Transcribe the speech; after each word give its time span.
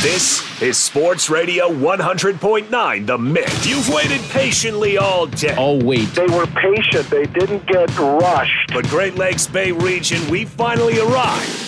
This 0.00 0.62
is 0.62 0.78
Sports 0.78 1.28
Radio 1.28 1.68
100.9 1.70 3.04
The 3.04 3.18
Mix. 3.18 3.66
You've 3.66 3.88
waited 3.88 4.20
patiently 4.30 4.96
all 4.96 5.26
day. 5.26 5.56
Oh, 5.58 5.82
wait. 5.84 6.06
They 6.14 6.28
were 6.28 6.46
patient. 6.46 7.10
They 7.10 7.24
didn't 7.26 7.66
get 7.66 7.98
rushed. 7.98 8.72
But 8.72 8.86
Great 8.86 9.16
Lakes 9.16 9.48
Bay 9.48 9.72
region, 9.72 10.24
we 10.30 10.44
finally 10.44 11.00
arrived 11.00 11.64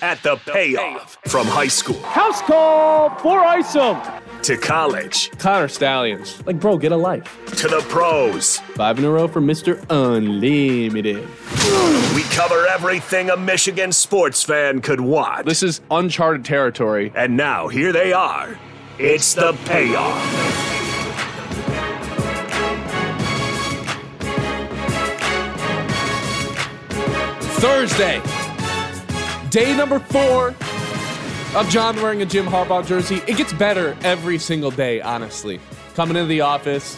at 0.00 0.22
the 0.22 0.36
payoff 0.36 1.18
from 1.26 1.46
high 1.46 1.68
school 1.68 2.00
House 2.04 2.40
call 2.40 3.10
for 3.18 3.38
Isom. 3.40 4.00
To 4.44 4.58
college 4.58 5.30
Connor 5.38 5.68
Stalions. 5.68 6.44
Like, 6.46 6.60
bro, 6.60 6.76
get 6.76 6.92
a 6.92 6.96
life. 6.98 7.24
to 7.56 7.66
the 7.66 7.80
pros. 7.88 8.58
Five 8.76 8.98
in 8.98 9.06
a 9.06 9.10
row 9.10 9.26
for 9.26 9.40
Mr. 9.40 9.82
Unlimited. 9.88 11.26
We 12.14 12.22
cover 12.24 12.66
everything 12.66 13.30
a 13.30 13.38
Michigan 13.38 13.90
sports 13.90 14.42
fan 14.42 14.82
could 14.82 15.00
want. 15.00 15.46
This 15.46 15.62
is 15.62 15.80
uncharted 15.90 16.44
territory. 16.44 17.10
And 17.16 17.38
now 17.38 17.68
here 17.68 17.90
they 17.90 18.12
are. 18.12 18.58
It's 18.98 19.32
the 19.32 19.54
payoff. 19.64 20.20
Thursday, 27.60 28.20
day 29.48 29.74
number 29.74 29.98
four 29.98 30.54
of 31.54 31.68
John 31.68 31.94
wearing 32.02 32.20
a 32.20 32.26
Jim 32.26 32.46
Harbaugh 32.46 32.84
jersey. 32.84 33.22
It 33.28 33.36
gets 33.36 33.52
better 33.52 33.96
every 34.02 34.38
single 34.38 34.72
day, 34.72 35.00
honestly. 35.00 35.60
Coming 35.94 36.16
into 36.16 36.28
the 36.28 36.40
office, 36.40 36.96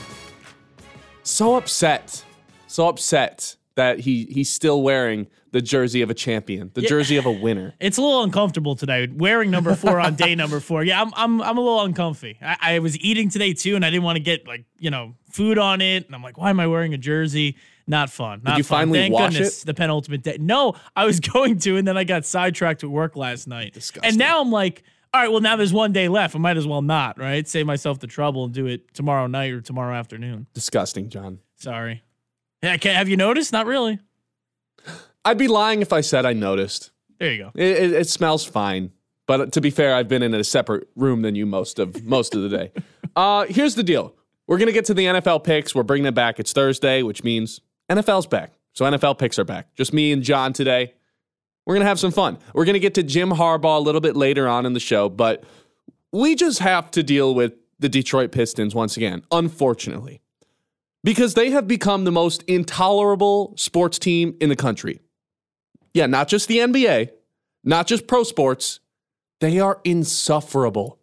so 1.22 1.56
upset, 1.56 2.24
so 2.66 2.88
upset 2.88 3.56
that 3.74 4.00
he 4.00 4.24
he's 4.24 4.48
still 4.48 4.80
wearing 4.82 5.26
the 5.50 5.60
jersey 5.60 6.00
of 6.00 6.08
a 6.08 6.14
champion, 6.14 6.70
the 6.72 6.80
jersey 6.80 7.18
of 7.18 7.26
a 7.26 7.30
winner. 7.30 7.74
It's 7.80 7.98
a 7.98 8.02
little 8.02 8.22
uncomfortable 8.22 8.74
today 8.76 9.06
wearing 9.14 9.50
number 9.50 9.74
four 9.74 10.00
on 10.00 10.14
day 10.14 10.34
number 10.34 10.60
four. 10.60 10.82
Yeah, 10.82 11.02
I'm 11.02 11.12
I'm 11.14 11.42
I'm 11.42 11.58
a 11.58 11.60
little 11.60 11.82
uncomfy. 11.82 12.38
I, 12.40 12.56
I 12.60 12.78
was 12.78 12.98
eating 12.98 13.28
today 13.28 13.52
too, 13.52 13.76
and 13.76 13.84
I 13.84 13.90
didn't 13.90 14.04
want 14.04 14.16
to 14.16 14.22
get 14.22 14.46
like 14.46 14.64
you 14.78 14.90
know 14.90 15.14
food 15.30 15.58
on 15.58 15.82
it, 15.82 16.06
and 16.06 16.14
I'm 16.14 16.22
like, 16.22 16.38
why 16.38 16.48
am 16.48 16.60
I 16.60 16.66
wearing 16.66 16.94
a 16.94 16.98
jersey? 16.98 17.56
Not 17.86 18.10
fun. 18.10 18.40
Not 18.42 18.58
you 18.58 18.64
fun. 18.64 18.78
finally 18.80 18.98
Thank 18.98 19.14
wash 19.14 19.32
goodness 19.34 19.62
it? 19.62 19.66
the 19.66 19.74
penultimate 19.74 20.22
day. 20.22 20.36
No, 20.40 20.74
I 20.96 21.04
was 21.04 21.20
going 21.32 21.58
to, 21.60 21.76
and 21.76 21.86
then 21.86 21.96
I 21.96 22.04
got 22.04 22.24
sidetracked 22.24 22.82
at 22.82 22.90
work 22.90 23.16
last 23.16 23.46
night. 23.46 23.74
Disgusting. 23.74 24.08
And 24.08 24.18
now 24.18 24.40
I'm 24.40 24.50
like, 24.50 24.82
all 25.14 25.20
right, 25.22 25.28
well 25.30 25.40
now 25.40 25.56
there's 25.56 25.72
one 25.72 25.92
day 25.92 26.08
left. 26.08 26.34
I 26.34 26.38
might 26.38 26.56
as 26.56 26.66
well 26.66 26.82
not, 26.82 27.18
right? 27.18 27.46
Save 27.46 27.66
myself 27.66 28.00
the 28.00 28.06
trouble 28.06 28.44
and 28.44 28.52
do 28.52 28.66
it 28.66 28.92
tomorrow 28.92 29.26
night 29.26 29.52
or 29.52 29.60
tomorrow 29.60 29.94
afternoon. 29.94 30.46
Disgusting, 30.52 31.08
John. 31.08 31.38
Sorry. 31.54 32.02
Yeah, 32.62 32.76
have 32.82 33.08
you 33.08 33.16
noticed? 33.16 33.52
Not 33.52 33.66
really. 33.66 33.98
I'd 35.24 35.38
be 35.38 35.48
lying 35.48 35.80
if 35.80 35.92
I 35.92 36.00
said 36.00 36.26
I 36.26 36.32
noticed. 36.32 36.90
There 37.18 37.32
you 37.32 37.44
go. 37.44 37.52
It, 37.54 37.76
it, 37.76 37.92
it 37.92 38.08
smells 38.08 38.44
fine, 38.44 38.92
but 39.26 39.52
to 39.52 39.60
be 39.60 39.70
fair, 39.70 39.94
I've 39.94 40.08
been 40.08 40.22
in 40.22 40.34
a 40.34 40.44
separate 40.44 40.88
room 40.96 41.22
than 41.22 41.34
you 41.34 41.46
most 41.46 41.78
of 41.78 42.04
most 42.04 42.34
of 42.34 42.42
the 42.42 42.48
day. 42.48 42.72
Uh, 43.14 43.46
here's 43.48 43.74
the 43.76 43.82
deal: 43.82 44.14
we're 44.46 44.58
gonna 44.58 44.72
get 44.72 44.84
to 44.84 44.92
the 44.92 45.06
NFL 45.06 45.42
picks. 45.42 45.74
We're 45.74 45.84
bringing 45.84 46.04
it 46.04 46.14
back. 46.14 46.38
It's 46.38 46.52
Thursday, 46.52 47.02
which 47.02 47.24
means 47.24 47.62
NFL's 47.90 48.26
back. 48.26 48.52
So 48.72 48.84
NFL 48.84 49.18
picks 49.18 49.38
are 49.38 49.44
back. 49.44 49.74
Just 49.74 49.92
me 49.92 50.12
and 50.12 50.22
John 50.22 50.52
today. 50.52 50.92
We're 51.64 51.74
gonna 51.74 51.86
have 51.86 51.98
some 51.98 52.12
fun. 52.12 52.38
We're 52.54 52.64
gonna 52.64 52.78
get 52.78 52.94
to 52.94 53.02
Jim 53.02 53.30
Harbaugh 53.30 53.78
a 53.78 53.80
little 53.80 54.00
bit 54.00 54.16
later 54.16 54.46
on 54.46 54.66
in 54.66 54.72
the 54.72 54.80
show, 54.80 55.08
but 55.08 55.44
we 56.12 56.34
just 56.34 56.60
have 56.60 56.90
to 56.92 57.02
deal 57.02 57.34
with 57.34 57.54
the 57.78 57.88
Detroit 57.88 58.32
Pistons 58.32 58.74
once 58.74 58.96
again, 58.96 59.22
unfortunately, 59.30 60.20
because 61.02 61.34
they 61.34 61.50
have 61.50 61.66
become 61.66 62.04
the 62.04 62.12
most 62.12 62.42
intolerable 62.44 63.54
sports 63.56 63.98
team 63.98 64.36
in 64.40 64.48
the 64.48 64.56
country. 64.56 65.00
Yeah, 65.92 66.06
not 66.06 66.28
just 66.28 66.48
the 66.48 66.58
NBA, 66.58 67.10
not 67.64 67.86
just 67.86 68.06
pro 68.06 68.22
sports, 68.22 68.80
they 69.40 69.58
are 69.58 69.80
insufferable. 69.84 70.98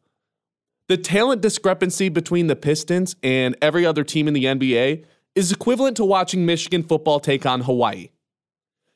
The 0.87 0.97
talent 0.97 1.41
discrepancy 1.41 2.09
between 2.09 2.47
the 2.47 2.55
Pistons 2.55 3.15
and 3.23 3.55
every 3.61 3.85
other 3.85 4.03
team 4.03 4.27
in 4.27 4.33
the 4.33 4.45
NBA 4.45 5.05
is 5.35 5.51
equivalent 5.51 5.97
to 5.97 6.05
watching 6.05 6.45
Michigan 6.45 6.83
football 6.83 7.19
take 7.19 7.45
on 7.45 7.61
Hawaii. 7.61 8.09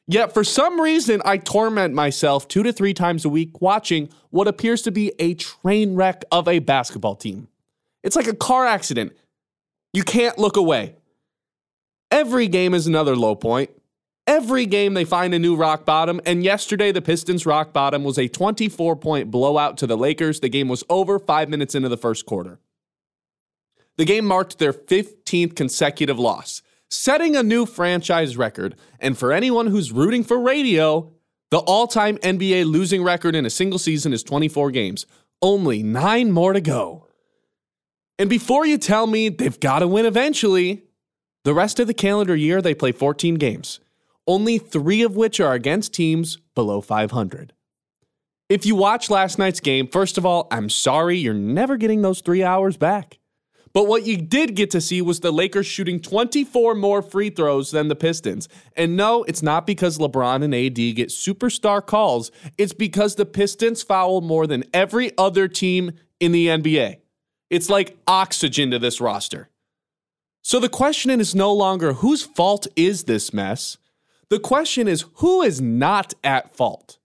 Yet, 0.09 0.33
for 0.33 0.43
some 0.43 0.79
reason, 0.79 1.21
I 1.25 1.37
torment 1.37 1.93
myself 1.93 2.47
two 2.47 2.63
to 2.63 2.71
three 2.71 2.93
times 2.93 3.25
a 3.25 3.29
week 3.29 3.61
watching 3.61 4.09
what 4.29 4.47
appears 4.47 4.81
to 4.83 4.91
be 4.91 5.11
a 5.19 5.33
train 5.33 5.95
wreck 5.95 6.23
of 6.31 6.47
a 6.47 6.59
basketball 6.59 7.15
team. 7.15 7.49
It's 8.03 8.15
like 8.15 8.27
a 8.27 8.35
car 8.35 8.65
accident. 8.65 9.11
You 9.91 10.03
can't 10.03 10.37
look 10.37 10.55
away. 10.55 10.95
Every 12.09 12.47
game 12.47 12.73
is 12.73 12.87
another 12.87 13.17
low 13.17 13.35
point. 13.35 13.69
Every 14.25 14.65
game 14.65 14.93
they 14.93 15.05
find 15.05 15.33
a 15.33 15.39
new 15.39 15.55
rock 15.55 15.85
bottom, 15.85 16.21
and 16.25 16.43
yesterday 16.43 16.91
the 16.91 17.01
Pistons' 17.01 17.45
rock 17.45 17.73
bottom 17.73 18.03
was 18.03 18.17
a 18.17 18.27
24 18.27 18.95
point 18.97 19.31
blowout 19.31 19.77
to 19.77 19.87
the 19.87 19.97
Lakers. 19.97 20.39
The 20.39 20.49
game 20.49 20.69
was 20.69 20.83
over 20.89 21.19
five 21.19 21.49
minutes 21.49 21.75
into 21.75 21.89
the 21.89 21.97
first 21.97 22.25
quarter. 22.25 22.59
The 23.97 24.05
game 24.05 24.25
marked 24.25 24.59
their 24.59 24.73
15th 24.73 25.55
consecutive 25.55 26.19
loss, 26.19 26.61
setting 26.89 27.35
a 27.35 27.43
new 27.43 27.65
franchise 27.65 28.37
record. 28.37 28.75
And 28.99 29.17
for 29.17 29.33
anyone 29.33 29.67
who's 29.67 29.91
rooting 29.91 30.23
for 30.23 30.39
radio, 30.39 31.11
the 31.49 31.59
all 31.59 31.87
time 31.87 32.17
NBA 32.19 32.65
losing 32.65 33.03
record 33.03 33.35
in 33.35 33.45
a 33.45 33.49
single 33.49 33.79
season 33.79 34.13
is 34.13 34.23
24 34.23 34.71
games. 34.71 35.05
Only 35.41 35.81
nine 35.81 36.31
more 36.31 36.53
to 36.53 36.61
go. 36.61 37.07
And 38.19 38.29
before 38.29 38.65
you 38.65 38.77
tell 38.77 39.07
me 39.07 39.29
they've 39.29 39.59
got 39.59 39.79
to 39.79 39.87
win 39.87 40.05
eventually, 40.05 40.83
the 41.43 41.53
rest 41.53 41.79
of 41.79 41.87
the 41.87 41.93
calendar 41.93 42.35
year 42.35 42.61
they 42.61 42.73
play 42.73 42.91
14 42.91 43.35
games, 43.35 43.79
only 44.27 44.57
three 44.57 45.01
of 45.01 45.15
which 45.15 45.39
are 45.39 45.53
against 45.53 45.93
teams 45.93 46.37
below 46.55 46.81
500. 46.81 47.53
If 48.49 48.65
you 48.65 48.75
watch 48.75 49.09
last 49.09 49.37
night's 49.37 49.59
game, 49.59 49.87
first 49.87 50.17
of 50.17 50.25
all, 50.25 50.47
I'm 50.51 50.69
sorry 50.69 51.17
you're 51.17 51.33
never 51.33 51.77
getting 51.77 52.01
those 52.01 52.21
three 52.21 52.43
hours 52.43 52.77
back. 52.77 53.16
But 53.77 53.85
what 53.85 54.07
you 54.07 54.17
did 54.17 54.55
get 54.55 54.71
to 54.71 54.81
see 54.81 55.03
was 55.03 55.19
the 55.19 55.29
Lakers 55.29 55.67
shooting 55.67 55.99
24 55.99 56.73
more 56.73 57.03
free 57.03 57.29
throws 57.29 57.69
than 57.69 57.89
the 57.89 57.95
Pistons. 57.95 58.49
And 58.75 58.97
no, 58.97 59.21
it's 59.25 59.43
not 59.43 59.67
because 59.67 59.99
LeBron 59.99 60.43
and 60.43 60.55
AD 60.55 60.95
get 60.95 61.09
superstar 61.09 61.85
calls. 61.85 62.31
It's 62.57 62.73
because 62.73 63.13
the 63.13 63.25
Pistons 63.27 63.83
foul 63.83 64.21
more 64.21 64.47
than 64.47 64.63
every 64.73 65.15
other 65.15 65.47
team 65.47 65.91
in 66.19 66.31
the 66.31 66.47
NBA. 66.47 67.01
It's 67.51 67.69
like 67.69 67.95
oxygen 68.07 68.71
to 68.71 68.79
this 68.79 68.99
roster. 68.99 69.47
So 70.41 70.59
the 70.59 70.69
question 70.69 71.21
is 71.21 71.35
no 71.35 71.53
longer 71.53 71.93
whose 71.93 72.23
fault 72.23 72.65
is 72.75 73.03
this 73.03 73.31
mess? 73.31 73.77
The 74.31 74.39
question 74.39 74.87
is 74.87 75.05
who 75.17 75.43
is 75.43 75.61
not 75.61 76.15
at 76.23 76.55
fault? 76.55 76.97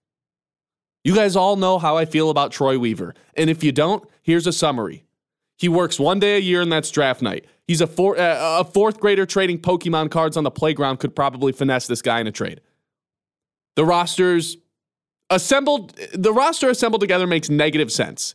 You 1.04 1.14
guys 1.14 1.36
all 1.36 1.56
know 1.56 1.78
how 1.78 1.98
I 1.98 2.06
feel 2.06 2.30
about 2.30 2.50
Troy 2.50 2.78
Weaver. 2.78 3.14
And 3.36 3.50
if 3.50 3.62
you 3.62 3.72
don't, 3.72 4.08
here's 4.22 4.46
a 4.46 4.54
summary. 4.54 5.04
He 5.62 5.68
works 5.68 6.00
one 6.00 6.18
day 6.18 6.38
a 6.38 6.40
year, 6.40 6.60
and 6.60 6.72
that's 6.72 6.90
draft 6.90 7.22
night. 7.22 7.44
He's 7.68 7.80
a, 7.80 7.86
four, 7.86 8.18
uh, 8.18 8.62
a 8.62 8.64
fourth 8.64 8.98
grader 8.98 9.24
trading 9.24 9.60
Pokemon 9.60 10.10
cards 10.10 10.36
on 10.36 10.42
the 10.42 10.50
playground 10.50 10.96
could 10.96 11.14
probably 11.14 11.52
finesse 11.52 11.86
this 11.86 12.02
guy 12.02 12.18
in 12.18 12.26
a 12.26 12.32
trade. 12.32 12.60
The 13.76 13.84
rosters 13.84 14.56
assembled, 15.30 15.96
the 16.14 16.32
roster 16.32 16.68
assembled 16.68 17.00
together 17.00 17.28
makes 17.28 17.48
negative 17.48 17.92
sense. 17.92 18.34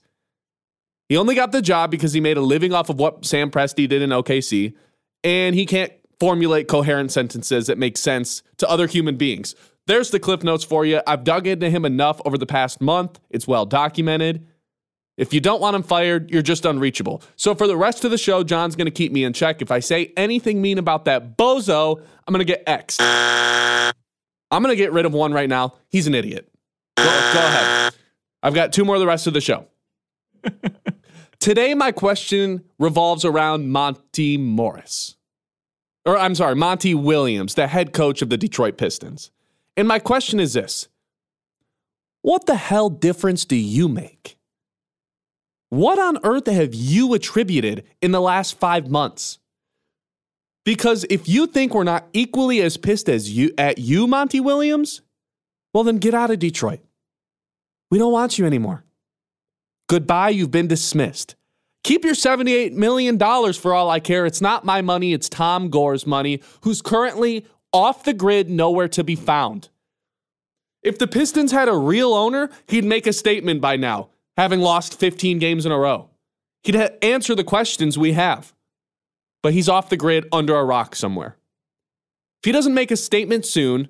He 1.10 1.18
only 1.18 1.36
got 1.36 1.52
the 1.52 1.62
job 1.62 1.92
because 1.92 2.14
he 2.14 2.22
made 2.22 2.38
a 2.38 2.42
living 2.42 2.72
off 2.72 2.88
of 2.90 2.98
what 2.98 3.26
Sam 3.26 3.52
Presti 3.52 3.90
did 3.90 4.02
in 4.02 4.12
OKC, 4.12 4.74
and 5.22 5.54
he 5.54 5.66
can't 5.66 5.92
formulate 6.22 6.70
coherent 6.70 7.12
sentences 7.12 7.68
that 7.68 7.78
make 7.78 7.98
sense 7.98 8.42
to 8.56 8.70
other 8.70 8.88
human 8.88 9.18
beings. 9.18 9.54
There's 9.86 10.12
the 10.12 10.20
cliff 10.22 10.44
notes 10.44 10.64
for 10.64 10.86
you. 10.86 11.02
I've 11.06 11.26
dug 11.26 11.46
into 11.46 11.70
him 11.70 11.84
enough 11.84 12.22
over 12.24 12.38
the 12.38 12.46
past 12.46 12.80
month. 12.80 13.20
It's 13.30 13.50
well 13.50 13.66
documented. 13.66 14.48
If 15.18 15.34
you 15.34 15.40
don't 15.40 15.60
want 15.60 15.76
him 15.76 15.82
fired, 15.82 16.30
you're 16.30 16.44
just 16.44 16.64
unreachable. 16.64 17.24
So 17.36 17.56
for 17.56 17.66
the 17.66 17.76
rest 17.76 18.06
of 18.06 18.12
the 18.12 18.20
show, 18.20 18.44
John's 18.44 18.76
going 18.76 18.86
to 18.86 18.92
keep 18.92 19.12
me 19.12 19.24
in 19.24 19.34
check. 19.34 19.64
If 19.64 19.72
I 19.72 19.80
say 19.80 20.14
anything 20.16 20.62
mean 20.62 20.78
about 20.78 21.06
that 21.06 21.38
bozo, 21.38 22.00
I'm 22.28 22.32
going 22.32 22.46
to 22.46 22.46
get 22.46 22.64
X. 22.68 22.98
I'm 23.00 23.94
going 24.64 24.72
to 24.72 24.76
get 24.76 24.94
rid 24.94 25.06
of 25.06 25.14
one 25.14 25.34
right 25.34 25.50
now. 25.50 25.74
He's 25.90 26.06
an 26.06 26.14
idiot. 26.14 26.50
Go, 26.96 27.04
go 27.04 27.10
ahead. 27.10 27.94
I've 28.44 28.54
got 28.54 28.72
two 28.72 28.86
more 28.86 29.00
the 29.00 29.08
rest 29.08 29.26
of 29.26 29.34
the 29.34 29.42
show. 29.42 29.68
Today, 31.40 31.74
my 31.74 31.92
question 31.92 32.64
revolves 32.80 33.26
around 33.26 33.70
Monty 33.70 34.38
Morris. 34.38 35.16
Or 36.06 36.18
I'm 36.18 36.36
sorry, 36.36 36.56
Monty 36.56 36.96
Williams, 36.96 37.56
the 37.56 37.68
head 37.68 37.92
coach 37.92 38.22
of 38.22 38.30
the 38.30 38.38
Detroit 38.38 38.78
Pistons. 38.78 39.32
And 39.76 39.88
my 39.88 40.00
question 40.00 40.40
is 40.40 40.54
this 40.54 40.88
What 42.22 42.46
the 42.46 42.56
hell 42.56 42.90
difference 42.90 43.46
do 43.46 43.56
you 43.56 43.90
make? 43.90 44.37
What 45.70 46.00
on 46.00 46.20
earth 46.24 46.48
have 46.48 46.74
you 46.74 47.14
attributed 47.14 47.84
in 48.02 48.12
the 48.12 48.22
last 48.22 48.58
five 48.58 48.90
months? 48.90 49.40
Because 50.64 51.06
if 51.10 51.28
you 51.28 51.48
think 51.48 51.74
we're 51.74 51.84
not 51.84 52.08
equally 52.14 52.62
as 52.62 52.78
pissed 52.78 53.10
as 53.10 53.32
you 53.36 53.52
at 53.58 53.78
you, 53.78 54.08
Monty 54.08 54.40
Williams, 54.40 55.02
well 55.74 55.84
then 55.84 55.98
get 55.98 56.14
out 56.14 56.32
of 56.32 56.40
Detroit. 56.40 56.80
We 57.90 57.98
don't 57.98 58.12
want 58.12 58.38
you 58.38 58.46
anymore. 58.46 58.84
Goodbye, 59.88 60.30
you've 60.30 60.52
been 60.52 60.68
dismissed. 60.68 61.36
Keep 61.84 62.04
your 62.04 62.16
$78 62.16 62.74
million 62.74 63.18
for 63.54 63.74
all 63.74 63.90
I 63.90 64.02
care. 64.02 64.26
It's 64.26 64.42
not 64.42 64.66
my 64.66 64.82
money, 64.82 65.14
it's 65.14 65.30
Tom 65.30 65.70
Gores' 65.70 66.06
money, 66.06 66.42
who's 66.62 66.82
currently 66.82 67.46
off 67.72 68.04
the 68.04 68.14
grid, 68.14 68.50
nowhere 68.50 68.90
to 68.90 69.04
be 69.06 69.16
found. 69.16 69.70
If 70.84 71.00
the 71.00 71.08
Pistons 71.08 71.54
had 71.54 71.70
a 71.70 71.78
real 71.78 72.14
owner, 72.14 72.50
he'd 72.68 72.84
make 72.84 73.08
a 73.08 73.14
statement 73.14 73.62
by 73.62 73.78
now. 73.78 74.10
Having 74.38 74.60
lost 74.60 75.00
15 75.00 75.40
games 75.40 75.66
in 75.66 75.72
a 75.72 75.78
row. 75.78 76.10
He'd 76.64 76.76
ha- 76.76 76.90
answer 77.02 77.36
the 77.36 77.44
questions 77.44 77.98
we 77.98 78.14
have. 78.14 78.54
But 79.44 79.54
he's 79.54 79.70
off 79.70 79.90
the 79.90 79.98
grid 79.98 80.28
under 80.32 80.56
a 80.56 80.64
rock 80.64 80.96
somewhere. 80.96 81.38
If 82.42 82.46
he 82.46 82.52
doesn't 82.52 82.74
make 82.74 82.92
a 82.92 82.98
statement 82.98 83.46
soon, 83.46 83.90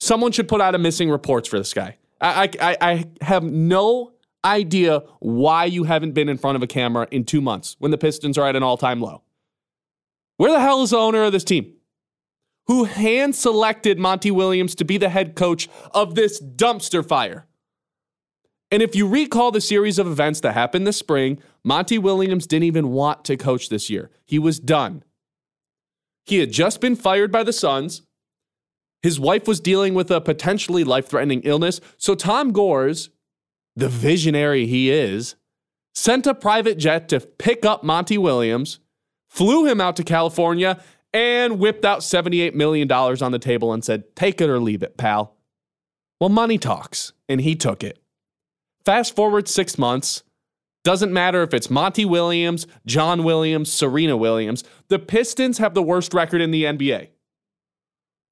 someone 0.00 0.32
should 0.32 0.48
put 0.48 0.60
out 0.60 0.74
a 0.74 0.78
missing 0.78 1.10
reports 1.10 1.48
for 1.48 1.58
this 1.58 1.74
guy. 1.74 1.96
I, 2.20 2.50
I, 2.60 2.76
I 2.80 3.04
have 3.20 3.44
no 3.44 4.12
idea 4.44 5.02
why 5.20 5.66
you 5.66 5.84
haven't 5.84 6.12
been 6.12 6.28
in 6.28 6.38
front 6.38 6.56
of 6.56 6.62
a 6.62 6.66
camera 6.66 7.06
in 7.10 7.24
two 7.24 7.40
months 7.40 7.76
when 7.78 7.90
the 7.90 7.98
Pistons 7.98 8.38
are 8.38 8.46
at 8.46 8.56
an 8.56 8.62
all 8.62 8.76
time 8.76 9.00
low. 9.00 9.22
Where 10.36 10.52
the 10.52 10.60
hell 10.60 10.82
is 10.82 10.90
the 10.90 10.98
owner 10.98 11.24
of 11.24 11.32
this 11.32 11.44
team? 11.44 11.74
Who 12.66 12.84
hand 12.84 13.34
selected 13.34 13.98
Monty 13.98 14.30
Williams 14.30 14.74
to 14.76 14.84
be 14.84 14.96
the 14.96 15.08
head 15.08 15.34
coach 15.34 15.68
of 15.92 16.14
this 16.14 16.40
dumpster 16.40 17.06
fire? 17.06 17.46
And 18.70 18.82
if 18.82 18.94
you 18.94 19.06
recall 19.06 19.50
the 19.50 19.60
series 19.60 19.98
of 19.98 20.06
events 20.06 20.40
that 20.40 20.52
happened 20.52 20.86
this 20.86 20.96
spring, 20.96 21.38
Monty 21.64 21.98
Williams 21.98 22.46
didn't 22.46 22.64
even 22.64 22.90
want 22.90 23.24
to 23.24 23.36
coach 23.36 23.68
this 23.68 23.90
year. 23.90 24.10
He 24.24 24.38
was 24.38 24.60
done. 24.60 25.02
He 26.24 26.38
had 26.38 26.52
just 26.52 26.80
been 26.80 26.94
fired 26.94 27.32
by 27.32 27.42
the 27.42 27.52
Suns. 27.52 28.02
His 29.02 29.18
wife 29.18 29.48
was 29.48 29.60
dealing 29.60 29.94
with 29.94 30.10
a 30.10 30.20
potentially 30.20 30.84
life 30.84 31.08
threatening 31.08 31.40
illness. 31.42 31.80
So 31.96 32.14
Tom 32.14 32.52
Gores, 32.52 33.10
the 33.74 33.88
visionary 33.88 34.66
he 34.66 34.90
is, 34.90 35.34
sent 35.94 36.26
a 36.26 36.34
private 36.34 36.78
jet 36.78 37.08
to 37.08 37.20
pick 37.20 37.64
up 37.64 37.82
Monty 37.82 38.18
Williams, 38.18 38.78
flew 39.28 39.66
him 39.66 39.80
out 39.80 39.96
to 39.96 40.04
California, 40.04 40.80
and 41.12 41.58
whipped 41.58 41.84
out 41.84 42.00
$78 42.00 42.54
million 42.54 42.90
on 42.92 43.32
the 43.32 43.38
table 43.38 43.72
and 43.72 43.84
said, 43.84 44.14
Take 44.14 44.40
it 44.40 44.48
or 44.48 44.60
leave 44.60 44.82
it, 44.82 44.96
pal. 44.96 45.34
Well, 46.20 46.30
money 46.30 46.58
talks, 46.58 47.12
and 47.28 47.40
he 47.40 47.56
took 47.56 47.82
it. 47.82 47.98
Fast 48.84 49.14
forward 49.14 49.48
six 49.48 49.78
months. 49.78 50.22
Doesn't 50.82 51.12
matter 51.12 51.42
if 51.42 51.52
it's 51.52 51.68
Monty 51.68 52.04
Williams, 52.04 52.66
John 52.86 53.22
Williams, 53.22 53.70
Serena 53.70 54.16
Williams. 54.16 54.64
The 54.88 54.98
Pistons 54.98 55.58
have 55.58 55.74
the 55.74 55.82
worst 55.82 56.14
record 56.14 56.40
in 56.40 56.50
the 56.50 56.64
NBA. 56.64 57.08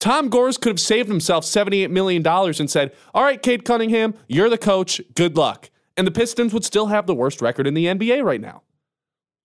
Tom 0.01 0.29
Gores 0.29 0.57
could 0.57 0.71
have 0.71 0.81
saved 0.81 1.09
himself 1.09 1.45
$78 1.45 1.91
million 1.91 2.27
and 2.27 2.71
said, 2.71 2.95
All 3.13 3.25
right, 3.25 3.43
Cade 3.43 3.65
Cunningham, 3.65 4.15
you're 4.29 4.49
the 4.49 4.57
coach. 4.57 5.01
Good 5.15 5.37
luck. 5.37 5.71
And 5.97 6.07
the 6.07 6.13
Pistons 6.13 6.55
would 6.55 6.65
still 6.65 6.87
have 6.87 7.07
the 7.07 7.15
worst 7.15 7.43
record 7.43 7.67
in 7.67 7.75
the 7.75 7.87
NBA 7.87 8.23
right 8.23 8.41
now. 8.41 8.63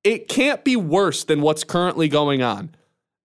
It 0.04 0.28
can't 0.28 0.64
be 0.64 0.76
worse 0.76 1.24
than 1.24 1.42
what's 1.42 1.64
currently 1.64 2.08
going 2.08 2.42
on. 2.42 2.76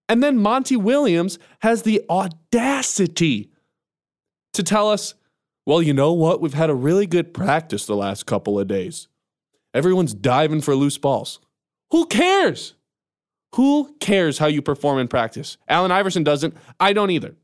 And 0.09 0.23
then 0.23 0.39
Monty 0.39 0.77
Williams 0.77 1.39
has 1.61 1.83
the 1.83 2.03
audacity 2.09 3.51
to 4.55 4.63
tell 4.63 4.91
us, 4.91 5.15
well, 5.69 5.83
you 5.83 5.93
know 5.93 6.15
what? 6.15 6.41
We've 6.41 6.55
had 6.55 6.71
a 6.71 6.75
really 6.75 7.07
good 7.07 7.35
practice 7.35 7.85
the 7.85 7.95
last 7.95 8.25
couple 8.25 8.59
of 8.59 8.67
days. 8.69 9.07
Everyone's 9.75 10.15
diving 10.15 10.63
for 10.63 10.75
loose 10.75 10.97
balls. 10.97 11.41
Who 11.91 12.07
cares? 12.07 12.73
Who 13.55 13.95
cares 14.01 14.39
how 14.39 14.47
you 14.47 14.63
perform 14.63 14.99
in 14.99 15.09
practice? 15.09 15.59
Allen 15.69 15.93
Iverson 15.93 16.25
doesn't. 16.25 16.57
I 16.81 16.95
don't 16.95 17.11
either. 17.11 17.35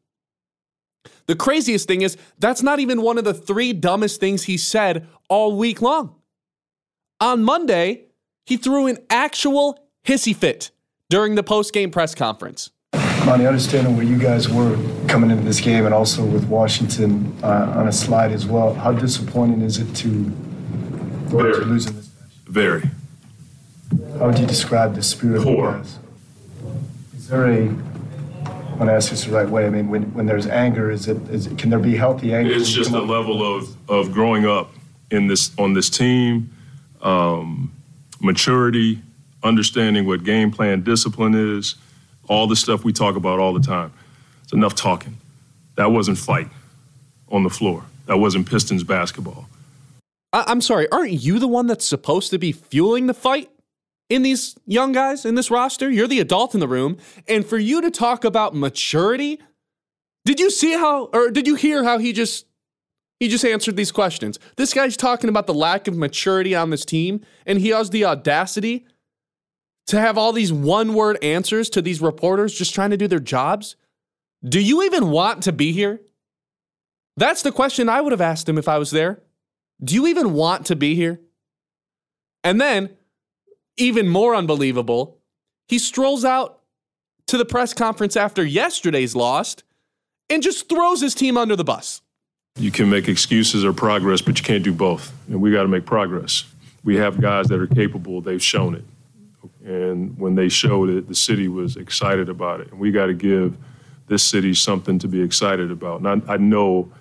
The 1.26 1.37
craziest 1.37 1.87
thing 1.87 2.00
is, 2.00 2.17
that's 2.38 2.62
not 2.62 2.81
even 2.81 3.03
one 3.03 3.19
of 3.19 3.25
the 3.25 3.35
three 3.35 3.75
dumbest 3.75 4.21
things 4.21 4.44
he 4.44 4.56
said 4.56 5.06
all 5.29 5.59
week 5.59 5.82
long. 5.82 6.15
On 7.20 7.43
Monday, 7.43 8.06
he 8.47 8.56
threw 8.56 8.87
an 8.87 9.00
actual 9.11 9.87
hissy 10.03 10.35
fit 10.35 10.70
during 11.11 11.35
the 11.35 11.43
post 11.43 11.75
game 11.75 11.91
press 11.91 12.15
conference. 12.15 12.70
Monty, 13.25 13.47
understanding 13.47 13.97
where 13.97 14.05
you 14.05 14.19
guys 14.19 14.50
were 14.50 14.76
coming 15.09 15.31
into 15.31 15.43
this 15.44 15.59
game 15.59 15.87
and 15.87 15.94
also 15.94 16.23
with 16.23 16.44
Washington 16.47 17.35
uh, 17.43 17.73
on 17.75 17.88
a 17.88 17.93
slide 17.93 18.32
as 18.32 18.44
well, 18.44 18.75
how 18.75 18.93
disappointing 18.93 19.62
is 19.62 19.79
it 19.79 19.94
to, 19.97 20.09
lose 21.31 21.87
in 21.87 21.94
this 21.97 22.15
match? 22.21 22.31
Very. 22.47 22.82
How 24.19 24.26
would 24.26 24.38
you 24.38 24.47
describe 24.47 24.94
the 24.94 25.03
spirit 25.03 25.43
Poor. 25.43 25.69
of 25.69 25.75
the 25.75 25.79
guys? 25.79 25.99
Is 27.17 27.29
there 27.29 27.47
a, 27.47 27.62
I 27.65 28.76
want 28.76 28.91
to 28.91 28.93
ask 28.93 29.09
this 29.09 29.25
the 29.25 29.31
right 29.31 29.49
way, 29.49 29.65
I 29.65 29.70
mean, 29.70 29.88
when, 29.88 30.03
when 30.12 30.27
there's 30.27 30.47
anger, 30.47 30.91
is 30.91 31.09
it, 31.09 31.17
is 31.31 31.47
it, 31.47 31.56
can 31.56 31.70
there 31.70 31.79
be 31.79 31.97
healthy 31.97 32.35
anger? 32.35 32.53
It's 32.53 32.70
just 32.70 32.91
a 32.91 33.00
level 33.00 33.56
of, 33.56 33.75
of 33.88 34.12
growing 34.12 34.44
up 34.44 34.70
in 35.11 35.29
this 35.29 35.50
on 35.59 35.73
this 35.73 35.88
team, 35.88 36.53
um, 37.00 37.73
maturity, 38.20 39.00
understanding 39.43 40.06
what 40.06 40.25
game 40.25 40.50
plan 40.50 40.82
discipline 40.82 41.35
is, 41.35 41.77
all 42.29 42.47
the 42.47 42.56
stuff 42.56 42.85
we 42.85 42.93
talk 42.93 43.17
about 43.17 43.38
all 43.38 43.53
the 43.53 43.61
time. 43.61 43.93
It's 44.43 44.53
enough 44.53 44.75
talking. 44.75 45.17
That 45.76 45.91
wasn't 45.91 46.19
fight 46.19 46.49
on 47.29 47.43
the 47.43 47.50
floor. 47.50 47.85
That 48.06 48.19
wasn't 48.19 48.49
Pistons 48.49 48.85
basketball. 48.85 49.49
I- 50.32 50.44
I'm 50.47 50.61
sorry, 50.61 50.91
aren't 50.91 51.12
you 51.12 51.38
the 51.38 51.49
one 51.49 51.67
that's 51.67 51.85
supposed 51.87 52.31
to 52.31 52.38
be 52.38 52.53
fueling 52.53 53.06
the 53.06 53.15
fight 53.15 53.50
in 54.11 54.23
these 54.23 54.56
young 54.67 54.93
guys 54.93 55.25
in 55.25 55.35
this 55.35 55.50
roster? 55.50 55.91
You're 55.91 56.06
the 56.06 56.21
adult 56.21 56.55
in 56.55 56.61
the 56.61 56.69
room. 56.69 56.99
And 57.26 57.44
for 57.47 57.59
you 57.59 57.81
to 57.81 57.91
talk 57.91 58.25
about 58.25 58.55
maturity, 58.55 59.41
did 60.25 60.41
you 60.41 60.50
see 60.50 60.73
how, 60.73 61.06
or 61.12 61.31
did 61.31 61.47
you 61.47 61.55
hear 61.55 61.85
how 61.85 61.99
he 61.99 62.12
just. 62.12 62.47
He 63.20 63.29
just 63.29 63.44
answered 63.44 63.77
these 63.77 63.93
questions. 63.93 64.41
This 64.56 64.75
guy's 64.75 64.97
talking 64.97 65.31
about 65.31 65.47
the 65.47 65.55
lack 65.55 65.87
of 65.87 65.97
maturity 65.97 66.55
on 66.55 66.70
this 66.70 66.85
team, 66.85 67.25
and 67.47 67.61
he 67.61 67.69
has 67.69 67.91
the 67.91 68.05
audacity 68.05 68.87
to 69.87 70.01
have 70.01 70.17
all 70.17 70.33
these 70.33 70.53
one 70.53 70.95
word 70.95 71.23
answers 71.23 71.69
to 71.71 71.83
these 71.83 72.01
reporters 72.01 72.55
just 72.55 72.75
trying 72.75 72.91
to 72.91 72.97
do 72.97 73.07
their 73.07 73.21
jobs. 73.21 73.77
Do 74.47 74.61
you 74.61 74.83
even 74.83 75.11
want 75.11 75.43
to 75.45 75.53
be 75.53 75.73
here? 75.73 76.01
That's 77.17 77.43
the 77.43 77.53
question 77.53 77.89
I 77.89 78.01
would 78.01 78.13
have 78.13 78.21
asked 78.21 78.49
him 78.49 78.59
if 78.59 78.69
I 78.69 78.79
was 78.79 78.91
there. 78.91 79.23
Do 79.83 79.95
you 79.95 80.07
even 80.07 80.33
want 80.33 80.67
to 80.67 80.77
be 80.77 80.95
here? 80.95 81.21
And 82.43 82.61
then, 82.61 82.91
even 83.77 84.09
more 84.09 84.35
unbelievable, 84.35 85.19
he 85.69 85.79
strolls 85.79 86.25
out 86.25 86.61
to 87.27 87.39
the 87.39 87.45
press 87.45 87.73
conference 87.73 88.17
after 88.17 88.45
yesterday's 88.45 89.17
loss 89.17 89.57
and 90.29 90.43
just 90.43 90.69
throws 90.69 91.01
his 91.01 91.15
team 91.15 91.37
under 91.37 91.57
the 91.57 91.65
bus. 91.65 92.03
You 92.57 92.71
can 92.71 92.89
make 92.89 93.09
excuses 93.09 93.65
or 93.65 93.73
progress, 93.73 94.21
but 94.21 94.39
you 94.39 94.45
can't 94.45 94.63
do 94.63 94.73
both. 94.73 95.13
And 95.29 95.41
we 95.41 95.51
got 95.51 95.63
to 95.63 95.69
make 95.69 95.87
progress. 95.87 96.45
We 96.85 96.97
have 96.97 97.21
guys 97.21 97.49
that 97.49 97.59
are 97.59 97.67
capable, 97.67 98.21
they've 98.21 98.43
shown 98.43 98.75
it. 98.75 98.85
And 99.65 100.17
when 100.19 100.35
they 100.35 100.49
showed 100.49 100.91
it, 100.91 101.09
the 101.09 101.15
city 101.15 101.49
was 101.49 101.77
excited 101.77 102.29
about 102.29 102.61
it. 102.61 102.71
And 102.71 102.79
we 102.79 102.91
got 102.91 103.07
to 103.07 103.15
give 103.15 103.57
this 104.07 104.23
city 104.23 104.53
something 104.53 104.99
to 104.99 105.09
be 105.09 105.23
excited 105.23 105.71
about. 105.71 106.01
And 106.01 106.23
I, 106.29 106.35
I 106.35 106.37
know 106.37 106.93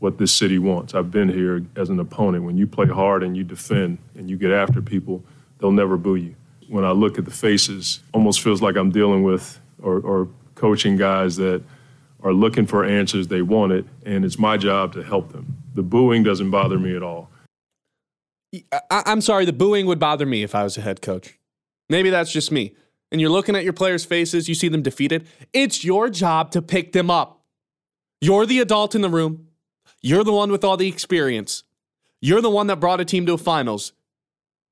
what 0.00 0.18
this 0.18 0.32
city 0.32 0.58
wants. 0.58 0.94
I've 0.94 1.10
been 1.10 1.28
here 1.28 1.64
as 1.76 1.88
an 1.88 1.98
opponent. 1.98 2.44
When 2.44 2.56
you 2.56 2.66
play 2.66 2.86
hard 2.86 3.22
and 3.22 3.36
you 3.36 3.44
defend 3.44 3.98
and 4.14 4.28
you 4.28 4.36
get 4.36 4.50
after 4.50 4.82
people, 4.82 5.24
they'll 5.58 5.72
never 5.72 5.96
boo 5.96 6.16
you. 6.16 6.34
When 6.68 6.84
I 6.84 6.90
look 6.92 7.18
at 7.18 7.24
the 7.24 7.30
faces, 7.30 8.00
almost 8.12 8.42
feels 8.42 8.60
like 8.62 8.76
I'm 8.76 8.90
dealing 8.90 9.22
with 9.22 9.58
or, 9.82 10.00
or 10.00 10.28
coaching 10.54 10.96
guys 10.96 11.36
that 11.36 11.62
are 12.22 12.34
looking 12.34 12.66
for 12.66 12.84
answers 12.84 13.28
they 13.28 13.40
want 13.40 13.72
it, 13.72 13.86
and 14.04 14.26
it's 14.26 14.38
my 14.38 14.58
job 14.58 14.92
to 14.92 15.02
help 15.02 15.32
them. 15.32 15.56
The 15.74 15.82
booing 15.82 16.22
doesn't 16.22 16.50
bother 16.50 16.78
me 16.78 16.94
at 16.94 17.02
all. 17.02 17.30
I- 18.70 19.02
I'm 19.06 19.22
sorry, 19.22 19.46
the 19.46 19.54
booing 19.54 19.86
would 19.86 19.98
bother 19.98 20.26
me 20.26 20.42
if 20.42 20.54
I 20.54 20.62
was 20.62 20.76
a 20.76 20.82
head 20.82 21.00
coach. 21.00 21.39
Maybe 21.90 22.08
that's 22.08 22.32
just 22.32 22.50
me. 22.50 22.74
And 23.12 23.20
you're 23.20 23.30
looking 23.30 23.56
at 23.56 23.64
your 23.64 23.72
players' 23.72 24.04
faces, 24.04 24.48
you 24.48 24.54
see 24.54 24.68
them 24.68 24.82
defeated. 24.82 25.26
It's 25.52 25.84
your 25.84 26.08
job 26.08 26.52
to 26.52 26.62
pick 26.62 26.92
them 26.92 27.10
up. 27.10 27.42
You're 28.20 28.46
the 28.46 28.60
adult 28.60 28.94
in 28.94 29.02
the 29.02 29.08
room. 29.08 29.48
You're 30.00 30.24
the 30.24 30.32
one 30.32 30.52
with 30.52 30.64
all 30.64 30.76
the 30.76 30.88
experience. 30.88 31.64
You're 32.20 32.40
the 32.40 32.50
one 32.50 32.68
that 32.68 32.80
brought 32.80 33.00
a 33.00 33.04
team 33.04 33.26
to 33.26 33.32
a 33.32 33.38
finals. 33.38 33.92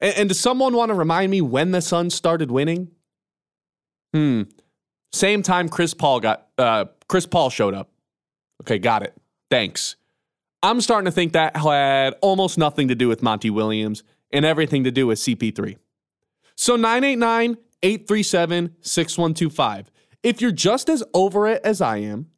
And, 0.01 0.17
and 0.17 0.29
does 0.29 0.39
someone 0.39 0.75
want 0.75 0.91
to 0.91 0.95
remind 0.95 1.31
me 1.31 1.41
when 1.41 1.73
the 1.73 1.83
Suns 1.83 2.15
started 2.15 2.51
winning? 2.51 2.93
Hmm. 4.15 4.43
Same 5.13 5.43
time 5.43 5.69
Chris 5.69 5.95
Paul 5.95 6.21
got 6.21 6.49
uh, 6.57 6.85
Chris 7.09 7.27
Paul 7.27 7.51
showed 7.51 7.75
up. 7.75 7.91
Okay, 8.63 8.79
got 8.79 9.03
it. 9.03 9.15
Thanks. 9.51 9.97
I'm 10.63 10.81
starting 10.81 11.07
to 11.07 11.11
think 11.13 11.33
that 11.33 11.57
had 11.57 12.15
almost 12.21 12.59
nothing 12.59 12.89
to 12.89 12.95
do 12.95 13.09
with 13.09 13.23
Monty 13.23 13.49
Williams 13.49 14.03
and 14.31 14.45
everything 14.45 14.85
to 14.85 14.91
do 14.91 15.07
with 15.07 15.19
CP3. 15.19 15.77
So 16.61 16.75
989 16.75 17.57
837 17.85 18.75
6125. 18.81 19.93
If 20.25 20.41
you're 20.41 20.51
just 20.51 20.89
as 20.89 21.05
over 21.15 21.47
it 21.47 21.61
as 21.63 21.81
I 21.81 21.99
am, 21.99 22.31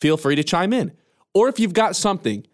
feel 0.00 0.16
free 0.16 0.34
to 0.34 0.42
chime 0.42 0.72
in. 0.72 0.92
Or 1.32 1.48
if 1.48 1.60
you've 1.60 1.74
got 1.74 1.94
something, 1.94 2.44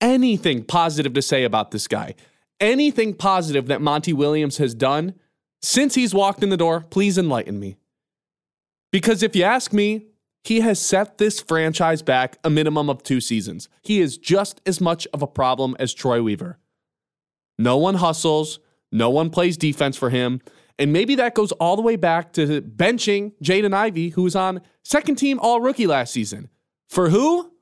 anything 0.00 0.64
positive 0.64 1.12
to 1.12 1.22
say 1.22 1.44
about 1.44 1.70
this 1.70 1.86
guy, 1.86 2.16
anything 2.58 3.14
positive 3.14 3.68
that 3.68 3.80
Monty 3.80 4.12
Williams 4.12 4.56
has 4.56 4.74
done 4.74 5.14
since 5.62 5.94
he's 5.94 6.12
walked 6.12 6.42
in 6.42 6.48
the 6.48 6.56
door, 6.56 6.80
please 6.90 7.16
enlighten 7.16 7.60
me. 7.60 7.76
Because 8.90 9.22
if 9.22 9.36
you 9.36 9.44
ask 9.44 9.72
me, 9.72 10.06
he 10.42 10.62
has 10.62 10.80
set 10.80 11.18
this 11.18 11.40
franchise 11.40 12.02
back 12.02 12.38
a 12.42 12.50
minimum 12.50 12.90
of 12.90 13.04
two 13.04 13.20
seasons. 13.20 13.68
He 13.82 14.00
is 14.00 14.18
just 14.18 14.60
as 14.66 14.80
much 14.80 15.06
of 15.14 15.22
a 15.22 15.28
problem 15.28 15.76
as 15.78 15.94
Troy 15.94 16.20
Weaver. 16.24 16.58
No 17.56 17.76
one 17.76 17.94
hustles, 17.94 18.58
no 18.90 19.10
one 19.10 19.30
plays 19.30 19.56
defense 19.56 19.96
for 19.96 20.10
him. 20.10 20.42
And 20.78 20.92
maybe 20.92 21.14
that 21.16 21.34
goes 21.34 21.52
all 21.52 21.76
the 21.76 21.82
way 21.82 21.96
back 21.96 22.32
to 22.34 22.62
benching 22.62 23.32
Jaden 23.42 23.74
Ivey, 23.74 24.10
who 24.10 24.22
was 24.22 24.34
on 24.34 24.60
second 24.84 25.16
team 25.16 25.38
all 25.40 25.60
rookie 25.60 25.86
last 25.86 26.12
season. 26.12 26.48
For 26.88 27.10
who? 27.10 27.52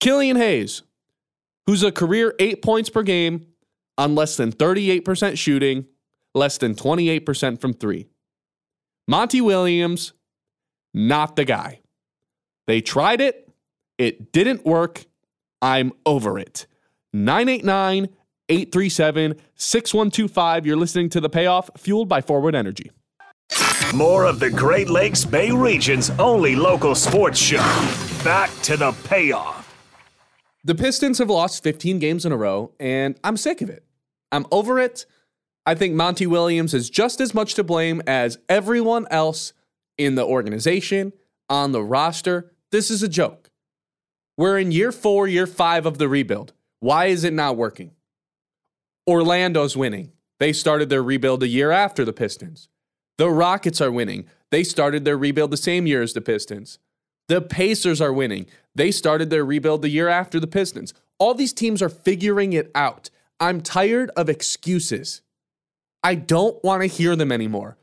Killian 0.00 0.36
Hayes, 0.36 0.82
who's 1.66 1.82
a 1.82 1.92
career 1.92 2.34
eight 2.38 2.62
points 2.62 2.88
per 2.88 3.02
game, 3.02 3.46
on 3.96 4.14
less 4.14 4.36
than 4.36 4.52
38% 4.52 5.36
shooting, 5.36 5.86
less 6.34 6.56
than 6.58 6.74
28% 6.74 7.60
from 7.60 7.74
three. 7.74 8.06
Monty 9.08 9.40
Williams, 9.40 10.12
not 10.94 11.34
the 11.34 11.44
guy. 11.44 11.80
They 12.66 12.80
tried 12.80 13.20
it, 13.20 13.50
it 13.98 14.32
didn't 14.32 14.64
work. 14.64 15.04
I'm 15.60 15.92
over 16.06 16.38
it. 16.38 16.66
989 17.12 18.08
837 18.48 19.36
6125. 19.56 20.66
You're 20.66 20.76
listening 20.76 21.08
to 21.10 21.20
The 21.20 21.28
Payoff, 21.28 21.70
fueled 21.76 22.08
by 22.08 22.20
Forward 22.20 22.54
Energy. 22.54 22.90
More 23.94 24.24
of 24.24 24.38
the 24.38 24.50
Great 24.50 24.90
Lakes 24.90 25.24
Bay 25.24 25.50
region's 25.50 26.10
only 26.18 26.54
local 26.54 26.94
sports 26.94 27.38
show. 27.38 27.56
Back 28.22 28.50
to 28.62 28.76
the 28.76 28.92
payoff. 29.04 29.64
The 30.64 30.74
Pistons 30.74 31.18
have 31.18 31.30
lost 31.30 31.62
15 31.62 31.98
games 31.98 32.26
in 32.26 32.32
a 32.32 32.36
row, 32.36 32.72
and 32.78 33.18
I'm 33.24 33.38
sick 33.38 33.62
of 33.62 33.70
it. 33.70 33.84
I'm 34.30 34.44
over 34.52 34.78
it. 34.78 35.06
I 35.64 35.74
think 35.74 35.94
Monty 35.94 36.26
Williams 36.26 36.74
is 36.74 36.90
just 36.90 37.20
as 37.20 37.32
much 37.32 37.54
to 37.54 37.64
blame 37.64 38.02
as 38.06 38.38
everyone 38.48 39.06
else 39.10 39.52
in 39.96 40.14
the 40.14 40.24
organization, 40.24 41.12
on 41.48 41.72
the 41.72 41.82
roster. 41.82 42.52
This 42.70 42.90
is 42.90 43.02
a 43.02 43.08
joke. 43.08 43.50
We're 44.36 44.58
in 44.58 44.70
year 44.70 44.92
four, 44.92 45.26
year 45.26 45.46
five 45.46 45.86
of 45.86 45.98
the 45.98 46.08
rebuild. 46.08 46.52
Why 46.80 47.06
is 47.06 47.24
it 47.24 47.32
not 47.32 47.56
working? 47.56 47.92
Orlando's 49.08 49.76
winning. 49.76 50.12
They 50.38 50.52
started 50.52 50.90
their 50.90 51.02
rebuild 51.02 51.42
a 51.42 51.48
year 51.48 51.70
after 51.70 52.04
the 52.04 52.12
Pistons. 52.12 52.68
The 53.16 53.30
Rockets 53.30 53.80
are 53.80 53.90
winning. 53.90 54.26
They 54.50 54.62
started 54.62 55.04
their 55.04 55.16
rebuild 55.16 55.50
the 55.50 55.56
same 55.56 55.86
year 55.86 56.02
as 56.02 56.12
the 56.12 56.20
Pistons. 56.20 56.78
The 57.26 57.40
Pacers 57.40 58.00
are 58.00 58.12
winning. 58.12 58.46
They 58.74 58.90
started 58.90 59.30
their 59.30 59.44
rebuild 59.44 59.82
the 59.82 59.88
year 59.88 60.08
after 60.08 60.38
the 60.38 60.46
Pistons. 60.46 60.92
All 61.18 61.34
these 61.34 61.54
teams 61.54 61.80
are 61.82 61.88
figuring 61.88 62.52
it 62.52 62.70
out. 62.74 63.10
I'm 63.40 63.60
tired 63.62 64.10
of 64.14 64.28
excuses. 64.28 65.22
I 66.04 66.14
don't 66.14 66.62
want 66.62 66.82
to 66.82 66.86
hear 66.86 67.16
them 67.16 67.32
anymore. 67.32 67.76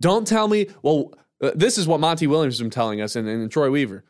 Don't 0.00 0.26
tell 0.26 0.48
me, 0.48 0.68
well, 0.82 1.12
uh, 1.42 1.50
this 1.54 1.78
is 1.78 1.86
what 1.86 2.00
Monty 2.00 2.26
Williams 2.26 2.54
has 2.54 2.62
been 2.62 2.70
telling 2.70 3.00
us 3.00 3.16
and, 3.16 3.28
and 3.28 3.50
Troy 3.50 3.70
Weaver. 3.70 4.04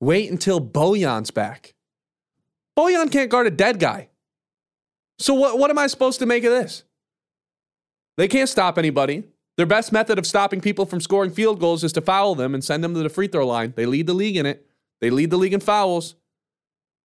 Wait 0.00 0.30
until 0.30 0.60
Bojan's 0.60 1.30
back. 1.30 1.74
Bojan 2.78 3.10
can't 3.10 3.30
guard 3.30 3.46
a 3.46 3.50
dead 3.50 3.78
guy. 3.78 4.08
So 5.22 5.34
what, 5.34 5.56
what 5.56 5.70
am 5.70 5.78
I 5.78 5.86
supposed 5.86 6.18
to 6.18 6.26
make 6.26 6.42
of 6.42 6.50
this? 6.50 6.82
They 8.16 8.26
can't 8.26 8.48
stop 8.48 8.76
anybody. 8.76 9.22
Their 9.56 9.66
best 9.66 9.92
method 9.92 10.18
of 10.18 10.26
stopping 10.26 10.60
people 10.60 10.84
from 10.84 11.00
scoring 11.00 11.30
field 11.30 11.60
goals 11.60 11.84
is 11.84 11.92
to 11.92 12.00
foul 12.00 12.34
them 12.34 12.54
and 12.54 12.64
send 12.64 12.82
them 12.82 12.94
to 12.94 13.02
the 13.02 13.08
free 13.08 13.28
throw 13.28 13.46
line. 13.46 13.72
They 13.76 13.86
lead 13.86 14.08
the 14.08 14.14
league 14.14 14.36
in 14.36 14.46
it. 14.46 14.66
They 15.00 15.10
lead 15.10 15.30
the 15.30 15.36
league 15.36 15.52
in 15.52 15.60
fouls. 15.60 16.16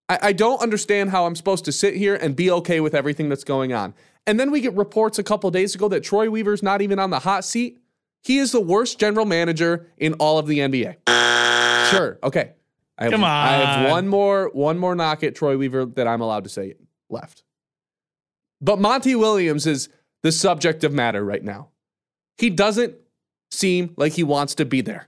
I, 0.10 0.20
I 0.24 0.34
don't 0.34 0.62
understand 0.62 1.12
how 1.12 1.28
I'm 1.28 1.36
supposed 1.36 1.66
to 1.66 1.72
sit 1.72 1.96
here 1.96 2.16
and 2.16 2.36
be 2.36 2.50
okay 2.50 2.80
with 2.80 2.96
everything 2.96 3.30
that's 3.30 3.44
going 3.44 3.72
on. 3.72 3.94
And 4.26 4.40
then 4.40 4.50
we 4.50 4.62
get 4.62 4.74
reports 4.74 5.20
a 5.20 5.24
couple 5.24 5.52
days 5.52 5.76
ago 5.76 5.88
that 5.90 6.04
Troy 6.04 6.30
Weaver's 6.30 6.64
not 6.64 6.82
even 6.82 6.98
on 6.98 7.12
the 7.12 7.20
hot 7.20 7.46
seat. 7.46 7.80
He 8.24 8.40
is 8.40 8.52
the 8.52 8.62
worst 8.62 9.00
general 9.00 9.26
manager 9.26 9.88
in 9.98 10.14
all 10.14 10.40
of 10.40 10.48
the 10.48 10.60
NBA. 10.60 10.96
Sure. 11.92 12.18
Okay. 12.24 12.54
I 12.98 13.04
have, 13.04 13.12
Come 13.12 13.24
I 13.24 13.52
have 13.52 13.92
one 13.92 14.08
more 14.08 14.50
one 14.54 14.80
more 14.80 14.96
knock 14.96 15.24
at 15.24 15.36
Troy 15.36 15.56
Weaver 15.56 15.86
that 15.86 16.08
I'm 16.08 16.22
allowed 16.22 16.46
to 16.46 16.50
say 16.50 16.74
left. 17.10 17.44
But 18.62 18.80
Monty 18.80 19.16
Williams 19.16 19.68
is 19.68 19.90
the 20.24 20.32
subject 20.32 20.84
of 20.84 20.94
matter 20.94 21.24
right 21.24 21.44
now. 21.44 21.70
He 22.38 22.50
doesn't 22.50 22.96
seem 23.52 23.94
like 23.98 24.14
he 24.14 24.24
wants 24.24 24.56
to 24.56 24.66
be 24.66 24.82
there. 24.82 25.08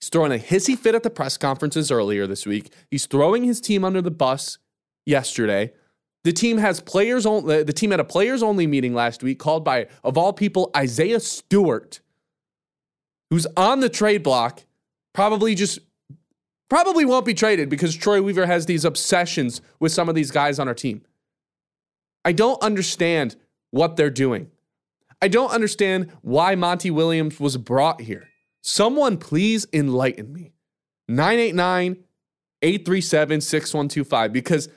He's 0.00 0.08
throwing 0.08 0.32
a 0.32 0.42
hissy 0.42 0.76
fit 0.76 0.94
at 0.94 1.02
the 1.02 1.10
press 1.10 1.36
conferences 1.36 1.90
earlier 1.90 2.26
this 2.26 2.46
week. 2.46 2.72
He's 2.90 3.06
throwing 3.06 3.44
his 3.44 3.60
team 3.60 3.84
under 3.84 4.02
the 4.02 4.10
bus 4.10 4.58
yesterday. 5.06 5.72
The 6.24 6.32
team 6.32 6.58
has 6.58 6.80
players 6.80 7.26
only. 7.26 7.62
The 7.62 7.72
team 7.72 7.90
had 7.90 8.00
a 8.00 8.04
players 8.04 8.42
only 8.42 8.66
meeting 8.66 8.94
last 8.94 9.22
week 9.22 9.38
called 9.38 9.64
by, 9.64 9.88
of 10.02 10.16
all 10.16 10.32
people, 10.32 10.70
Isaiah 10.74 11.20
Stewart, 11.20 12.00
who's 13.30 13.46
on 13.56 13.80
the 13.80 13.90
trade 13.90 14.22
block. 14.22 14.64
Probably 15.12 15.54
just, 15.54 15.78
probably 16.68 17.04
won't 17.04 17.26
be 17.26 17.34
traded 17.34 17.68
because 17.68 17.94
Troy 17.94 18.20
Weaver 18.20 18.46
has 18.46 18.66
these 18.66 18.84
obsessions 18.84 19.60
with 19.78 19.92
some 19.92 20.08
of 20.08 20.14
these 20.14 20.30
guys 20.30 20.58
on 20.58 20.66
our 20.66 20.74
team. 20.74 21.02
I 22.24 22.32
don't 22.32 22.62
understand 22.62 23.36
what 23.70 23.96
they're 23.96 24.10
doing. 24.10 24.50
I 25.20 25.28
don't 25.28 25.50
understand 25.50 26.12
why 26.22 26.54
Monty 26.54 26.90
Williams 26.90 27.38
was 27.40 27.56
brought 27.56 28.02
here. 28.02 28.28
Someone 28.62 29.18
please 29.18 29.66
enlighten 29.72 30.32
me. 30.32 30.52
989 31.08 31.96
837 32.62 33.40
6125. 33.40 34.32
Because 34.32 34.68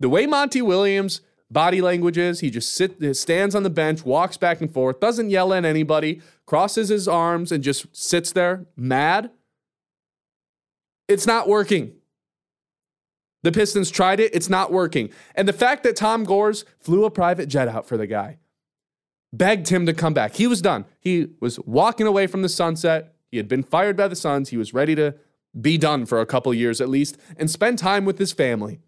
the 0.00 0.08
way 0.08 0.26
Monty 0.26 0.62
Williams' 0.62 1.20
body 1.50 1.80
language 1.80 2.18
is, 2.18 2.40
he 2.40 2.50
just 2.50 2.72
sit, 2.72 3.16
stands 3.16 3.54
on 3.54 3.62
the 3.62 3.70
bench, 3.70 4.04
walks 4.04 4.36
back 4.36 4.60
and 4.60 4.72
forth, 4.72 5.00
doesn't 5.00 5.30
yell 5.30 5.52
at 5.52 5.64
anybody, 5.64 6.20
crosses 6.46 6.88
his 6.88 7.06
arms, 7.06 7.52
and 7.52 7.62
just 7.62 7.86
sits 7.94 8.32
there 8.32 8.66
mad. 8.76 9.30
It's 11.06 11.26
not 11.26 11.48
working. 11.48 11.94
The 13.44 13.52
Pistons 13.52 13.90
tried 13.90 14.20
it, 14.20 14.34
it's 14.34 14.48
not 14.48 14.72
working. 14.72 15.10
And 15.34 15.46
the 15.46 15.52
fact 15.52 15.82
that 15.82 15.96
Tom 15.96 16.24
Gores 16.24 16.64
flew 16.80 17.04
a 17.04 17.10
private 17.10 17.46
jet 17.46 17.68
out 17.68 17.86
for 17.86 17.98
the 17.98 18.06
guy, 18.06 18.38
begged 19.34 19.68
him 19.68 19.84
to 19.84 19.92
come 19.92 20.14
back. 20.14 20.36
He 20.36 20.46
was 20.46 20.62
done. 20.62 20.86
He 20.98 21.28
was 21.40 21.60
walking 21.60 22.06
away 22.06 22.26
from 22.26 22.40
the 22.40 22.48
sunset. 22.48 23.14
He 23.30 23.36
had 23.36 23.46
been 23.46 23.62
fired 23.62 23.98
by 23.98 24.08
the 24.08 24.16
Suns. 24.16 24.48
He 24.48 24.56
was 24.56 24.72
ready 24.72 24.94
to 24.94 25.14
be 25.60 25.76
done 25.76 26.06
for 26.06 26.22
a 26.22 26.26
couple 26.26 26.54
years 26.54 26.80
at 26.80 26.88
least 26.88 27.18
and 27.36 27.50
spend 27.50 27.78
time 27.78 28.06
with 28.06 28.18
his 28.18 28.32
family. 28.32 28.80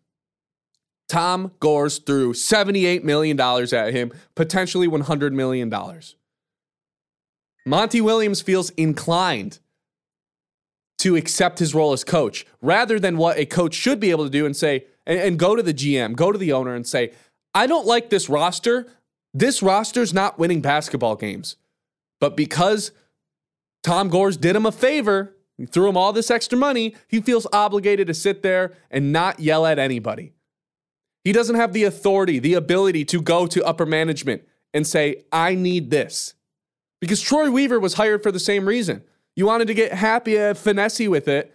Tom 1.07 1.53
Gores 1.61 1.99
threw 1.99 2.33
$78 2.33 3.05
million 3.05 3.39
at 3.39 3.93
him, 3.93 4.11
potentially 4.35 4.89
$100 4.89 5.33
million. 5.33 5.71
Monty 7.67 8.01
Williams 8.01 8.41
feels 8.41 8.71
inclined 8.71 9.59
to 11.07 11.15
accept 11.15 11.61
his 11.61 11.73
role 11.73 11.93
as 11.93 12.03
coach 12.03 12.45
rather 12.61 12.99
than 12.99 13.17
what 13.17 13.39
a 13.39 13.47
coach 13.47 13.75
should 13.75 14.01
be 14.01 14.11
able 14.11 14.25
to 14.25 14.31
do 14.31 14.45
and 14.45 14.57
say, 14.57 14.87
and, 15.07 15.21
and 15.21 15.39
go 15.39 15.55
to 15.55 15.63
the 15.63 15.73
GM, 15.73 16.17
go 16.17 16.33
to 16.33 16.39
the 16.39 16.53
owner 16.53 16.75
and 16.75 16.85
say, 16.85 17.13
I 17.55 17.69
don't 17.69 17.87
like 17.87 18.11
this 18.11 18.29
roster. 18.29 18.89
This 19.33 19.63
roster's 19.63 20.13
not 20.13 20.37
winning 20.37 20.61
basketball 20.61 21.15
games. 21.15 21.55
But 22.19 22.37
because 22.37 22.91
Tom 23.85 24.09
Gores 24.09 24.37
did 24.37 24.57
him 24.57 24.67
a 24.67 24.73
favor, 24.73 25.37
he 25.57 25.65
threw 25.67 25.89
him 25.89 25.97
all 25.97 26.13
this 26.13 26.29
extra 26.29 26.59
money, 26.59 26.97
he 27.07 27.21
feels 27.21 27.47
obligated 27.53 28.09
to 28.09 28.15
sit 28.15 28.43
there 28.43 28.73
and 28.91 29.13
not 29.13 29.39
yell 29.39 29.65
at 29.65 29.79
anybody. 29.79 30.33
He 31.23 31.31
doesn't 31.31 31.55
have 31.55 31.73
the 31.73 31.85
authority, 31.85 32.41
the 32.41 32.55
ability 32.55 33.05
to 33.05 33.23
go 33.23 33.47
to 33.47 33.65
upper 33.65 33.87
management 33.87 34.43
and 34.75 34.85
say, 34.85 35.23
I 35.31 35.55
need 35.55 35.91
this. 35.91 36.35
Because 37.01 37.21
Troy 37.21 37.49
Weaver 37.49 37.79
was 37.79 37.95
hired 37.95 38.25
for 38.25 38.33
the 38.33 38.41
same 38.41 38.67
reason. 38.67 39.05
You 39.37 39.47
wanted 39.47 39.69
to 39.69 39.75
get 39.75 39.93
happy, 39.93 40.39
uh, 40.39 40.55
finessey 40.55 41.09
with 41.09 41.29
it, 41.29 41.55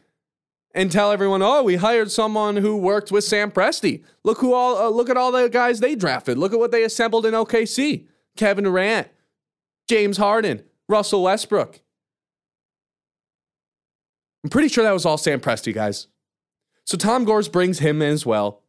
and 0.74 0.92
tell 0.92 1.12
everyone, 1.12 1.42
"Oh, 1.42 1.64
we 1.64 1.76
hired 1.76 2.12
someone 2.12 2.58
who 2.58 2.78
worked 2.78 3.12
with 3.12 3.24
Sam 3.24 3.52
Presti. 3.52 4.04
Look 4.24 4.40
who 4.40 4.54
all, 4.54 4.78
uh, 4.78 4.90
look 4.90 5.10
at 5.10 5.18
all 5.18 5.32
the 5.32 5.50
guys 5.50 5.80
they 5.80 5.96
drafted. 5.96 6.38
Look 6.38 6.54
at 6.54 6.60
what 6.60 6.72
they 6.72 6.84
assembled 6.84 7.26
in 7.26 7.34
OKC: 7.34 8.08
Kevin 8.38 8.64
Durant, 8.64 9.08
James 9.90 10.18
Harden, 10.18 10.64
Russell 10.88 11.24
Westbrook. 11.24 11.82
I'm 14.44 14.50
pretty 14.50 14.70
sure 14.70 14.84
that 14.84 14.92
was 14.92 15.06
all 15.06 15.18
Sam 15.18 15.40
Presti 15.42 15.74
guys. 15.74 16.08
So 16.86 16.98
Tom 16.98 17.26
Gores 17.26 17.48
brings 17.48 17.80
him 17.80 18.02
in 18.02 18.14
as 18.14 18.26
well, 18.26 18.62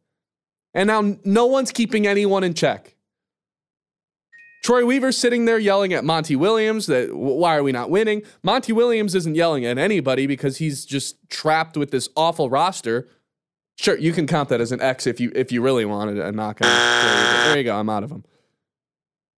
and 0.73 0.87
now 0.87 1.17
no 1.23 1.45
one's 1.45 1.71
keeping 1.71 2.07
anyone 2.07 2.43
in 2.43 2.53
check. 2.53 2.92
Troy 4.63 4.85
Weaver's 4.85 5.17
sitting 5.17 5.43
there 5.43 5.59
yelling 5.59 5.91
at 5.91 6.05
Monty 6.05 6.37
Williams 6.37 6.85
that 6.85 7.13
why 7.13 7.57
are 7.57 7.63
we 7.63 7.73
not 7.73 7.89
winning? 7.89 8.23
Monty 8.43 8.71
Williams 8.71 9.13
isn't 9.13 9.35
yelling 9.35 9.65
at 9.65 9.77
anybody 9.77 10.25
because 10.25 10.57
he's 10.57 10.85
just 10.85 11.17
trapped 11.29 11.75
with 11.75 11.91
this 11.91 12.07
awful 12.15 12.49
roster. 12.49 13.09
Sure, 13.77 13.97
you 13.97 14.13
can 14.13 14.25
count 14.25 14.47
that 14.49 14.61
as 14.61 14.71
an 14.71 14.79
X 14.79 15.05
if 15.05 15.19
you 15.19 15.33
if 15.35 15.51
you 15.51 15.61
really 15.61 15.83
wanted 15.83 16.17
a 16.17 16.31
knock 16.31 16.61
on. 16.61 16.69
it. 16.69 17.45
There 17.47 17.57
you 17.57 17.63
go. 17.65 17.77
I'm 17.77 17.89
out 17.89 18.03
of 18.03 18.09
them. 18.09 18.23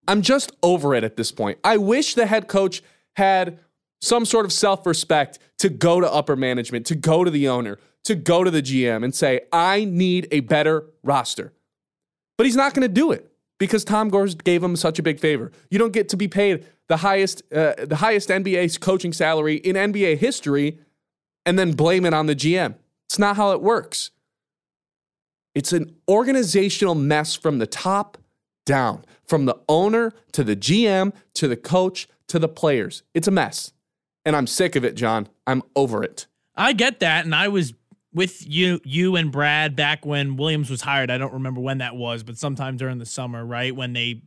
I'm 0.08 0.22
just 0.22 0.51
over 0.62 0.94
it 0.94 1.03
at 1.03 1.17
this 1.17 1.32
point. 1.32 1.58
I 1.63 1.77
wish 1.77 2.13
the 2.13 2.27
head 2.27 2.48
coach 2.48 2.84
had 3.15 3.58
some 4.01 4.25
sort 4.25 4.46
of 4.46 4.53
self-respect 4.53 5.39
to 5.58 5.70
go 5.70 6.00
to 6.00 6.12
upper 6.12 6.36
management, 6.36 6.86
to 6.86 6.96
go 6.96 7.24
to 7.24 7.32
the 7.32 7.48
owner, 7.48 7.79
to 8.03 8.13
go 8.13 8.44
to 8.44 8.51
the 8.51 8.62
GM 8.62 9.03
and 9.03 9.15
say, 9.15 9.41
"I 9.51 9.86
need 9.86 10.27
a 10.32 10.41
better 10.41 10.86
roster." 11.01 11.53
But 12.38 12.46
he's 12.46 12.55
not 12.55 12.75
going 12.75 12.88
to 12.88 12.94
do 12.94 13.12
it 13.12 13.32
because 13.57 13.83
Tom 13.83 14.09
Gores 14.09 14.35
gave 14.35 14.63
him 14.63 14.75
such 14.75 15.00
a 15.00 15.03
big 15.03 15.19
favor. 15.19 15.51
You 15.69 15.79
don't 15.79 15.93
get 15.93 16.09
to 16.09 16.17
be 16.17 16.27
paid 16.27 16.65
the 16.88 16.97
highest 16.97 17.41
uh, 17.53 17.74
the 17.77 17.97
highest 17.97 18.29
NBA 18.29 18.79
coaching 18.79 19.13
salary 19.13 19.55
in 19.55 19.75
NBA 19.75 20.17
history 20.17 20.79
and 21.45 21.57
then 21.57 21.74
blame 21.74 22.05
it 22.05 22.13
on 22.13 22.25
the 22.25 22.35
GM. 22.35 22.75
It's 23.07 23.19
not 23.19 23.35
how 23.35 23.51
it 23.51 23.62
works. 23.62 24.12
It's 25.53 25.71
an 25.71 25.95
organizational 26.07 26.95
mess 26.95 27.35
from 27.35 27.59
the 27.59 27.67
top 27.67 28.17
down, 28.65 29.05
from 29.25 29.45
the 29.45 29.57
owner 29.69 30.13
to 30.33 30.43
the 30.43 30.55
GM 30.55 31.13
to 31.35 31.47
the 31.47 31.55
coach 31.55 32.07
to 32.27 32.39
the 32.39 32.50
players. 32.50 33.03
It's 33.13 33.27
a 33.27 33.31
mess. 33.31 33.71
And 34.25 34.35
I'm 34.35 34.47
sick 34.47 34.75
of 34.75 34.83
it, 34.83 34.95
John. 34.95 35.29
I'm 35.45 35.62
over 35.75 36.03
it. 36.03 36.25
I 36.55 36.74
get 36.74 37.00
that, 37.01 37.25
and 37.25 37.35
I 37.35 37.47
was 37.47 37.74
with 38.15 38.48
you 38.48 38.79
you 38.86 39.17
and 39.17 39.31
Brad 39.31 39.75
back 39.75 40.05
when 40.05 40.38
Williams 40.38 40.69
was 40.69 40.81
hired. 40.81 41.12
I 41.12 41.19
don't 41.19 41.34
remember 41.34 41.62
when 41.62 41.79
that 41.79 41.95
was, 41.95 42.24
but 42.24 42.38
sometime 42.38 42.77
during 42.77 42.98
the 42.98 43.05
summer, 43.05 43.45
right? 43.45 43.75
When 43.75 43.93
they 43.93 44.24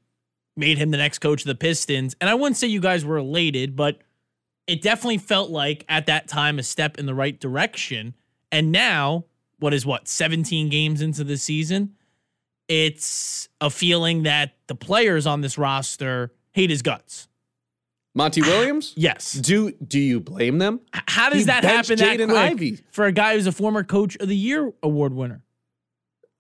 made 0.57 0.77
him 0.77 0.91
the 0.91 0.99
next 0.99 1.21
coach 1.21 1.41
of 1.41 1.47
the 1.47 1.55
Pistons. 1.55 2.15
And 2.21 2.29
I 2.29 2.35
wouldn't 2.35 2.57
say 2.57 2.67
you 2.67 2.81
guys 2.81 3.05
were 3.05 3.17
elated, 3.17 3.75
but 3.75 3.99
it 4.67 4.83
definitely 4.83 5.19
felt 5.19 5.51
like 5.51 5.85
at 5.89 6.07
that 6.07 6.29
time 6.29 6.59
a 6.59 6.63
step 6.63 6.99
in 6.99 7.07
the 7.07 7.15
right 7.15 7.39
direction. 7.41 8.15
And 8.53 8.71
now, 8.71 9.25
what 9.59 9.73
is 9.73 9.87
what, 9.87 10.07
17 10.07 10.69
games 10.69 11.01
into 11.01 11.25
the 11.25 11.39
season? 11.39 11.95
It's 12.69 13.49
a 13.61 13.71
feeling 13.71 14.25
that 14.25 14.57
the 14.67 14.75
players 14.75 15.27
on 15.27 15.41
this 15.41 15.57
roster 15.57 16.33
hate 16.53 16.69
his 16.69 16.83
guts. 16.83 17.29
Monty 18.19 18.43
Williams? 18.43 18.93
Yes. 18.97 19.33
Do 19.33 19.71
do 19.73 19.99
you 19.99 20.19
blame 20.19 20.59
them? 20.59 20.81
How 20.93 21.31
does 21.31 21.39
He 21.39 21.45
that 21.45 21.63
happen 21.63 21.99
that 21.99 22.17
quick 22.17 22.31
Ivey. 22.31 22.79
for 22.91 23.07
a 23.07 23.13
guy 23.13 23.35
who's 23.35 23.47
a 23.47 23.53
former 23.53 23.85
coach 23.85 24.17
of 24.17 24.29
the 24.29 24.37
year 24.37 24.73
award 24.83 25.15
winner? 25.15 25.43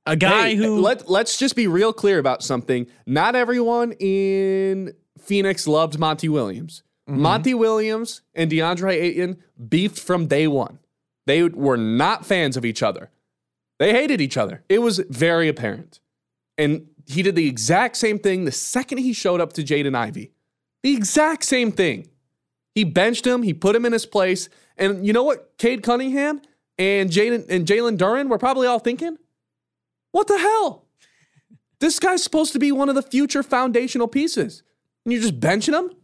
A 0.04 0.16
guy 0.16 0.50
Hey, 0.50 0.54
who 0.56 0.80
let 0.80 1.08
let's 1.08 1.38
just 1.38 1.54
be 1.54 1.68
real 1.68 1.92
clear 1.92 2.18
about 2.18 2.42
something. 2.42 2.88
Not 3.06 3.37
everyone 3.37 3.92
in 3.92 4.92
Phoenix 5.18 5.68
loved 5.68 5.99
Monty 5.99 6.28
Williams. 6.28 6.82
Mm-hmm. 7.08 7.23
Monty 7.23 7.54
Williams 7.54 8.23
and 8.35 8.50
DeAndre 8.50 8.94
Ayton 8.94 9.38
beefed 9.68 10.00
from 10.00 10.26
day 10.26 10.49
one. 10.49 10.80
They 11.26 11.44
were 11.44 11.76
not 11.76 12.26
fans 12.26 12.56
of 12.56 12.64
each 12.64 12.82
other. 12.82 13.11
They 13.78 13.92
hated 13.92 14.20
each 14.20 14.37
other. 14.37 14.64
It 14.68 14.80
was 14.80 14.99
very 15.08 15.47
apparent. 15.49 16.00
And 16.56 16.88
he 17.06 17.23
did 17.23 17.37
the 17.37 17.47
exact 17.47 17.97
same 17.97 18.18
thing 18.18 18.44
the 18.44 18.52
second 18.52 18.99
he 18.99 19.12
showed 19.12 19.40
up 19.40 19.52
to 19.52 19.62
Jaden 19.62 19.94
Ivey. 19.94 20.32
The 20.82 20.94
exact 20.94 21.44
same 21.44 21.73
thing. 21.73 22.08
He 22.75 22.85
benched 22.85 23.26
him, 23.26 23.42
he 23.42 23.52
put 23.52 23.75
him 23.75 23.85
in 23.85 23.92
his 23.92 24.06
place. 24.06 24.49
And 24.76 25.06
you 25.06 25.12
know 25.12 25.25
what 25.25 25.56
Cade 25.58 25.82
Cunningham 25.82 26.40
and 26.78 27.11
Jaden 27.11 27.49
and 27.50 27.66
Jalen 27.66 27.99
Duren 27.99 28.28
were 28.28 28.38
probably 28.38 28.66
all 28.66 28.78
thinking? 28.78 29.18
What 30.12 30.28
the 30.28 30.38
hell? 30.38 30.87
This 31.80 31.99
guy's 31.99 32.23
supposed 32.23 32.52
to 32.52 32.58
be 32.58 32.73
one 32.73 32.88
of 32.88 32.94
the 32.94 33.02
future 33.02 33.42
foundational 33.42 34.08
pieces. 34.08 34.62
And 35.04 35.12
you're 35.12 35.23
just 35.23 35.40
benching 35.40 35.78
him 35.78 35.97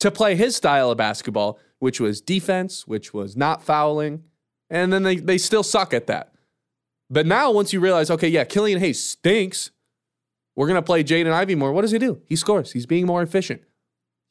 to 0.00 0.10
play 0.10 0.34
his 0.34 0.56
style 0.56 0.90
of 0.90 0.98
basketball, 0.98 1.58
which 1.78 2.00
was 2.00 2.20
defense, 2.20 2.86
which 2.86 3.12
was 3.12 3.36
not 3.36 3.62
fouling. 3.62 4.24
And 4.68 4.92
then 4.92 5.02
they, 5.02 5.16
they 5.16 5.38
still 5.38 5.62
suck 5.62 5.92
at 5.92 6.06
that. 6.06 6.32
But 7.10 7.26
now, 7.26 7.50
once 7.50 7.72
you 7.72 7.80
realize, 7.80 8.10
okay, 8.10 8.28
yeah, 8.28 8.44
Killian 8.44 8.78
Hayes 8.78 9.02
stinks, 9.02 9.70
we're 10.54 10.68
going 10.68 10.76
to 10.76 10.82
play 10.82 11.02
Jaden 11.02 11.32
Ivey 11.32 11.56
more. 11.56 11.72
What 11.72 11.82
does 11.82 11.90
he 11.90 11.98
do? 11.98 12.22
He 12.28 12.36
scores. 12.36 12.72
He's 12.72 12.86
being 12.86 13.04
more 13.04 13.22
efficient. 13.22 13.62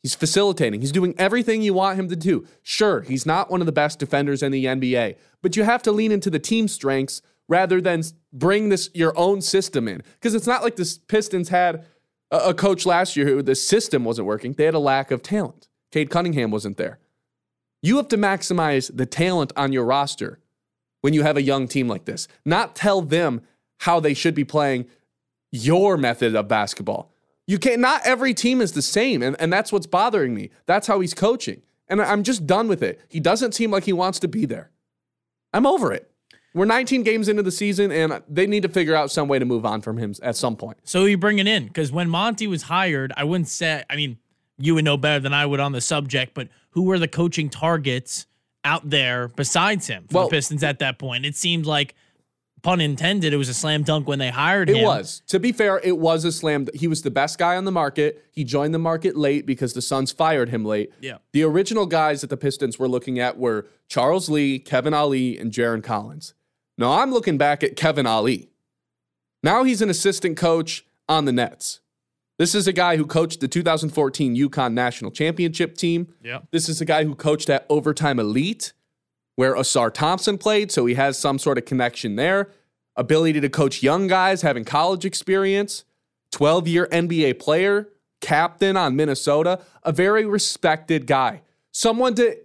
He's 0.01 0.15
facilitating. 0.15 0.81
He's 0.81 0.93
doing 0.93 1.13
everything 1.17 1.61
you 1.61 1.73
want 1.73 1.99
him 1.99 2.07
to 2.07 2.15
do. 2.15 2.47
Sure, 2.63 3.01
he's 3.01 3.25
not 3.25 3.51
one 3.51 3.61
of 3.61 3.65
the 3.65 3.73
best 3.73 3.99
defenders 3.99 4.41
in 4.41 4.51
the 4.51 4.65
NBA, 4.65 5.17
but 5.41 5.57
you 5.57 5.63
have 5.63 5.83
to 5.83 5.91
lean 5.91 6.11
into 6.11 6.29
the 6.29 6.39
team 6.39 6.67
strengths 6.67 7.21
rather 7.49 7.81
than 7.81 8.03
bring 8.31 8.69
this 8.69 8.89
your 8.93 9.17
own 9.17 9.41
system 9.41 9.87
in. 9.87 10.03
Because 10.13 10.35
it's 10.35 10.47
not 10.47 10.63
like 10.63 10.77
the 10.77 10.97
Pistons 11.07 11.49
had 11.49 11.85
a, 12.31 12.37
a 12.37 12.53
coach 12.53 12.85
last 12.85 13.17
year 13.17 13.25
who 13.25 13.41
the 13.41 13.55
system 13.55 14.05
wasn't 14.05 14.27
working. 14.27 14.53
They 14.53 14.65
had 14.65 14.73
a 14.73 14.79
lack 14.79 15.11
of 15.11 15.21
talent. 15.21 15.67
Cade 15.91 16.09
Cunningham 16.09 16.51
wasn't 16.51 16.77
there. 16.77 16.99
You 17.81 17.97
have 17.97 18.07
to 18.09 18.17
maximize 18.17 18.95
the 18.95 19.05
talent 19.05 19.51
on 19.55 19.73
your 19.73 19.85
roster 19.85 20.39
when 21.01 21.13
you 21.13 21.23
have 21.23 21.37
a 21.37 21.41
young 21.41 21.67
team 21.67 21.87
like 21.87 22.05
this, 22.05 22.27
not 22.45 22.75
tell 22.75 23.01
them 23.01 23.41
how 23.79 23.99
they 23.99 24.13
should 24.13 24.35
be 24.35 24.43
playing 24.43 24.85
your 25.51 25.97
method 25.97 26.35
of 26.35 26.47
basketball. 26.47 27.11
You 27.49 27.57
can't, 27.57 27.81
not 27.81 28.05
every 28.05 28.35
team 28.35 28.61
is 28.61 28.73
the 28.73 28.81
same. 28.83 29.23
And, 29.23 29.35
and 29.39 29.51
that's 29.51 29.71
what's 29.71 29.87
bothering 29.87 30.35
me. 30.35 30.51
That's 30.67 30.85
how 30.85 30.99
he's 30.99 31.15
coaching. 31.15 31.63
And 31.87 31.99
I'm 31.99 32.21
just 32.21 32.45
done 32.45 32.67
with 32.67 32.83
it. 32.83 33.01
He 33.09 33.19
doesn't 33.19 33.55
seem 33.55 33.71
like 33.71 33.85
he 33.85 33.93
wants 33.93 34.19
to 34.19 34.27
be 34.27 34.45
there. 34.45 34.69
I'm 35.51 35.65
over 35.65 35.91
it. 35.91 36.11
We're 36.53 36.65
19 36.65 37.01
games 37.01 37.27
into 37.27 37.41
the 37.41 37.51
season, 37.51 37.91
and 37.91 38.21
they 38.29 38.45
need 38.45 38.61
to 38.61 38.69
figure 38.69 38.93
out 38.93 39.09
some 39.09 39.27
way 39.27 39.39
to 39.39 39.45
move 39.45 39.65
on 39.65 39.81
from 39.81 39.97
him 39.97 40.13
at 40.21 40.35
some 40.35 40.55
point. 40.57 40.77
So 40.83 41.05
you 41.05 41.17
bring 41.17 41.39
it 41.39 41.47
in 41.47 41.65
because 41.65 41.91
when 41.91 42.07
Monty 42.07 42.45
was 42.45 42.61
hired, 42.63 43.13
I 43.17 43.23
wouldn't 43.23 43.47
say. 43.47 43.83
I 43.89 43.95
mean, 43.95 44.19
you 44.59 44.75
would 44.75 44.85
know 44.85 44.97
better 44.97 45.19
than 45.19 45.33
I 45.33 45.47
would 45.47 45.59
on 45.59 45.71
the 45.71 45.81
subject, 45.81 46.35
but 46.35 46.49
who 46.71 46.83
were 46.83 46.99
the 46.99 47.07
coaching 47.07 47.49
targets 47.49 48.27
out 48.63 48.87
there 48.87 49.27
besides 49.27 49.87
him 49.87 50.05
for 50.07 50.17
Well- 50.19 50.29
the 50.29 50.35
Pistons 50.35 50.63
at 50.63 50.77
that 50.79 50.99
point? 50.99 51.25
It 51.25 51.35
seemed 51.35 51.65
like, 51.65 51.95
pun 52.61 52.81
intended, 52.81 53.33
it 53.33 53.37
was 53.37 53.49
a 53.49 53.53
slam 53.53 53.83
dunk 53.83 54.07
when 54.07 54.19
they 54.19 54.29
hired 54.29 54.69
It 54.69 54.77
him. 54.77 54.83
It 54.83 54.85
was. 54.85 55.21
To 55.27 55.39
be 55.39 55.51
fair, 55.51 55.79
it 55.83 55.97
was 55.97 56.25
a 56.25 56.31
slam. 56.31 56.67
He 56.73 56.87
was 56.87 57.01
the 57.01 57.11
best 57.11 57.37
guy 57.37 57.55
on 57.55 57.65
the 57.65 57.71
market. 57.71 58.25
He 58.31 58.43
joined 58.43 58.73
the 58.73 58.79
market 58.79 59.15
late 59.15 59.45
because 59.45 59.73
the 59.73 59.81
Suns 59.81 60.11
fired 60.11 60.49
him 60.49 60.65
late. 60.65 60.91
Yeah. 61.01 61.17
The 61.33 61.43
original 61.43 61.85
guys 61.85 62.21
that 62.21 62.29
the 62.29 62.37
Pistons 62.37 62.77
were 62.79 62.87
looking 62.87 63.19
at 63.19 63.37
were 63.37 63.67
Charles 63.87 64.29
Lee, 64.29 64.59
Kevin 64.59 64.93
Ollie, 64.93 65.37
and 65.37 65.51
Jarron 65.51 65.83
Collins. 65.83 66.33
Now 66.77 66.99
I'm 66.99 67.11
looking 67.11 67.37
back 67.37 67.63
at 67.63 67.75
Kevin 67.75 68.05
Ollie. 68.05 68.49
Now 69.43 69.63
he's 69.63 69.81
an 69.81 69.89
assistant 69.89 70.37
coach 70.37 70.85
on 71.07 71.25
the 71.25 71.31
Nets. 71.31 71.79
This 72.37 72.55
is 72.55 72.67
a 72.67 72.73
guy 72.73 72.95
who 72.95 73.05
coached 73.05 73.41
the 73.41 73.49
2014 73.49 74.35
UConn 74.35 74.71
National 74.71 75.11
Championship 75.11 75.75
team. 75.75 76.07
Yeah. 76.23 76.39
This 76.51 76.69
is 76.69 76.79
a 76.79 76.85
guy 76.85 77.03
who 77.03 77.13
coached 77.13 77.49
at 77.49 77.65
Overtime 77.69 78.17
Elite, 78.17 78.71
where 79.39 79.55
Ausar 79.55 79.89
Thompson 79.89 80.37
played, 80.37 80.69
so 80.69 80.85
he 80.85 80.95
has 80.95 81.17
some 81.17 81.39
sort 81.39 81.57
of 81.57 81.63
connection 81.63 82.17
there. 82.17 82.49
Ability 82.97 83.39
to 83.39 83.47
coach 83.47 83.81
young 83.81 84.05
guys, 84.05 84.41
having 84.41 84.65
college 84.65 85.05
experience, 85.05 85.85
12 86.33 86.67
year 86.67 86.87
NBA 86.91 87.39
player, 87.39 87.87
captain 88.19 88.75
on 88.75 88.97
Minnesota, 88.97 89.61
a 89.83 89.93
very 89.93 90.25
respected 90.25 91.07
guy. 91.07 91.41
Someone 91.71 92.15
to 92.15 92.35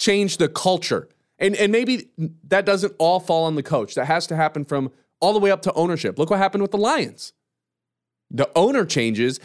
change 0.00 0.38
the 0.38 0.48
culture. 0.48 1.08
And, 1.38 1.54
and 1.54 1.70
maybe 1.70 2.08
that 2.48 2.66
doesn't 2.66 2.96
all 2.98 3.20
fall 3.20 3.44
on 3.44 3.54
the 3.54 3.62
coach. 3.62 3.94
That 3.94 4.06
has 4.06 4.26
to 4.26 4.34
happen 4.34 4.64
from 4.64 4.90
all 5.20 5.32
the 5.32 5.38
way 5.38 5.52
up 5.52 5.62
to 5.62 5.72
ownership. 5.74 6.18
Look 6.18 6.30
what 6.30 6.40
happened 6.40 6.62
with 6.62 6.72
the 6.72 6.78
Lions. 6.78 7.32
The 8.28 8.50
owner 8.56 8.84
changes, 8.84 9.38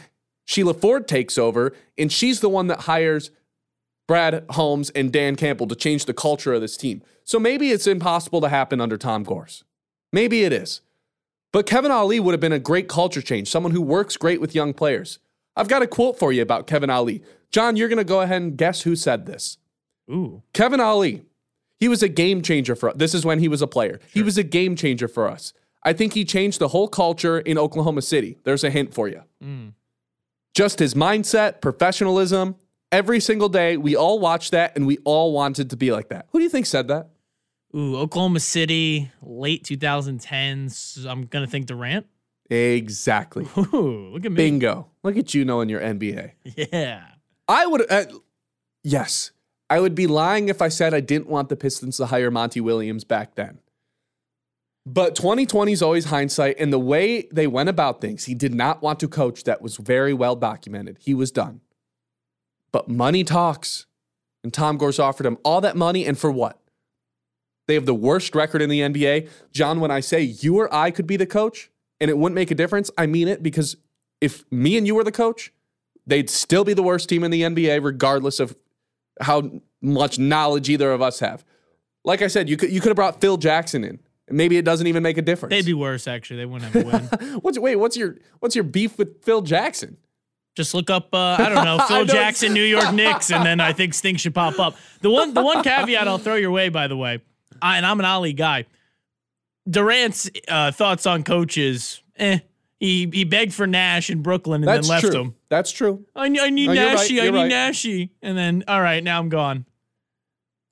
Sheila 0.46 0.74
Ford 0.74 1.08
takes 1.08 1.38
over, 1.38 1.72
and 2.00 2.12
she's 2.12 2.40
the 2.40 2.50
one 2.50 2.66
that 2.66 2.80
hires 2.80 3.30
Brad 4.08 4.46
Holmes 4.52 4.90
and 4.92 5.12
Dan 5.12 5.36
Campbell 5.36 5.68
to 5.68 5.76
change 5.76 6.06
the 6.06 6.14
culture 6.14 6.54
of 6.54 6.62
this 6.62 6.78
team. 6.78 7.02
So 7.24 7.40
maybe 7.40 7.72
it's 7.72 7.88
impossible 7.88 8.42
to 8.42 8.50
happen 8.50 8.80
under 8.80 8.98
Tom 8.98 9.24
Gores. 9.24 9.64
Maybe 10.14 10.44
it 10.44 10.54
is. 10.54 10.82
But 11.52 11.66
Kevin 11.66 11.92
Ollie 11.92 12.20
would 12.20 12.34
have 12.34 12.42
been 12.42 12.52
a 12.52 12.60
great 12.60 12.88
culture 12.88 13.22
change, 13.22 13.50
someone 13.50 13.72
who 13.72 13.82
works 13.82 14.18
great 14.18 14.42
with 14.42 14.54
young 14.54 14.74
players. 14.74 15.20
I've 15.56 15.70
got 15.70 15.82
a 15.82 15.88
quote 15.88 16.20
for 16.20 16.34
you 16.34 16.42
about 16.42 16.68
Kevin 16.68 16.90
Ollie. 16.90 17.24
John, 17.50 17.78
you're 17.78 17.88
going 17.88 17.98
to 17.98 18.04
go 18.04 18.22
ahead 18.22 18.42
and 18.42 18.58
guess 18.58 18.82
who 18.82 18.96
said 18.96 19.26
this. 19.26 19.58
Ooh. 20.12 20.44
Kevin 20.54 20.82
Ollie, 20.82 21.24
he 21.80 21.88
was 21.88 22.04
a 22.04 22.10
game 22.10 22.42
changer 22.42 22.76
for 22.76 22.90
us. 22.90 22.96
This 22.98 23.14
is 23.14 23.26
when 23.26 23.40
he 23.40 23.48
was 23.48 23.62
a 23.62 23.68
player. 23.68 24.00
He 24.14 24.22
was 24.22 24.38
a 24.38 24.44
game 24.44 24.76
changer 24.76 25.08
for 25.08 25.30
us. 25.30 25.54
I 25.84 25.94
think 25.94 26.14
he 26.14 26.26
changed 26.26 26.60
the 26.60 26.70
whole 26.70 26.88
culture 26.88 27.40
in 27.40 27.58
Oklahoma 27.58 28.02
City. 28.02 28.38
There's 28.44 28.64
a 28.64 28.70
hint 28.70 28.94
for 28.94 29.08
you. 29.08 29.22
Mm. 29.44 29.74
Just 30.54 30.80
his 30.80 30.94
mindset, 30.94 31.62
professionalism, 31.62 32.56
every 32.92 33.20
single 33.20 33.50
day, 33.50 33.78
we 33.78 33.96
all 33.96 34.20
watched 34.20 34.52
that 34.52 34.76
and 34.76 34.86
we 34.88 34.98
all 35.04 35.34
wanted 35.34 35.70
to 35.72 35.78
be 35.78 35.92
like 35.92 36.10
that. 36.10 36.28
Who 36.32 36.40
do 36.40 36.44
you 36.44 36.50
think 36.50 36.66
said 36.66 36.88
that? 36.88 37.10
Ooh, 37.76 37.98
Oklahoma 37.98 38.40
City, 38.40 39.12
late 39.22 39.64
2010s. 39.64 41.06
I'm 41.06 41.26
gonna 41.26 41.48
think 41.48 41.66
Durant. 41.66 42.06
Exactly. 42.50 43.48
Ooh, 43.58 44.12
look 44.14 44.26
at 44.26 44.32
me. 44.32 44.38
Bingo. 44.38 44.88
Look 45.04 45.18
at 45.18 45.34
you 45.34 45.46
knowing 45.46 45.70
your 45.70 45.82
NBA. 45.82 46.32
Yeah. 46.72 47.04
I 47.48 47.66
would, 47.66 47.92
uh, 47.92 48.06
yes, 48.84 49.32
I 49.70 49.80
would 49.80 49.96
be 49.96 50.08
lying 50.08 50.48
if 50.50 50.62
I 50.62 50.70
said 50.70 50.94
I 50.94 51.00
didn't 51.00 51.28
want 51.28 51.50
the 51.50 51.56
Pistons 51.56 51.98
to 51.98 52.08
hire 52.08 52.32
Monty 52.32 52.62
Williams 52.62 53.04
back 53.04 53.36
then. 53.36 53.60
But 54.86 55.16
2020 55.16 55.72
is 55.72 55.82
always 55.82 56.06
hindsight, 56.06 56.58
and 56.60 56.72
the 56.72 56.80
way 56.80 57.28
they 57.32 57.48
went 57.48 57.70
about 57.70 58.02
things, 58.02 58.26
he 58.26 58.36
did 58.36 58.54
not 58.54 58.84
want 58.84 59.00
to 59.00 59.08
coach. 59.08 59.44
That 59.44 59.62
was 59.62 59.78
very 59.78 60.14
well 60.14 60.36
documented. 60.36 61.00
He 61.02 61.16
was 61.16 61.32
done. 61.32 61.62
But 62.76 62.90
money 62.90 63.24
talks, 63.24 63.86
and 64.44 64.54
Tom 64.54 64.76
Gores 64.76 65.00
offered 65.00 65.26
him 65.26 65.38
all 65.46 65.62
that 65.62 65.78
money, 65.78 66.06
and 66.06 66.20
for 66.20 66.30
what? 66.30 66.60
They 67.70 67.74
have 67.76 67.86
the 67.86 67.96
worst 67.96 68.36
record 68.36 68.62
in 68.62 68.70
the 68.70 68.82
NBA. 68.82 69.30
John, 69.54 69.80
when 69.80 69.92
I 69.92 70.02
say 70.02 70.24
you 70.24 70.60
or 70.60 70.68
I 70.76 70.92
could 70.92 71.08
be 71.08 71.16
the 71.16 71.26
coach 71.26 71.72
and 72.02 72.10
it 72.10 72.18
wouldn't 72.18 72.36
make 72.36 72.52
a 72.52 72.56
difference, 72.56 72.92
I 72.98 73.06
mean 73.06 73.30
it 73.30 73.42
because 73.42 73.78
if 74.20 74.44
me 74.52 74.76
and 74.76 74.86
you 74.86 74.94
were 74.94 75.06
the 75.06 75.12
coach, 75.14 75.54
they'd 76.06 76.30
still 76.30 76.66
be 76.66 76.74
the 76.74 76.84
worst 76.84 77.08
team 77.08 77.24
in 77.24 77.32
the 77.32 77.44
NBA, 77.44 77.82
regardless 77.82 78.42
of 78.42 78.58
how 79.22 79.50
much 79.82 80.20
knowledge 80.20 80.70
either 80.70 80.92
of 80.92 81.02
us 81.02 81.22
have. 81.22 81.46
Like 82.04 82.22
I 82.22 82.28
said, 82.28 82.50
you 82.50 82.58
could 82.58 82.74
you 82.74 82.82
could 82.82 82.90
have 82.90 82.98
brought 82.98 83.22
Phil 83.22 83.38
Jackson 83.38 83.86
in. 83.86 84.02
Maybe 84.30 84.58
it 84.58 84.66
doesn't 84.66 84.88
even 84.88 85.02
make 85.02 85.18
a 85.18 85.22
difference. 85.22 85.52
They'd 85.52 85.66
be 85.66 85.74
worse, 85.74 86.10
actually. 86.10 86.40
They 86.40 86.46
wouldn't 86.46 86.74
have 86.74 86.84
a 86.84 87.20
win. 87.22 87.40
what's 87.42 87.58
wait? 87.58 87.78
What's 87.78 87.96
your 87.96 88.18
what's 88.42 88.54
your 88.54 88.66
beef 88.66 88.98
with 88.98 89.24
Phil 89.24 89.44
Jackson? 89.44 89.96
Just 90.56 90.74
look 90.74 90.90
up, 90.90 91.14
uh, 91.14 91.36
I 91.38 91.50
don't 91.50 91.66
know, 91.66 91.80
Phil. 91.88 92.06
Jackson, 92.06 92.54
New 92.54 92.64
York 92.64 92.94
Knicks, 92.94 93.30
and 93.30 93.46
then 93.46 93.60
I 93.60 93.74
think 93.74 93.94
things 93.94 94.22
should 94.22 94.34
pop 94.34 94.58
up. 94.58 94.76
The 95.02 95.10
one, 95.10 95.34
the 95.34 95.44
one 95.44 95.64
caveat 95.64 96.08
I'll 96.08 96.18
throw 96.18 96.36
your 96.36 96.52
way, 96.52 96.70
by 96.70 96.88
the 96.88 96.96
way, 96.96 97.22
I, 97.62 97.78
and 97.78 97.86
I'm 97.86 98.00
an 98.00 98.06
Ollie 98.06 98.34
guy. 98.34 98.66
Durant's 99.70 100.30
uh, 100.48 100.72
thoughts 100.72 101.06
on 101.06 101.24
coaches, 101.24 102.02
eh? 102.18 102.40
He 102.80 103.10
he 103.12 103.24
begged 103.24 103.54
for 103.54 103.66
Nash 103.66 104.10
in 104.10 104.22
Brooklyn 104.22 104.62
and 104.62 104.68
That's 104.68 104.88
then 104.88 104.96
left 105.02 105.12
true. 105.12 105.22
him. 105.22 105.36
That's 105.50 105.72
true. 105.72 106.06
I, 106.16 106.26
I 106.26 106.50
need 106.50 106.68
No, 106.68 106.74
right, 106.74 106.98
Nashy, 106.98 107.22
I 107.22 107.30
need 107.30 107.32
right. 107.32 107.52
Nashy, 107.52 108.10
and 108.22 108.38
then 108.38 108.64
all 108.68 108.82
right, 108.82 109.04
now 109.04 109.20
I'm 109.20 109.30
gone. 109.30 109.66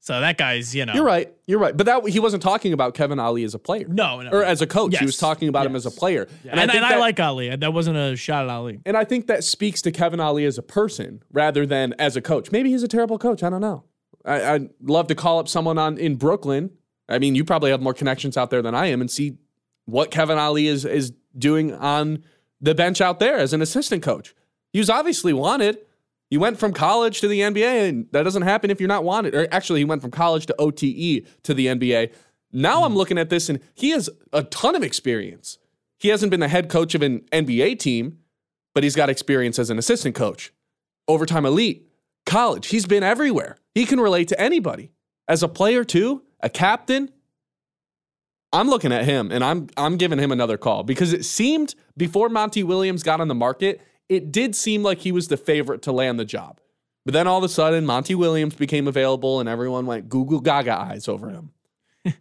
So 0.04 0.20
that 0.20 0.38
guy's, 0.38 0.76
you 0.76 0.86
know. 0.86 0.92
You're 0.96 1.06
right. 1.06 1.34
You're 1.48 1.60
right. 1.60 1.76
But 1.78 1.86
that 1.86 2.06
he 2.10 2.20
wasn't 2.20 2.44
talking 2.44 2.74
about 2.74 2.94
Kevin 2.94 3.20
Ollie 3.20 3.46
as 3.46 3.54
a 3.54 3.60
player. 3.60 3.86
No, 3.88 4.22
no. 4.22 4.32
Or 4.32 4.44
as 4.44 4.62
a 4.62 4.68
coach. 4.68 4.98
He 4.98 5.06
was 5.06 5.16
talking 5.16 5.48
about 5.48 5.66
him 5.66 5.78
as 5.78 5.86
a 5.86 5.90
Yes. 5.90 5.98
player. 5.98 6.28
And, 6.44 6.60
and, 6.60 6.70
I, 6.70 6.74
think 6.74 6.82
that- 6.90 7.00
like 7.00 7.18
Ollie. 7.22 7.56
That 7.56 7.72
wasn't 7.72 7.96
a 7.96 8.18
shot 8.18 8.44
at 8.44 8.50
Ollie. 8.50 8.82
And 8.86 8.98
I 8.98 9.06
think 9.06 9.28
that 9.28 9.46
speaks 9.46 9.82
to 9.84 9.94
Kevin 9.94 10.20
Ollie 10.20 10.44
as 10.44 10.58
a 10.58 10.62
person 10.62 11.24
rather 11.32 11.66
than 11.66 11.94
as 12.00 12.18
a 12.18 12.22
coach. 12.22 12.52
Maybe 12.52 12.70
he's 12.70 12.84
a 12.84 12.88
terrible 12.90 13.18
coach. 13.18 13.44
I 13.44 13.50
don't 13.50 13.62
know. 13.62 13.86
I, 14.26 14.44
I'd 14.56 14.70
love 14.82 15.08
to 15.08 15.16
call 15.16 15.40
up 15.40 15.48
someone 15.48 15.78
on 15.78 15.98
in 15.98 16.16
Brooklyn. 16.18 16.72
I 17.08 17.18
mean, 17.18 17.34
you 17.34 17.46
probably 17.46 17.72
have 17.72 17.82
more 17.82 17.94
connections 17.94 18.36
out 18.36 18.50
there 18.50 18.62
than 18.62 18.76
I 18.76 18.88
am, 18.88 19.00
and 19.00 19.10
see 19.10 19.38
what 19.86 20.12
Kevin 20.12 20.38
Ollie 20.38 20.68
is 20.68 20.84
is 20.84 21.14
doing 21.38 21.74
on 21.74 22.26
the 22.60 22.76
bench 22.76 23.00
out 23.00 23.20
there 23.20 23.38
as 23.38 23.54
an 23.54 23.62
assistant 23.62 24.04
coach. 24.04 24.36
He 24.74 24.80
was 24.80 24.90
obviously 24.90 25.32
wanted. 25.32 25.78
You 26.34 26.40
went 26.40 26.58
from 26.58 26.74
college 26.74 27.22
to 27.22 27.28
the 27.28 27.42
NBA, 27.42 27.90
and 27.90 28.08
that 28.12 28.24
doesn't 28.24 28.42
happen 28.42 28.72
if 28.72 28.82
you're 28.82 28.88
not 28.88 29.04
wanted. 29.04 29.36
Or 29.36 29.48
actually, 29.52 29.82
he 29.82 29.86
went 29.86 30.02
from 30.02 30.10
college 30.10 30.48
to 30.48 30.56
OTE 30.58 31.28
to 31.44 31.54
the 31.54 31.68
NBA. 31.68 32.12
Now 32.52 32.86
I'm 32.86 32.96
looking 32.96 33.20
at 33.20 33.30
this, 33.30 33.50
and 33.50 33.60
he 33.76 33.92
has 33.92 34.10
a 34.32 34.42
ton 34.42 34.74
of 34.74 34.82
experience. 34.82 35.60
He 36.00 36.08
hasn't 36.08 36.32
been 36.32 36.40
the 36.40 36.48
head 36.48 36.70
coach 36.70 36.96
of 36.96 37.04
an 37.04 37.20
NBA 37.32 37.78
team, 37.78 38.18
but 38.74 38.84
he's 38.84 38.96
got 38.96 39.12
experience 39.12 39.60
as 39.60 39.70
an 39.70 39.78
assistant 39.78 40.16
coach, 40.16 40.52
overtime 41.08 41.46
elite, 41.46 41.88
college. 42.26 42.66
He's 42.70 42.88
been 42.88 43.04
everywhere. 43.04 43.58
He 43.76 43.86
can 43.86 44.00
relate 44.00 44.28
to 44.30 44.42
anybody. 44.42 44.90
As 45.28 45.44
a 45.44 45.48
player 45.48 45.84
too, 45.84 46.24
a 46.40 46.50
captain. 46.50 47.12
I'm 48.52 48.72
looking 48.72 48.92
at 48.92 49.06
him 49.06 49.32
and 49.32 49.44
I'm 49.44 49.68
I'm 49.78 49.98
giving 49.98 50.18
him 50.18 50.32
another 50.32 50.58
call 50.58 50.82
because 50.82 51.14
it 51.14 51.26
seemed 51.26 51.76
before 51.96 52.28
Monty 52.28 52.64
Williams 52.64 53.04
got 53.04 53.22
on 53.22 53.28
the 53.28 53.36
market, 53.36 53.82
it 54.10 54.32
did 54.32 54.56
seem 54.56 54.84
like 54.84 55.00
he 55.00 55.12
was 55.12 55.28
the 55.28 55.38
favorite 55.38 55.82
to 55.84 55.92
land 55.92 56.20
the 56.20 56.26
job. 56.26 56.60
But 57.06 57.14
then 57.14 57.28
all 57.28 57.38
of 57.38 57.44
a 57.44 57.50
sudden, 57.50 57.86
Monty 57.86 58.16
Williams 58.16 58.56
became 58.56 58.88
available 58.88 59.40
and 59.40 59.50
everyone 59.50 59.86
went 59.86 60.10
Google 60.10 60.40
Gaga 60.40 60.80
eyes 60.80 61.08
over 61.08 61.30
him. 61.30 61.52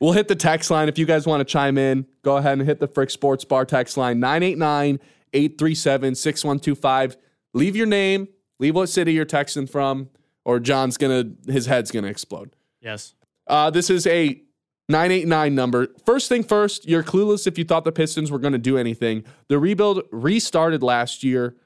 we'll 0.00 0.12
hit 0.12 0.28
the 0.28 0.34
text 0.34 0.70
line 0.70 0.88
if 0.88 0.98
you 0.98 1.06
guys 1.06 1.26
want 1.26 1.40
to 1.40 1.44
chime 1.44 1.78
in. 1.78 2.06
Go 2.22 2.36
ahead 2.36 2.58
and 2.58 2.66
hit 2.66 2.80
the 2.80 2.88
Frick 2.88 3.10
Sports 3.10 3.44
Bar 3.44 3.64
text 3.64 3.96
line 3.96 4.18
989 4.18 4.98
837 5.32 6.14
6125. 6.16 7.16
Leave 7.52 7.76
your 7.76 7.86
name, 7.86 8.28
leave 8.58 8.74
what 8.74 8.88
city 8.88 9.12
you're 9.12 9.26
texting 9.26 9.68
from, 9.68 10.08
or 10.44 10.58
John's 10.58 10.96
gonna, 10.96 11.24
his 11.46 11.66
head's 11.66 11.90
gonna 11.90 12.08
explode. 12.08 12.50
Yes. 12.80 13.14
Uh, 13.46 13.70
this 13.70 13.90
is 13.90 14.06
a 14.06 14.42
989 14.90 15.54
number. 15.54 15.88
First 16.04 16.28
thing 16.28 16.42
first, 16.42 16.86
you're 16.88 17.02
clueless 17.02 17.46
if 17.46 17.56
you 17.56 17.64
thought 17.64 17.84
the 17.84 17.92
Pistons 17.92 18.30
were 18.30 18.38
going 18.38 18.52
to 18.52 18.58
do 18.58 18.76
anything. 18.76 19.24
The 19.48 19.58
rebuild 19.58 20.02
restarted 20.10 20.82
last 20.82 21.24
year, 21.24 21.56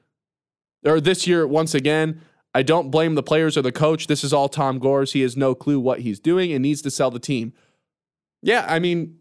or 0.85 1.01
this 1.01 1.27
year 1.27 1.45
once 1.45 1.73
again. 1.73 2.21
I 2.53 2.61
don't 2.61 2.89
blame 2.89 3.15
the 3.15 3.23
players 3.23 3.57
or 3.57 3.61
the 3.61 3.73
coach. 3.73 4.07
This 4.07 4.23
is 4.23 4.31
all 4.31 4.47
Tom 4.47 4.79
Gores. 4.79 5.11
He 5.11 5.19
has 5.21 5.35
no 5.35 5.53
clue 5.55 5.77
what 5.77 5.99
he's 5.99 6.21
doing 6.21 6.53
and 6.53 6.61
needs 6.61 6.81
to 6.83 6.89
sell 6.89 7.11
the 7.11 7.19
team. 7.19 7.51
Yeah, 8.41 8.65
I 8.69 8.79
mean, 8.79 9.17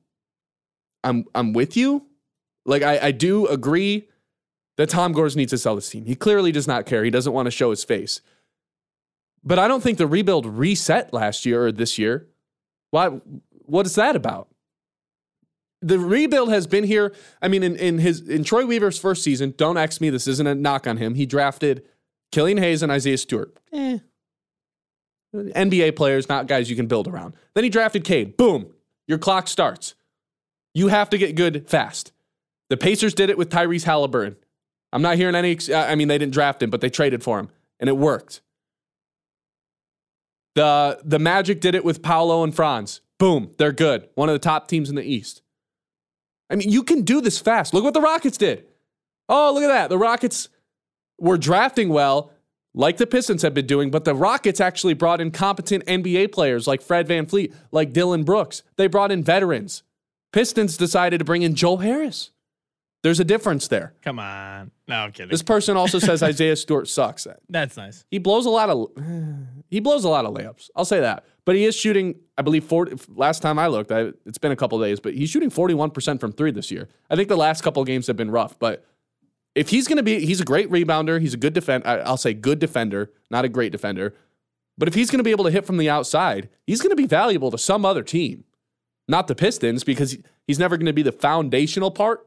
I'm 1.02 1.24
I'm 1.34 1.52
with 1.52 1.76
you. 1.76 2.06
Like 2.64 2.82
I, 2.82 3.08
I 3.08 3.10
do 3.10 3.48
agree 3.48 4.08
that 4.76 4.88
Tom 4.88 5.12
Gores 5.12 5.36
needs 5.36 5.50
to 5.50 5.58
sell 5.58 5.74
this 5.74 5.90
team. 5.90 6.04
He 6.04 6.14
clearly 6.14 6.52
does 6.52 6.68
not 6.68 6.86
care. 6.86 7.02
He 7.04 7.10
doesn't 7.10 7.32
want 7.32 7.46
to 7.46 7.50
show 7.50 7.70
his 7.70 7.82
face. 7.82 8.20
But 9.42 9.58
I 9.58 9.68
don't 9.68 9.82
think 9.82 9.98
the 9.98 10.06
rebuild 10.06 10.46
reset 10.46 11.12
last 11.12 11.44
year 11.44 11.66
or 11.66 11.72
this 11.72 11.98
year. 11.98 12.28
Why? 12.90 13.20
What 13.66 13.86
is 13.86 13.94
that 13.94 14.16
about? 14.16 14.48
The 15.82 15.98
rebuild 15.98 16.50
has 16.50 16.66
been 16.66 16.84
here. 16.84 17.14
I 17.42 17.48
mean, 17.48 17.62
in, 17.62 17.76
in 17.76 17.98
his 17.98 18.26
in 18.26 18.44
Troy 18.44 18.64
Weaver's 18.64 18.98
first 18.98 19.22
season, 19.22 19.54
don't 19.56 19.76
ask 19.76 20.00
me. 20.00 20.10
This 20.10 20.26
isn't 20.26 20.46
a 20.46 20.54
knock 20.54 20.86
on 20.86 20.96
him. 20.96 21.14
He 21.14 21.26
drafted 21.26 21.84
Killian 22.32 22.58
Hayes 22.58 22.82
and 22.82 22.90
Isaiah 22.90 23.18
Stewart. 23.18 23.56
Eh. 23.72 23.98
NBA 25.34 25.96
players, 25.96 26.28
not 26.28 26.46
guys 26.46 26.70
you 26.70 26.76
can 26.76 26.86
build 26.86 27.08
around. 27.08 27.34
Then 27.54 27.64
he 27.64 27.70
drafted 27.70 28.04
Cade. 28.04 28.36
Boom. 28.36 28.72
Your 29.06 29.18
clock 29.18 29.48
starts. 29.48 29.94
You 30.72 30.88
have 30.88 31.10
to 31.10 31.18
get 31.18 31.34
good 31.34 31.68
fast. 31.68 32.12
The 32.70 32.76
Pacers 32.76 33.14
did 33.14 33.30
it 33.30 33.36
with 33.36 33.50
Tyrese 33.50 33.84
Haliburton. 33.84 34.36
I'm 34.92 35.02
not 35.02 35.16
hearing 35.16 35.34
any. 35.34 35.58
I 35.74 35.96
mean, 35.96 36.08
they 36.08 36.18
didn't 36.18 36.32
draft 36.32 36.62
him, 36.62 36.70
but 36.70 36.80
they 36.80 36.88
traded 36.88 37.22
for 37.22 37.38
him, 37.38 37.50
and 37.80 37.88
it 37.88 37.96
worked. 37.96 38.40
The 40.54 41.00
the 41.04 41.18
Magic 41.18 41.60
did 41.60 41.74
it 41.74 41.84
with 41.84 42.00
Paolo 42.00 42.44
and 42.44 42.54
Franz. 42.54 43.00
Boom, 43.18 43.52
they're 43.58 43.72
good. 43.72 44.08
One 44.14 44.28
of 44.28 44.34
the 44.34 44.38
top 44.38 44.68
teams 44.68 44.90
in 44.90 44.96
the 44.96 45.02
East. 45.02 45.42
I 46.50 46.56
mean, 46.56 46.70
you 46.70 46.82
can 46.82 47.02
do 47.02 47.20
this 47.20 47.38
fast. 47.38 47.72
Look 47.72 47.84
what 47.84 47.94
the 47.94 48.00
Rockets 48.00 48.36
did. 48.36 48.66
Oh, 49.28 49.52
look 49.54 49.62
at 49.64 49.68
that. 49.68 49.88
The 49.88 49.98
Rockets 49.98 50.48
were 51.18 51.38
drafting 51.38 51.88
well, 51.88 52.32
like 52.74 52.96
the 52.96 53.06
Pistons 53.06 53.42
have 53.42 53.54
been 53.54 53.66
doing, 53.66 53.90
but 53.90 54.04
the 54.04 54.14
Rockets 54.14 54.60
actually 54.60 54.94
brought 54.94 55.20
in 55.20 55.30
competent 55.30 55.86
NBA 55.86 56.32
players 56.32 56.66
like 56.66 56.82
Fred 56.82 57.08
VanVleet, 57.08 57.54
like 57.70 57.92
Dillon 57.92 58.24
Brooks. 58.24 58.62
They 58.76 58.88
brought 58.88 59.12
in 59.12 59.22
veterans. 59.22 59.84
Pistons 60.32 60.76
decided 60.76 61.18
to 61.18 61.24
bring 61.24 61.42
in 61.42 61.54
Joe 61.54 61.76
Harris. 61.76 62.30
There's 63.04 63.20
a 63.20 63.24
difference 63.24 63.68
there. 63.68 63.92
Come 64.00 64.18
on. 64.18 64.70
No, 64.88 64.94
I'm 64.96 65.12
kidding. 65.12 65.28
This 65.28 65.42
person 65.42 65.76
also 65.76 65.98
says 65.98 66.22
Isaiah 66.22 66.56
Stewart 66.56 66.88
sucks. 66.88 67.26
That's 67.50 67.76
nice. 67.76 68.02
He 68.10 68.18
blows 68.18 68.46
a 68.46 68.50
lot 68.50 68.70
of 68.70 68.88
he 69.70 69.80
blows 69.80 70.04
a 70.04 70.08
lot 70.08 70.24
of 70.24 70.32
layups. 70.32 70.70
I'll 70.74 70.86
say 70.86 71.00
that. 71.00 71.26
But 71.44 71.54
he 71.54 71.66
is 71.66 71.76
shooting, 71.76 72.14
I 72.38 72.42
believe, 72.42 72.64
40, 72.64 73.12
last 73.14 73.42
time 73.42 73.58
I 73.58 73.66
looked, 73.66 73.92
I, 73.92 74.12
it's 74.24 74.38
been 74.38 74.52
a 74.52 74.56
couple 74.56 74.80
days, 74.80 75.00
but 75.00 75.12
he's 75.12 75.28
shooting 75.28 75.50
41% 75.50 76.18
from 76.18 76.32
three 76.32 76.50
this 76.50 76.70
year. 76.70 76.88
I 77.10 77.16
think 77.16 77.28
the 77.28 77.36
last 77.36 77.60
couple 77.60 77.82
of 77.82 77.86
games 77.86 78.06
have 78.06 78.16
been 78.16 78.30
rough, 78.30 78.58
but 78.58 78.86
if 79.54 79.68
he's 79.68 79.86
going 79.86 79.98
to 79.98 80.02
be, 80.02 80.24
he's 80.24 80.40
a 80.40 80.44
great 80.44 80.70
rebounder. 80.70 81.20
He's 81.20 81.34
a 81.34 81.36
good 81.36 81.52
defend. 81.52 81.86
I- 81.86 81.98
I'll 81.98 82.16
say 82.16 82.32
good 82.32 82.58
defender, 82.58 83.12
not 83.30 83.44
a 83.44 83.50
great 83.50 83.70
defender. 83.72 84.14
But 84.78 84.88
if 84.88 84.94
he's 84.94 85.10
going 85.10 85.18
to 85.18 85.24
be 85.24 85.30
able 85.30 85.44
to 85.44 85.50
hit 85.50 85.66
from 85.66 85.76
the 85.76 85.90
outside, 85.90 86.48
he's 86.66 86.80
going 86.80 86.90
to 86.90 86.96
be 86.96 87.06
valuable 87.06 87.50
to 87.50 87.58
some 87.58 87.84
other 87.84 88.02
team, 88.02 88.44
not 89.06 89.26
the 89.28 89.34
Pistons, 89.34 89.84
because 89.84 90.16
he's 90.46 90.58
never 90.58 90.78
going 90.78 90.86
to 90.86 90.94
be 90.94 91.02
the 91.02 91.12
foundational 91.12 91.90
part 91.90 92.26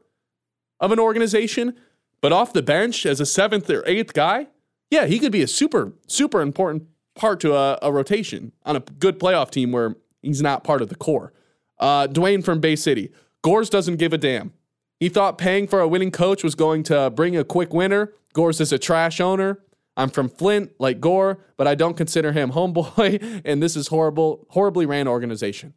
of 0.80 0.92
an 0.92 0.98
organization. 0.98 1.74
But 2.20 2.32
off 2.32 2.52
the 2.52 2.62
bench 2.62 3.06
as 3.06 3.20
a 3.20 3.26
seventh 3.26 3.70
or 3.70 3.84
eighth 3.86 4.12
guy, 4.12 4.48
yeah, 4.90 5.06
he 5.06 5.18
could 5.18 5.32
be 5.32 5.42
a 5.42 5.46
super, 5.46 5.92
super 6.06 6.40
important 6.40 6.86
part 7.14 7.40
to 7.40 7.54
a, 7.54 7.78
a 7.82 7.92
rotation 7.92 8.52
on 8.64 8.76
a 8.76 8.80
good 8.80 9.18
playoff 9.18 9.50
team 9.50 9.72
where 9.72 9.96
he's 10.22 10.42
not 10.42 10.64
part 10.64 10.82
of 10.82 10.88
the 10.88 10.94
core. 10.94 11.32
Uh, 11.78 12.06
Dwayne 12.06 12.44
from 12.44 12.60
Bay 12.60 12.76
City. 12.76 13.12
Gores 13.42 13.70
doesn't 13.70 13.96
give 13.96 14.12
a 14.12 14.18
damn. 14.18 14.52
He 14.98 15.08
thought 15.08 15.38
paying 15.38 15.68
for 15.68 15.80
a 15.80 15.86
winning 15.86 16.10
coach 16.10 16.42
was 16.42 16.54
going 16.56 16.82
to 16.84 17.10
bring 17.10 17.36
a 17.36 17.44
quick 17.44 17.72
winner. 17.72 18.12
Gores 18.32 18.60
is 18.60 18.72
a 18.72 18.78
trash 18.78 19.20
owner. 19.20 19.60
I'm 19.96 20.10
from 20.10 20.28
Flint, 20.28 20.72
like 20.78 21.00
Gore, 21.00 21.38
but 21.56 21.66
I 21.66 21.74
don't 21.74 21.96
consider 21.96 22.32
him 22.32 22.52
homeboy, 22.52 23.42
and 23.44 23.62
this 23.62 23.76
is 23.76 23.88
horrible, 23.88 24.46
horribly 24.50 24.86
ran 24.86 25.08
organization. 25.08 25.74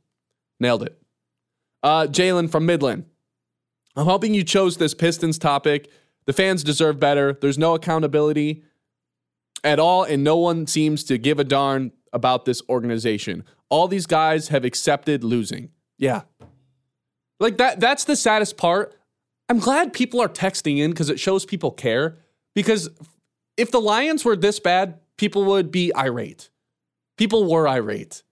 Nailed 0.59 0.83
it. 0.83 0.97
Uh, 1.83 2.07
Jalen 2.07 2.49
from 2.49 2.65
Midland. 2.65 3.05
I'm 3.95 4.05
hoping 4.05 4.33
you 4.33 4.43
chose 4.43 4.77
this 4.77 4.93
Pistons 4.93 5.37
topic. 5.37 5.89
The 6.25 6.33
fans 6.33 6.63
deserve 6.63 6.99
better. 6.99 7.33
There's 7.33 7.57
no 7.57 7.73
accountability 7.75 8.63
at 9.63 9.79
all, 9.79 10.03
and 10.03 10.23
no 10.23 10.37
one 10.37 10.67
seems 10.67 11.03
to 11.05 11.17
give 11.17 11.39
a 11.39 11.43
darn 11.43 11.91
about 12.13 12.45
this 12.45 12.61
organization. 12.69 13.43
All 13.69 13.87
these 13.87 14.05
guys 14.05 14.49
have 14.49 14.65
accepted 14.65 15.23
losing. 15.23 15.69
Yeah. 15.97 16.21
Like 17.39 17.57
that 17.57 17.79
that's 17.79 18.03
the 18.03 18.15
saddest 18.15 18.57
part. 18.57 18.95
I'm 19.49 19.59
glad 19.59 19.93
people 19.93 20.21
are 20.21 20.29
texting 20.29 20.77
in 20.77 20.91
because 20.91 21.09
it 21.09 21.19
shows 21.19 21.45
people 21.45 21.71
care. 21.71 22.17
Because 22.53 22.89
if 23.57 23.71
the 23.71 23.81
Lions 23.81 24.23
were 24.23 24.35
this 24.35 24.59
bad, 24.59 24.99
people 25.17 25.43
would 25.45 25.71
be 25.71 25.93
irate. 25.95 26.49
People 27.17 27.49
were 27.49 27.67
irate. 27.67 28.23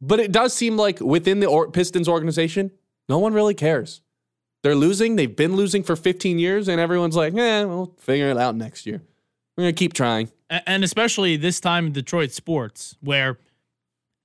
But 0.00 0.20
it 0.20 0.32
does 0.32 0.54
seem 0.54 0.76
like 0.76 1.00
within 1.00 1.40
the 1.40 1.46
or- 1.46 1.70
Pistons 1.70 2.08
organization, 2.08 2.70
no 3.08 3.18
one 3.18 3.34
really 3.34 3.54
cares. 3.54 4.00
They're 4.62 4.74
losing. 4.74 5.16
They've 5.16 5.34
been 5.34 5.56
losing 5.56 5.82
for 5.82 5.96
15 5.96 6.38
years, 6.38 6.68
and 6.68 6.80
everyone's 6.80 7.16
like, 7.16 7.34
eh, 7.34 7.64
we'll 7.64 7.94
figure 7.98 8.28
it 8.30 8.36
out 8.36 8.56
next 8.56 8.86
year. 8.86 9.02
We're 9.56 9.64
going 9.64 9.74
to 9.74 9.78
keep 9.78 9.92
trying. 9.92 10.30
And 10.50 10.82
especially 10.82 11.36
this 11.36 11.60
time 11.60 11.86
in 11.86 11.92
Detroit 11.92 12.32
sports, 12.32 12.96
where, 13.00 13.38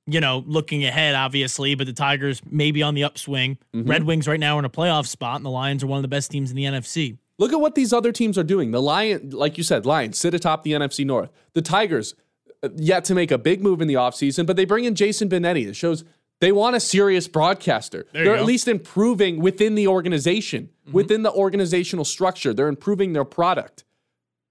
you 0.08 0.22
know, 0.22 0.44
looking 0.46 0.86
ahead, 0.86 1.16
obviously, 1.16 1.76
but 1.76 1.88
the 1.88 1.94
Tigers 1.94 2.42
may 2.50 2.72
be 2.72 2.82
on 2.82 2.94
the 2.94 3.04
upswing. 3.04 3.58
Mm-hmm. 3.74 3.90
Red 3.90 4.04
Wings 4.04 4.28
right 4.28 4.40
now 4.40 4.56
are 4.56 4.60
in 4.60 4.66
a 4.66 4.70
playoff 4.70 5.08
spot, 5.08 5.38
and 5.38 5.46
the 5.46 5.50
Lions 5.50 5.84
are 5.84 5.88
one 5.88 5.98
of 5.98 6.04
the 6.04 6.08
best 6.08 6.32
teams 6.32 6.50
in 6.50 6.56
the 6.56 6.64
NFC. 6.64 7.18
Look 7.40 7.52
at 7.52 7.60
what 7.60 7.76
these 7.76 7.94
other 7.94 8.12
teams 8.12 8.38
are 8.38 8.44
doing. 8.44 8.72
The 8.72 8.82
Lion, 8.82 9.32
like 9.32 9.58
you 9.58 9.64
said, 9.64 9.86
Lions 9.86 10.18
sit 10.18 10.34
atop 10.34 10.64
the 10.64 10.74
NFC 10.74 11.06
North. 11.06 11.32
The 11.54 11.62
Tigers, 11.62 12.16
uh, 12.62 12.70
yet 12.76 13.04
to 13.06 13.16
make 13.16 13.32
a 13.32 13.38
big 13.38 13.62
move 13.62 13.82
in 13.82 13.88
the 13.88 13.96
offseason, 13.96 14.46
but 14.46 14.56
they 14.56 14.66
bring 14.66 14.86
in 14.86 14.96
Jason 14.96 15.30
Benetti. 15.30 15.68
It 15.68 15.76
shows 15.76 16.04
they 16.44 16.52
want 16.52 16.76
a 16.76 16.80
serious 16.82 17.30
broadcaster. 17.30 18.06
There 18.12 18.26
They're 18.26 18.36
go. 18.36 18.42
at 18.42 18.46
least 18.46 18.68
improving 18.68 19.40
within 19.40 19.76
the 19.76 19.88
organization, 19.88 20.70
within 20.92 21.24
the 21.24 21.32
organizational 21.32 22.04
structure. 22.04 22.54
They're 22.54 22.68
improving 22.68 23.14
their 23.14 23.24
product. 23.24 23.86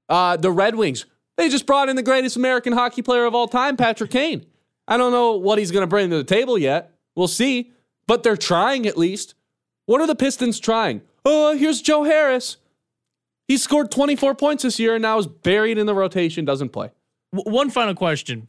Uh, 0.08 0.38
the 0.38 0.50
Red 0.50 0.74
Wings, 0.74 1.04
they 1.36 1.50
just 1.50 1.66
brought 1.66 1.90
in 1.90 1.96
the 1.96 2.02
greatest 2.02 2.36
American 2.36 2.72
hockey 2.72 3.02
player 3.02 3.26
of 3.26 3.34
all 3.34 3.46
time, 3.46 3.76
Patrick 3.76 4.10
Kane. 4.18 4.46
I 4.88 4.96
don't 4.96 5.12
know 5.12 5.32
what 5.32 5.58
he's 5.58 5.70
going 5.70 5.82
to 5.82 5.86
bring 5.86 6.08
to 6.08 6.16
the 6.16 6.24
table 6.24 6.56
yet. 6.56 6.92
We'll 7.14 7.28
see. 7.28 7.72
But 8.06 8.22
they're 8.22 8.38
trying 8.38 8.86
at 8.86 8.96
least. 8.96 9.34
What 9.84 10.00
are 10.00 10.06
the 10.06 10.14
Pistons 10.14 10.58
trying? 10.58 11.02
Oh, 11.26 11.54
here's 11.54 11.82
Joe 11.82 12.04
Harris. 12.04 12.56
He 13.48 13.58
scored 13.58 13.90
24 13.90 14.34
points 14.36 14.62
this 14.62 14.80
year 14.80 14.94
and 14.94 15.02
now 15.02 15.18
is 15.18 15.26
buried 15.26 15.76
in 15.76 15.84
the 15.84 15.94
rotation, 15.94 16.46
doesn't 16.46 16.70
play. 16.70 16.90
W- 17.34 17.54
one 17.54 17.68
final 17.68 17.94
question. 17.94 18.48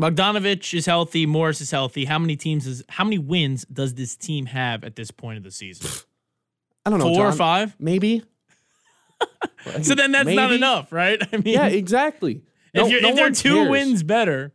Bogdanovich 0.00 0.74
is 0.74 0.86
healthy. 0.86 1.26
Morris 1.26 1.60
is 1.60 1.70
healthy. 1.70 2.04
How 2.06 2.18
many 2.18 2.34
teams 2.36 2.66
is 2.66 2.82
how 2.88 3.04
many 3.04 3.18
wins 3.18 3.64
does 3.72 3.94
this 3.94 4.16
team 4.16 4.46
have 4.46 4.84
at 4.84 4.96
this 4.96 5.10
point 5.10 5.36
of 5.38 5.44
the 5.44 5.50
season? 5.50 5.88
I 6.86 6.90
don't 6.90 6.98
know. 6.98 7.14
Four 7.14 7.26
or 7.28 7.32
five? 7.32 7.76
Maybe. 7.78 8.22
So 9.82 9.94
then 9.94 10.10
that's 10.10 10.28
not 10.28 10.50
enough, 10.52 10.92
right? 10.92 11.22
I 11.32 11.36
mean, 11.36 11.54
Yeah, 11.54 11.66
exactly. 11.68 12.42
if, 12.74 12.82
No- 12.82 12.86
you're, 12.88 13.00
no 13.00 13.10
if 13.10 13.14
they're 13.16 13.30
two 13.30 13.54
cares. 13.54 13.70
wins 13.70 14.02
better, 14.02 14.52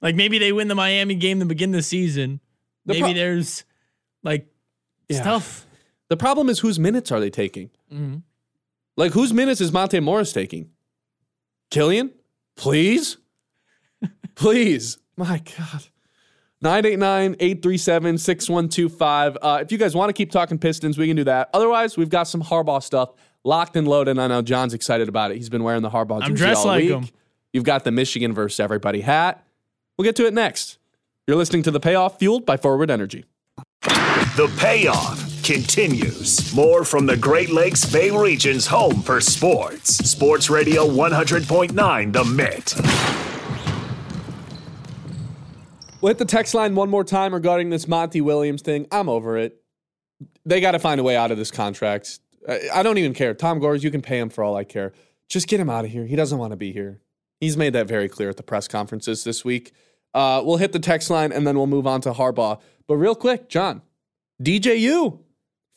like 0.00 0.14
maybe 0.14 0.38
they 0.38 0.50
win 0.50 0.68
the 0.68 0.74
Miami 0.74 1.14
game 1.14 1.40
to 1.40 1.44
begin 1.44 1.72
the 1.72 1.82
season. 1.82 2.40
The 2.86 2.94
maybe 2.94 3.02
pro- 3.02 3.12
there's 3.12 3.64
like 4.22 4.46
Yeah. 5.10 5.20
stuff. 5.20 5.66
The 6.08 6.16
problem 6.16 6.48
is 6.48 6.60
whose 6.60 6.78
minutes 6.78 7.12
are 7.12 7.20
they 7.20 7.28
taking? 7.28 7.68
Mhm. 7.92 8.22
Like 8.96 9.12
whose 9.12 9.34
minutes 9.34 9.60
is 9.60 9.72
Monte 9.72 10.00
Morris 10.00 10.32
taking? 10.32 10.70
Killian? 11.70 12.12
Please? 12.56 13.18
Please. 14.36 14.98
My 15.16 15.42
God. 15.58 15.86
989-837-6125. 16.62 19.36
Uh, 19.42 19.58
if 19.62 19.72
you 19.72 19.78
guys 19.78 19.94
want 19.94 20.08
to 20.08 20.12
keep 20.12 20.30
talking 20.30 20.58
Pistons, 20.58 20.98
we 20.98 21.06
can 21.06 21.16
do 21.16 21.24
that. 21.24 21.50
Otherwise, 21.52 21.96
we've 21.96 22.08
got 22.08 22.24
some 22.24 22.42
Harbaugh 22.42 22.82
stuff 22.82 23.10
locked 23.44 23.76
and 23.76 23.86
loaded. 23.86 24.18
I 24.18 24.26
know 24.26 24.42
John's 24.42 24.74
excited 24.74 25.08
about 25.08 25.30
it. 25.30 25.36
He's 25.36 25.48
been 25.48 25.64
wearing 25.64 25.82
the 25.82 25.90
Harbaugh 25.90 26.20
jersey 26.20 26.30
I'm 26.30 26.34
dressed 26.34 26.60
all 26.60 26.66
like 26.66 26.82
week. 26.82 26.90
him. 26.92 27.08
You've 27.52 27.64
got 27.64 27.84
the 27.84 27.92
Michigan 27.92 28.32
versus 28.32 28.60
everybody 28.60 29.00
hat. 29.00 29.44
We'll 29.96 30.04
get 30.04 30.16
to 30.16 30.26
it 30.26 30.34
next. 30.34 30.78
You're 31.26 31.36
listening 31.36 31.62
to 31.64 31.70
The 31.70 31.80
Payoff, 31.80 32.18
fueled 32.18 32.46
by 32.46 32.56
Forward 32.56 32.90
Energy. 32.90 33.24
The 33.82 34.52
payoff 34.58 35.42
continues. 35.42 36.54
More 36.54 36.84
from 36.84 37.06
the 37.06 37.16
Great 37.16 37.50
Lakes 37.50 37.90
Bay 37.90 38.10
region's 38.10 38.66
home 38.66 39.02
for 39.02 39.20
sports. 39.20 39.96
Sports 40.08 40.50
Radio 40.50 40.86
100.9 40.86 42.12
The 42.12 42.24
Mix. 42.24 43.25
We'll 46.06 46.12
hit 46.12 46.18
the 46.18 46.24
text 46.24 46.54
line 46.54 46.76
one 46.76 46.88
more 46.88 47.02
time 47.02 47.34
regarding 47.34 47.70
this 47.70 47.88
Monty 47.88 48.20
Williams 48.20 48.62
thing. 48.62 48.86
I'm 48.92 49.08
over 49.08 49.36
it. 49.36 49.60
They 50.44 50.60
got 50.60 50.70
to 50.70 50.78
find 50.78 51.00
a 51.00 51.02
way 51.02 51.16
out 51.16 51.32
of 51.32 51.36
this 51.36 51.50
contract. 51.50 52.20
I, 52.72 52.84
don't 52.84 52.96
even 52.98 53.12
care. 53.12 53.34
Tom 53.34 53.58
Gores, 53.58 53.82
you 53.82 53.90
can 53.90 54.02
pay 54.02 54.20
him 54.20 54.28
for 54.28 54.44
all 54.44 54.54
I 54.54 54.62
care. 54.62 54.92
Just 55.28 55.48
get 55.48 55.58
him 55.58 55.68
out 55.68 55.84
of 55.84 55.90
here. 55.90 56.06
He 56.06 56.14
doesn't 56.14 56.38
want 56.38 56.52
to 56.52 56.56
be 56.56 56.70
here. 56.70 57.00
He's 57.40 57.56
made 57.56 57.72
that 57.72 57.88
very 57.88 58.08
clear 58.08 58.30
at 58.30 58.36
the 58.36 58.44
press 58.44 58.68
conferences 58.68 59.24
this 59.24 59.44
week. 59.44 59.72
Uh, 60.14 60.42
we'll 60.44 60.58
hit 60.58 60.70
the 60.70 60.78
text 60.78 61.10
line 61.10 61.32
and 61.32 61.44
then 61.44 61.56
we'll 61.56 61.66
move 61.66 61.88
on 61.88 62.00
to 62.02 62.12
Harbaugh. 62.12 62.60
But 62.86 62.98
real 62.98 63.16
quick, 63.16 63.48
John, 63.48 63.82
DJU, 64.40 65.18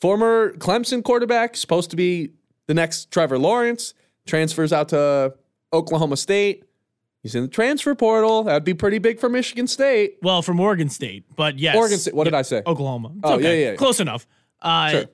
former 0.00 0.52
Clemson 0.58 1.02
quarterback, 1.02 1.56
supposed 1.56 1.90
to 1.90 1.96
be 1.96 2.34
the 2.68 2.74
next 2.74 3.10
Trevor 3.10 3.36
Lawrence, 3.36 3.94
transfers 4.28 4.72
out 4.72 4.90
to 4.90 5.34
Oklahoma 5.72 6.16
State. 6.16 6.62
He's 7.22 7.34
in 7.34 7.42
the 7.42 7.48
transfer 7.48 7.94
portal. 7.94 8.44
That 8.44 8.54
would 8.54 8.64
be 8.64 8.74
pretty 8.74 8.98
big 8.98 9.18
for 9.20 9.28
Michigan 9.28 9.66
State. 9.66 10.14
Well, 10.22 10.40
from 10.42 10.58
Oregon 10.58 10.88
State, 10.88 11.24
but 11.36 11.58
yes, 11.58 11.76
Oregon 11.76 11.98
State. 11.98 12.14
What 12.14 12.24
did 12.24 12.34
I 12.34 12.42
say? 12.42 12.62
Oklahoma. 12.66 13.08
It's 13.16 13.20
Oh, 13.24 13.34
okay. 13.34 13.62
yeah, 13.64 13.70
yeah. 13.72 13.76
Close 13.76 14.00
enough. 14.00 14.26
Uh, 14.62 14.90
Sure. 14.90 15.04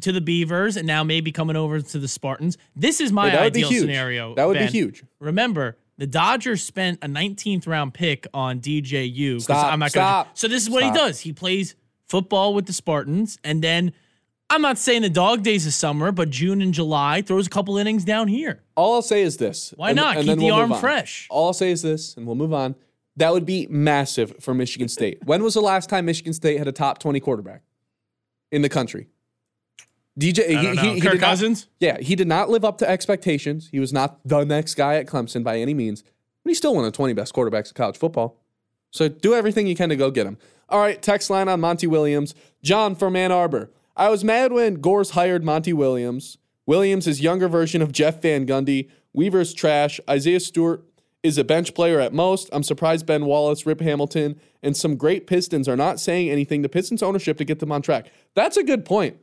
To 0.00 0.10
the 0.10 0.22
Beavers, 0.22 0.78
and 0.78 0.86
now 0.86 1.04
maybe 1.04 1.30
coming 1.30 1.54
over 1.54 1.78
to 1.78 1.98
the 1.98 2.08
Spartans. 2.08 2.56
This 2.74 2.98
is 2.98 3.12
my 3.12 3.28
Hey, 3.28 3.36
that 3.36 3.44
would 3.44 3.52
be 3.52 3.58
ideal 3.60 3.68
huge. 3.68 3.80
scenario. 3.82 4.34
That 4.36 4.46
would 4.48 4.58
be 4.58 4.64
huge. 4.64 5.04
Remember, 5.20 5.76
the 5.98 6.06
Dodgers 6.06 6.62
spent 6.62 6.98
a 7.04 7.06
19th 7.08 7.66
round 7.66 7.92
pick 7.92 8.26
on 8.32 8.60
DJU. 8.60 9.42
Stop, 9.42 9.70
I'm 9.70 9.80
not 9.80 9.90
stop, 9.90 10.26
Gonna, 10.28 10.36
so 10.36 10.48
this 10.48 10.62
is 10.62 10.70
what 10.70 10.80
stop. 10.80 10.94
he 10.94 10.98
does. 10.98 11.20
He 11.20 11.34
plays 11.34 11.74
football 12.08 12.54
with 12.54 12.64
the 12.64 12.72
Spartans, 12.72 13.38
and 13.44 13.60
then 13.62 13.92
I'm 14.50 14.62
not 14.62 14.78
saying 14.78 15.02
the 15.02 15.10
dog 15.10 15.42
days 15.42 15.66
of 15.66 15.72
summer, 15.72 16.12
but 16.12 16.30
June 16.30 16.60
and 16.62 16.72
July 16.72 17.22
throws 17.22 17.46
a 17.46 17.50
couple 17.50 17.76
innings 17.78 18.04
down 18.04 18.28
here. 18.28 18.62
All 18.76 18.94
I'll 18.94 19.02
say 19.02 19.22
is 19.22 19.36
this. 19.36 19.72
Why 19.76 19.92
not? 19.92 20.16
Keep 20.16 20.38
the 20.38 20.44
we'll 20.44 20.54
arm 20.54 20.74
fresh. 20.74 21.26
All 21.30 21.46
I'll 21.48 21.52
say 21.52 21.70
is 21.70 21.82
this, 21.82 22.16
and 22.16 22.26
we'll 22.26 22.36
move 22.36 22.52
on. 22.52 22.74
That 23.16 23.32
would 23.32 23.46
be 23.46 23.66
massive 23.68 24.36
for 24.40 24.54
Michigan 24.54 24.88
State. 24.88 25.18
when 25.24 25.42
was 25.42 25.54
the 25.54 25.60
last 25.60 25.88
time 25.88 26.04
Michigan 26.04 26.32
State 26.32 26.58
had 26.58 26.68
a 26.68 26.72
top 26.72 26.98
20 26.98 27.20
quarterback 27.20 27.62
in 28.50 28.62
the 28.62 28.68
country? 28.68 29.08
DJ, 30.18 30.56
I 30.56 30.62
don't 30.62 30.76
know. 30.76 30.82
Kirk 30.94 31.12
did 31.12 31.20
not- 31.20 31.20
Cousins? 31.20 31.66
yeah, 31.80 31.98
he 31.98 32.14
did 32.14 32.28
not 32.28 32.48
live 32.48 32.64
up 32.64 32.78
to 32.78 32.88
expectations. 32.88 33.68
He 33.72 33.80
was 33.80 33.92
not 33.92 34.20
the 34.24 34.44
next 34.44 34.74
guy 34.74 34.96
at 34.96 35.06
Clemson 35.06 35.42
by 35.42 35.58
any 35.58 35.74
means, 35.74 36.02
but 36.02 36.50
he's 36.50 36.58
still 36.58 36.74
one 36.74 36.84
of 36.84 36.92
the 36.92 36.96
20 36.96 37.12
best 37.14 37.34
quarterbacks 37.34 37.68
in 37.68 37.74
college 37.74 37.96
football. 37.96 38.36
So 38.90 39.08
do 39.08 39.34
everything 39.34 39.66
you 39.66 39.74
can 39.74 39.88
to 39.88 39.96
go 39.96 40.10
get 40.12 40.26
him. 40.26 40.38
All 40.68 40.78
right, 40.78 41.00
text 41.02 41.30
line 41.30 41.48
on 41.48 41.60
Monty 41.60 41.88
Williams. 41.88 42.34
John 42.62 42.94
from 42.94 43.16
Ann 43.16 43.32
Arbor. 43.32 43.70
I 43.96 44.08
was 44.08 44.24
mad 44.24 44.52
when 44.52 44.74
Gores 44.76 45.10
hired 45.10 45.44
Monty 45.44 45.72
Williams. 45.72 46.38
Williams 46.66 47.06
is 47.06 47.20
younger 47.20 47.48
version 47.48 47.82
of 47.82 47.92
Jeff 47.92 48.20
Van 48.22 48.46
Gundy. 48.46 48.90
Weaver's 49.12 49.54
trash. 49.54 50.00
Isaiah 50.08 50.40
Stewart 50.40 50.82
is 51.22 51.38
a 51.38 51.44
bench 51.44 51.74
player 51.74 52.00
at 52.00 52.12
most. 52.12 52.50
I'm 52.52 52.62
surprised 52.62 53.06
Ben 53.06 53.24
Wallace, 53.26 53.64
Rip 53.64 53.80
Hamilton, 53.80 54.38
and 54.62 54.76
some 54.76 54.96
great 54.96 55.26
Pistons 55.26 55.68
are 55.68 55.76
not 55.76 56.00
saying 56.00 56.28
anything 56.28 56.62
to 56.62 56.68
Pistons 56.68 57.02
ownership 57.02 57.38
to 57.38 57.44
get 57.44 57.60
them 57.60 57.70
on 57.72 57.82
track. 57.82 58.06
That's 58.34 58.56
a 58.56 58.64
good 58.64 58.84
point. 58.84 59.16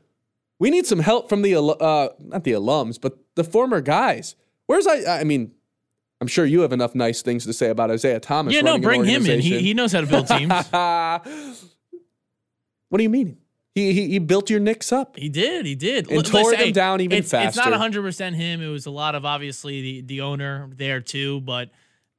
We 0.58 0.70
need 0.70 0.86
some 0.86 1.00
help 1.00 1.28
from 1.28 1.42
the 1.42 1.56
uh, 1.56 2.10
not 2.20 2.44
the 2.44 2.52
alums, 2.52 3.02
but 3.02 3.18
the 3.36 3.44
former 3.44 3.82
guys. 3.82 4.36
Where's 4.68 4.88
I? 4.88 5.20
I 5.20 5.24
mean, 5.24 5.54
I'm 6.22 6.28
sure 6.28 6.46
you 6.46 6.62
have 6.62 6.72
enough 6.72 6.94
nice 6.94 7.24
things 7.24 7.46
to 7.46 7.54
say 7.54 7.70
about 7.70 7.90
Isaiah 7.90 8.20
Thomas. 8.20 8.54
Yeah, 8.54 8.62
no, 8.62 8.78
bring 8.78 9.04
him 9.04 9.26
in. 9.26 9.40
He, 9.40 9.60
he 9.60 9.74
knows 9.74 9.92
how 9.92 10.02
to 10.02 10.08
build 10.08 10.28
teams. 10.28 10.52
what 10.72 11.24
do 12.98 13.04
you 13.04 13.10
mean? 13.10 13.38
He, 13.74 13.94
he 13.94 14.10
he 14.10 14.20
built 14.20 14.50
your 14.50 14.60
Knicks 14.60 14.92
up. 14.92 15.16
He 15.18 15.30
did. 15.30 15.66
He 15.66 15.76
did. 15.76 16.12
And 16.12 16.26
tore 16.26 16.52
them 16.52 16.60
hey, 16.60 16.72
down 16.72 17.00
even 17.00 17.18
it's, 17.20 17.34
It's 17.34 17.56
not 17.56 17.72
100 17.72 18.02
percent 18.02 18.36
him. 18.36 18.62
It 18.62 18.68
was 18.68 18.86
a 18.86 18.92
lot 18.92 19.16
of 19.16 19.24
obviously 19.26 19.82
the 19.82 20.02
the 20.02 20.22
owner 20.22 20.70
there 20.76 21.00
too. 21.00 21.40
But 21.42 21.70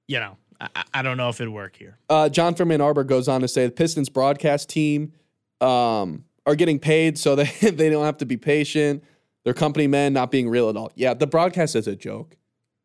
you 0.09 0.19
know, 0.19 0.39
I, 0.61 0.69
I- 0.75 0.85
I 0.95 1.03
don't 1.03 1.17
know 1.17 1.29
if 1.29 1.41
it'd 1.41 1.53
work 1.53 1.77
here. 1.77 1.99
Uh, 2.09 2.29
John 2.29 2.55
from 2.55 2.71
Ann 2.73 2.81
Arbor 2.81 3.05
goes 3.05 3.29
on 3.29 3.43
to 3.43 3.49
say 3.49 3.67
the 3.67 3.73
Pistons 3.73 4.09
broadcast 4.09 4.69
team 4.71 5.13
um, 5.61 6.25
are 6.47 6.55
getting 6.55 6.79
paid, 6.79 7.19
so 7.19 7.35
they 7.37 7.51
they 7.61 7.91
don't 7.91 8.05
have 8.05 8.19
to 8.19 8.27
be 8.27 8.37
patient. 8.39 9.05
Their 9.45 9.55
company 9.55 9.87
men 9.89 10.13
not 10.13 10.31
being 10.31 10.49
real 10.49 10.71
at 10.71 10.77
all. 10.77 10.91
Yeah, 10.95 11.15
the 11.15 11.27
broadcast 11.27 11.77
is 11.77 11.87
a 11.87 11.97
joke. 11.97 12.37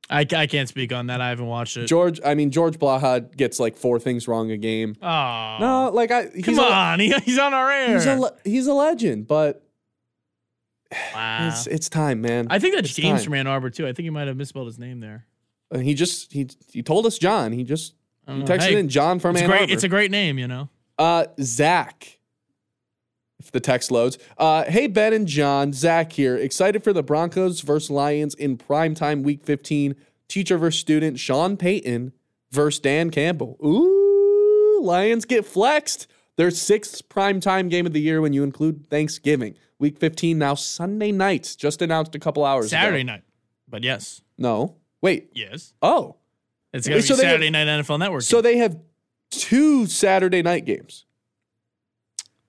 I, 0.09 0.25
I 0.35 0.47
can't 0.47 0.69
speak 0.69 0.93
on 0.93 1.07
that. 1.07 1.19
I 1.19 1.29
haven't 1.29 1.47
watched 1.47 1.75
it. 1.77 1.85
George, 1.87 2.19
I 2.23 2.33
mean 2.33 2.49
George 2.51 2.79
Blaha 2.79 3.35
gets 3.35 3.59
like 3.59 3.75
four 3.77 3.99
things 3.99 4.27
wrong 4.27 4.51
a 4.51 4.57
game. 4.57 4.95
Oh, 5.01 5.57
No, 5.59 5.91
like 5.93 6.11
I 6.11 6.27
he's 6.33 6.45
come 6.45 6.59
a, 6.59 6.61
on. 6.61 6.99
He, 7.01 7.13
he's 7.25 7.37
on 7.39 7.53
our 7.53 7.69
air. 7.69 7.93
He's 7.93 8.05
a 8.05 8.33
he's 8.45 8.67
a 8.67 8.73
legend, 8.73 9.27
but 9.27 9.63
wow. 11.13 11.47
it's 11.49 11.67
it's 11.67 11.89
time, 11.89 12.21
man. 12.21 12.47
I 12.49 12.59
think 12.59 12.75
that's 12.75 12.87
It's 12.89 12.95
James 12.97 13.19
time. 13.21 13.25
from 13.25 13.33
Ann 13.35 13.47
Arbor 13.47 13.69
too. 13.69 13.85
I 13.85 13.93
think 13.93 14.05
he 14.05 14.09
might 14.09 14.27
have 14.27 14.37
misspelled 14.37 14.67
his 14.67 14.79
name 14.79 14.99
there. 14.99 15.25
Uh, 15.73 15.79
he 15.79 15.93
just 15.93 16.31
he 16.31 16.47
he 16.71 16.81
told 16.81 17.05
us 17.05 17.17
John. 17.17 17.51
He 17.51 17.63
just 17.63 17.93
he 18.27 18.33
texted 18.43 18.61
Hey, 18.61 18.79
in 18.79 18.89
John 18.89 19.19
from 19.19 19.35
It's 19.35 19.43
Ann 19.43 19.49
great. 19.49 19.61
Arbor. 19.61 19.73
It's 19.73 19.83
a 19.83 19.89
great 19.89 20.11
name, 20.11 20.37
you 20.39 20.47
know. 20.47 20.69
Uh, 20.97 21.25
Zach. 21.41 22.16
If 23.39 23.51
the 23.51 23.59
text 23.59 23.91
loads. 23.91 24.17
Uh, 24.37 24.63
hey, 24.65 24.87
Ben 24.87 25.13
and 25.13 25.27
John. 25.27 25.71
Zach 25.71 26.11
here. 26.13 26.35
Excited 26.35 26.83
for 26.83 26.91
the 26.91 27.03
Broncos 27.03 27.61
versus 27.61 27.91
Lions 27.91 28.33
in 28.33 28.57
primetime 28.57 29.21
week 29.23 29.43
15. 29.43 29.95
Teacher 30.27 30.57
versus 30.57 30.79
student. 30.79 31.19
Sean 31.19 31.55
Payton 31.55 32.13
versus 32.51 32.79
Dan 32.79 33.11
Campbell. 33.11 33.57
Ooh, 33.63 34.79
Lions 34.81 35.25
get 35.25 35.45
flexed. 35.45 36.07
Their 36.35 36.51
sixth 36.51 37.07
primetime 37.09 37.69
game 37.69 37.85
of 37.85 37.93
the 37.93 38.01
year 38.01 38.21
when 38.21 38.33
you 38.33 38.43
include 38.43 38.87
Thanksgiving. 38.89 39.55
Week 39.79 39.97
15 39.99 40.37
now 40.37 40.55
Sunday 40.55 41.11
nights. 41.11 41.55
Just 41.55 41.81
announced 41.81 42.15
a 42.15 42.19
couple 42.19 42.43
hours 42.43 42.69
Saturday 42.71 43.01
ago. 43.01 43.13
night. 43.13 43.23
But 43.67 43.83
yes, 43.83 44.21
No. 44.37 44.75
Wait. 45.01 45.29
yes, 45.33 45.73
Oh. 45.81 46.15
it's 46.73 46.87
gonna 46.87 46.97
be 46.99 47.01
So 47.03 47.15
they- 47.15 47.21
Saturday 47.23 47.49
night 47.51 47.67
NFL 47.67 47.97
Network. 47.99 48.23
So 48.23 48.37
game. 48.41 48.43
they 48.53 48.57
have 48.59 48.77
two 49.31 49.85
Saturday 49.87 50.41
night 50.41 50.65
games. 50.65 51.05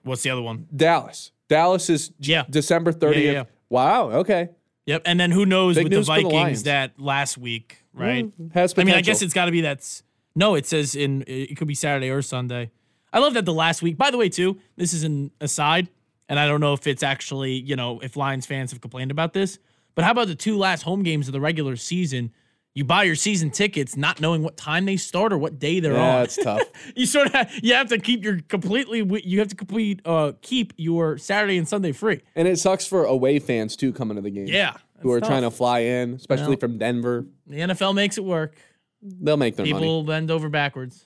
What's 0.09 0.23
the 0.23 0.31
other 0.31 0.43
one? 0.43 0.67
Dallas. 0.75 1.33
Dallas 1.49 1.89
is 1.91 2.13
Yeah. 2.19 2.45
December 2.49 2.93
30th. 2.93 3.25
yeah, 3.25 3.33
yeah. 3.33 3.45
Wow. 3.69 4.11
Okay. 4.11 4.49
Yep. 4.87 5.03
And 5.05 5.21
then 5.21 5.31
who 5.31 5.45
knows 5.45 5.77
Big 5.77 5.85
with 5.85 5.93
the 5.93 6.03
for 6.03 6.21
the 6.21 6.29
Vikings 6.29 6.63
that 6.63 6.99
last 6.99 7.37
week, 7.37 7.85
right? 7.93 8.25
Mm, 8.41 8.53
has 8.55 8.75
I 8.77 8.85
mean, 8.85 8.95
I 8.95 9.03
guess 9.03 9.21
it's 9.21 9.35
got 9.35 9.45
to 9.45 9.51
be 9.53 9.61
that's 9.61 10.03
no. 10.35 10.55
It 10.55 10.67
says 10.67 10.95
in 10.95 11.25
it 11.27 11.57
could 11.59 11.69
be 11.69 11.75
Saturday 11.75 12.09
or 12.11 12.23
Sunday. 12.23 12.71
I 13.13 13.19
love 13.19 13.35
that 13.35 13.45
the 13.45 13.53
last 13.53 13.83
week. 13.83 13.99
By 13.99 14.11
the 14.11 14.17
way, 14.17 14.31
too, 14.31 14.59
this 14.77 14.95
is 14.95 15.05
an 15.05 15.31
aside, 15.43 15.89
and 16.29 16.39
I 16.39 16.47
don't 16.47 16.61
know 16.61 16.73
if 16.73 16.87
it's 16.87 17.03
actually 17.03 17.53
you 17.53 17.77
know 17.77 18.01
if 18.01 18.17
Lions 18.17 18.47
fans 18.47 18.71
have 18.71 18.81
complained 18.81 19.11
about 19.11 19.35
this, 19.35 19.59
but 19.95 20.05
how 20.07 20.13
about 20.13 20.29
the 20.29 20.35
two 20.35 20.57
last 20.57 20.83
home 20.85 21.03
games 21.03 21.29
of 21.29 21.33
the 21.33 21.41
regular 21.41 21.77
season? 21.77 22.33
You 22.79 22.85
buy 22.85 23.03
your 23.03 23.17
season 23.17 23.51
tickets 23.51 23.97
not 23.97 24.21
knowing 24.21 24.45
what 24.45 24.57
time 24.57 24.85
they 24.85 24.97
start 24.97 25.33
or 25.33 25.39
what 25.39 25.59
day 25.59 25.81
they're 25.81 25.95
on. 25.95 25.99
Yeah, 25.99 26.17
on. 26.19 26.23
it's 26.23 26.37
tough. 26.37 26.63
you 26.95 27.07
sort 27.07 27.35
of 27.35 27.49
you 27.61 27.75
have 27.75 27.89
to 27.89 27.99
keep 27.99 28.23
your 28.23 28.39
completely 28.47 28.99
you 29.25 29.41
have 29.41 29.49
to 29.49 29.57
complete 29.57 30.01
uh 30.05 30.31
keep 30.43 30.75
your 30.77 31.19
Saturday 31.19 31.59
and 31.59 31.67
Sunday 31.69 31.91
free. 31.91 32.21
And 32.37 32.47
it 32.47 32.57
sucks 32.61 32.87
for 32.87 33.03
away 33.05 33.41
fans 33.41 33.75
too 33.75 33.93
coming 33.93 34.15
to 34.15 34.21
the 34.23 34.31
game. 34.31 34.47
Yeah, 34.47 34.75
Who 35.01 35.11
are 35.11 35.19
it's 35.19 35.27
trying 35.27 35.43
to 35.43 35.51
fly 35.51 35.81
in, 35.81 36.15
especially 36.15 36.51
Well. 36.51 36.59
from 36.59 36.79
Denver. 36.79 37.27
The 37.49 37.59
NFL 37.59 37.97
makes 37.97 38.17
it 38.17 38.23
work. 38.25 38.55
They'll 39.03 39.37
make 39.37 39.57
their 39.57 39.67
money. 39.67 39.79
People 39.81 40.05
bend 40.05 40.31
over 40.31 40.49
backwards. 40.49 41.05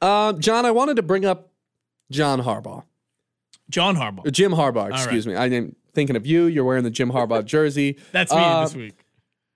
Um, 0.00 0.40
John, 0.40 0.66
I 0.66 0.72
wanted 0.72 0.96
to 0.96 1.02
bring 1.04 1.24
up 1.24 1.52
John 2.10 2.40
Harbaugh. 2.42 2.82
John 3.70 3.94
Harbaugh. 3.94 4.30
Jim 4.32 4.50
Harbaugh, 4.50 4.90
excuse 4.90 5.24
me. 5.26 5.36
I'm 5.36 5.76
thinking 5.94 6.16
of 6.16 6.26
you. 6.26 6.46
You're 6.46 6.64
wearing 6.64 6.82
the 6.82 6.90
Jim 6.90 7.12
Harbaugh 7.12 7.44
jersey. 7.54 7.98
That's 8.10 8.32
me 8.32 8.38
Uh, 8.40 8.64
this 8.64 8.74
week. 8.74 9.01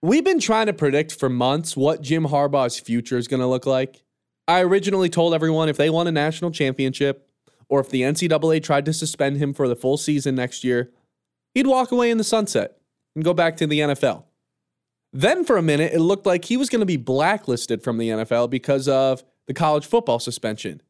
We've 0.02 0.24
been 0.24 0.40
trying 0.40 0.66
to 0.66 0.72
predict 0.72 1.18
for 1.18 1.28
months 1.28 1.76
what 1.76 2.02
Jim 2.02 2.24
Harbaugh's 2.24 2.78
future 2.78 3.16
is 3.16 3.28
going 3.28 3.40
to 3.40 3.46
look 3.46 3.66
like. 3.66 4.04
I 4.46 4.62
originally 4.62 5.08
told 5.08 5.34
everyone 5.34 5.68
if 5.68 5.76
they 5.76 5.90
won 5.90 6.06
a 6.06 6.12
national 6.12 6.50
championship 6.50 7.28
or 7.68 7.80
if 7.80 7.88
the 7.88 8.02
NCAA 8.02 8.62
tried 8.62 8.84
to 8.84 8.92
suspend 8.92 9.38
him 9.38 9.52
for 9.52 9.66
the 9.66 9.74
full 9.74 9.96
season 9.96 10.34
next 10.34 10.62
year, 10.62 10.92
he'd 11.54 11.66
walk 11.66 11.90
away 11.90 12.10
in 12.10 12.18
the 12.18 12.24
sunset 12.24 12.78
and 13.14 13.24
go 13.24 13.34
back 13.34 13.56
to 13.56 13.66
the 13.66 13.80
NFL. 13.80 14.24
Then 15.12 15.44
for 15.44 15.56
a 15.56 15.62
minute, 15.62 15.92
it 15.92 16.00
looked 16.00 16.26
like 16.26 16.44
he 16.44 16.56
was 16.56 16.68
going 16.68 16.80
to 16.80 16.86
be 16.86 16.98
blacklisted 16.98 17.82
from 17.82 17.98
the 17.98 18.10
NFL 18.10 18.50
because 18.50 18.86
of 18.86 19.24
the 19.46 19.54
college 19.54 19.86
football 19.86 20.18
suspension. 20.18 20.82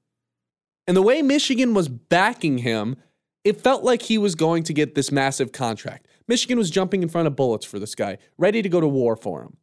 And 0.86 0.96
the 0.96 1.02
way 1.02 1.22
Michigan 1.22 1.74
was 1.74 1.88
backing 1.88 2.58
him, 2.58 2.96
it 3.44 3.60
felt 3.60 3.84
like 3.84 4.02
he 4.02 4.18
was 4.18 4.34
going 4.34 4.64
to 4.64 4.72
get 4.72 4.94
this 4.94 5.12
massive 5.12 5.52
contract. 5.52 6.05
Michigan 6.28 6.58
was 6.58 6.70
jumping 6.70 7.02
in 7.02 7.08
front 7.08 7.26
of 7.26 7.36
bullets 7.36 7.64
for 7.64 7.78
this 7.78 7.94
guy, 7.94 8.18
ready 8.36 8.62
to 8.62 8.68
go 8.68 8.80
to 8.80 8.88
war 8.88 9.16
for 9.16 9.42
him. 9.42 9.56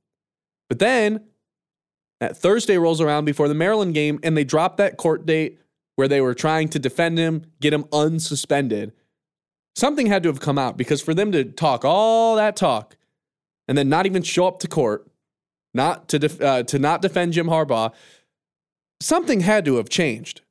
But 0.69 0.79
then 0.79 1.25
that 2.19 2.37
Thursday 2.37 2.77
rolls 2.77 3.01
around 3.01 3.25
before 3.25 3.47
the 3.47 3.53
Maryland 3.53 3.93
game, 3.93 4.19
and 4.23 4.37
they 4.37 4.43
drop 4.43 4.77
that 4.77 4.97
court 4.97 5.25
date 5.25 5.59
where 5.95 6.07
they 6.07 6.21
were 6.21 6.33
trying 6.33 6.69
to 6.69 6.79
defend 6.79 7.17
him, 7.17 7.45
get 7.59 7.73
him 7.73 7.83
unsuspended. 7.85 8.91
Something 9.75 10.07
had 10.07 10.23
to 10.23 10.29
have 10.29 10.39
come 10.39 10.57
out 10.57 10.77
because 10.77 11.01
for 11.01 11.13
them 11.13 11.31
to 11.31 11.43
talk 11.43 11.83
all 11.83 12.35
that 12.35 12.55
talk 12.55 12.95
and 13.67 13.77
then 13.77 13.89
not 13.89 14.05
even 14.05 14.21
show 14.23 14.47
up 14.47 14.59
to 14.59 14.67
court, 14.67 15.07
not 15.73 16.07
to 16.09 16.19
def- 16.19 16.41
uh, 16.41 16.63
to 16.63 16.79
not 16.79 17.01
defend 17.01 17.33
Jim 17.33 17.47
Harbaugh, 17.47 17.91
something 19.01 19.41
had 19.41 19.65
to 19.65 19.75
have 19.75 19.89
changed. 19.89 20.41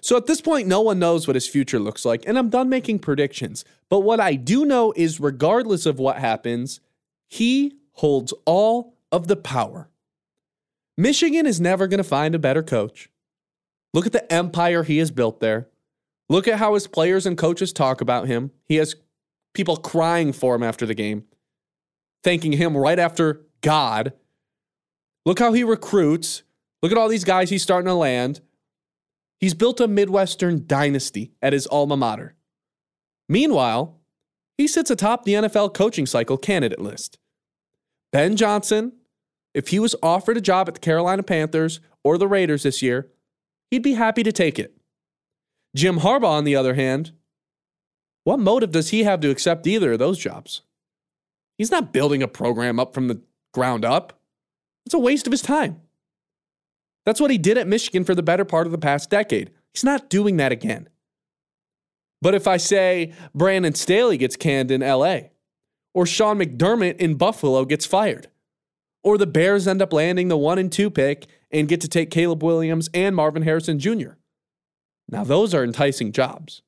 So 0.00 0.16
at 0.16 0.26
this 0.26 0.40
point, 0.40 0.68
no 0.68 0.80
one 0.80 0.98
knows 0.98 1.26
what 1.26 1.36
his 1.36 1.48
future 1.48 1.78
looks 1.78 2.04
like, 2.04 2.24
and 2.26 2.38
I'm 2.38 2.50
done 2.50 2.68
making 2.68 3.00
predictions. 3.00 3.64
But 3.88 4.00
what 4.00 4.20
I 4.20 4.34
do 4.34 4.64
know 4.64 4.92
is, 4.96 5.20
regardless 5.20 5.86
of 5.86 5.98
what 5.98 6.18
happens, 6.18 6.80
he 7.28 7.74
holds 7.92 8.32
all 8.44 8.96
of 9.12 9.28
the 9.28 9.36
power. 9.36 9.88
Michigan 10.96 11.46
is 11.46 11.60
never 11.60 11.86
going 11.86 11.98
to 11.98 12.04
find 12.04 12.34
a 12.34 12.38
better 12.38 12.62
coach. 12.62 13.08
Look 13.92 14.06
at 14.06 14.12
the 14.12 14.32
empire 14.32 14.82
he 14.82 14.98
has 14.98 15.10
built 15.10 15.40
there. 15.40 15.68
Look 16.28 16.48
at 16.48 16.58
how 16.58 16.74
his 16.74 16.86
players 16.86 17.26
and 17.26 17.36
coaches 17.36 17.72
talk 17.72 18.00
about 18.00 18.26
him. 18.26 18.50
He 18.66 18.76
has 18.76 18.96
people 19.52 19.76
crying 19.76 20.32
for 20.32 20.54
him 20.54 20.62
after 20.62 20.86
the 20.86 20.94
game, 20.94 21.24
thanking 22.22 22.52
him 22.52 22.76
right 22.76 22.98
after 22.98 23.42
God. 23.60 24.12
Look 25.26 25.38
how 25.38 25.52
he 25.52 25.64
recruits. 25.64 26.42
Look 26.82 26.92
at 26.92 26.98
all 26.98 27.08
these 27.08 27.24
guys 27.24 27.50
he's 27.50 27.62
starting 27.62 27.86
to 27.86 27.94
land. 27.94 28.40
He's 29.44 29.52
built 29.52 29.78
a 29.78 29.86
Midwestern 29.86 30.66
dynasty 30.66 31.34
at 31.42 31.52
his 31.52 31.66
alma 31.66 31.98
mater. 31.98 32.34
Meanwhile, 33.28 34.00
he 34.56 34.66
sits 34.66 34.90
atop 34.90 35.24
the 35.24 35.34
NFL 35.34 35.74
coaching 35.74 36.06
cycle 36.06 36.38
candidate 36.38 36.80
list. 36.80 37.18
Ben 38.10 38.36
Johnson, 38.36 38.92
if 39.52 39.68
he 39.68 39.78
was 39.78 39.94
offered 40.02 40.38
a 40.38 40.40
job 40.40 40.66
at 40.66 40.72
the 40.72 40.80
Carolina 40.80 41.22
Panthers 41.22 41.80
or 42.02 42.16
the 42.16 42.26
Raiders 42.26 42.62
this 42.62 42.80
year, 42.80 43.10
he'd 43.70 43.82
be 43.82 43.92
happy 43.92 44.22
to 44.22 44.32
take 44.32 44.58
it. 44.58 44.78
Jim 45.76 45.98
Harbaugh, 45.98 46.24
on 46.24 46.44
the 46.44 46.56
other 46.56 46.72
hand, 46.72 47.12
what 48.22 48.38
motive 48.38 48.70
does 48.70 48.88
he 48.88 49.04
have 49.04 49.20
to 49.20 49.28
accept 49.28 49.66
either 49.66 49.92
of 49.92 49.98
those 49.98 50.16
jobs? 50.18 50.62
He's 51.58 51.70
not 51.70 51.92
building 51.92 52.22
a 52.22 52.28
program 52.28 52.80
up 52.80 52.94
from 52.94 53.08
the 53.08 53.20
ground 53.52 53.84
up. 53.84 54.18
It's 54.86 54.94
a 54.94 54.98
waste 54.98 55.26
of 55.26 55.32
his 55.32 55.42
time. 55.42 55.82
That's 57.04 57.20
what 57.20 57.30
he 57.30 57.38
did 57.38 57.58
at 57.58 57.66
Michigan 57.66 58.04
for 58.04 58.14
the 58.14 58.22
better 58.22 58.44
part 58.44 58.66
of 58.66 58.72
the 58.72 58.78
past 58.78 59.10
decade. 59.10 59.50
He's 59.72 59.84
not 59.84 60.08
doing 60.08 60.36
that 60.38 60.52
again. 60.52 60.88
But 62.22 62.34
if 62.34 62.46
I 62.46 62.56
say 62.56 63.12
Brandon 63.34 63.74
Staley 63.74 64.16
gets 64.16 64.36
canned 64.36 64.70
in 64.70 64.80
LA, 64.80 65.18
or 65.92 66.06
Sean 66.06 66.38
McDermott 66.38 66.96
in 66.96 67.16
Buffalo 67.16 67.64
gets 67.64 67.84
fired, 67.84 68.28
or 69.02 69.18
the 69.18 69.26
Bears 69.26 69.68
end 69.68 69.82
up 69.82 69.92
landing 69.92 70.28
the 70.28 70.38
one 70.38 70.58
and 70.58 70.72
two 70.72 70.90
pick 70.90 71.26
and 71.50 71.68
get 71.68 71.80
to 71.82 71.88
take 71.88 72.10
Caleb 72.10 72.42
Williams 72.42 72.88
and 72.94 73.14
Marvin 73.14 73.42
Harrison 73.42 73.78
Jr., 73.78 74.12
now 75.08 75.22
those 75.22 75.54
are 75.54 75.62
enticing 75.62 76.12
jobs. 76.12 76.62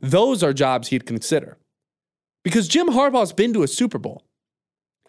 Those 0.00 0.42
are 0.42 0.52
jobs 0.52 0.88
he'd 0.88 1.06
consider. 1.06 1.58
Because 2.44 2.68
Jim 2.68 2.88
Harbaugh's 2.88 3.32
been 3.32 3.52
to 3.54 3.62
a 3.62 3.68
Super 3.68 3.98
Bowl. 3.98 4.24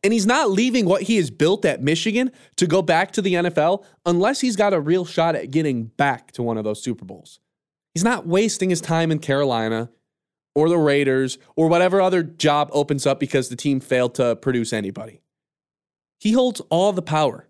And 0.03 0.13
he's 0.13 0.25
not 0.25 0.49
leaving 0.49 0.85
what 0.85 1.03
he 1.03 1.17
has 1.17 1.29
built 1.29 1.63
at 1.63 1.81
Michigan 1.81 2.31
to 2.57 2.65
go 2.65 2.81
back 2.81 3.11
to 3.11 3.21
the 3.21 3.35
NFL 3.35 3.83
unless 4.05 4.41
he's 4.41 4.55
got 4.55 4.73
a 4.73 4.79
real 4.79 5.05
shot 5.05 5.35
at 5.35 5.51
getting 5.51 5.85
back 5.85 6.31
to 6.31 6.43
one 6.43 6.57
of 6.57 6.63
those 6.63 6.81
Super 6.81 7.05
Bowls. 7.05 7.39
He's 7.93 8.03
not 8.03 8.25
wasting 8.25 8.69
his 8.69 8.81
time 8.81 9.11
in 9.11 9.19
Carolina 9.19 9.91
or 10.55 10.69
the 10.69 10.77
Raiders 10.77 11.37
or 11.55 11.67
whatever 11.67 12.01
other 12.01 12.23
job 12.23 12.69
opens 12.73 13.05
up 13.05 13.19
because 13.19 13.49
the 13.49 13.55
team 13.55 13.79
failed 13.79 14.15
to 14.15 14.35
produce 14.35 14.73
anybody. 14.73 15.21
He 16.19 16.31
holds 16.33 16.61
all 16.69 16.93
the 16.93 17.01
power. 17.01 17.47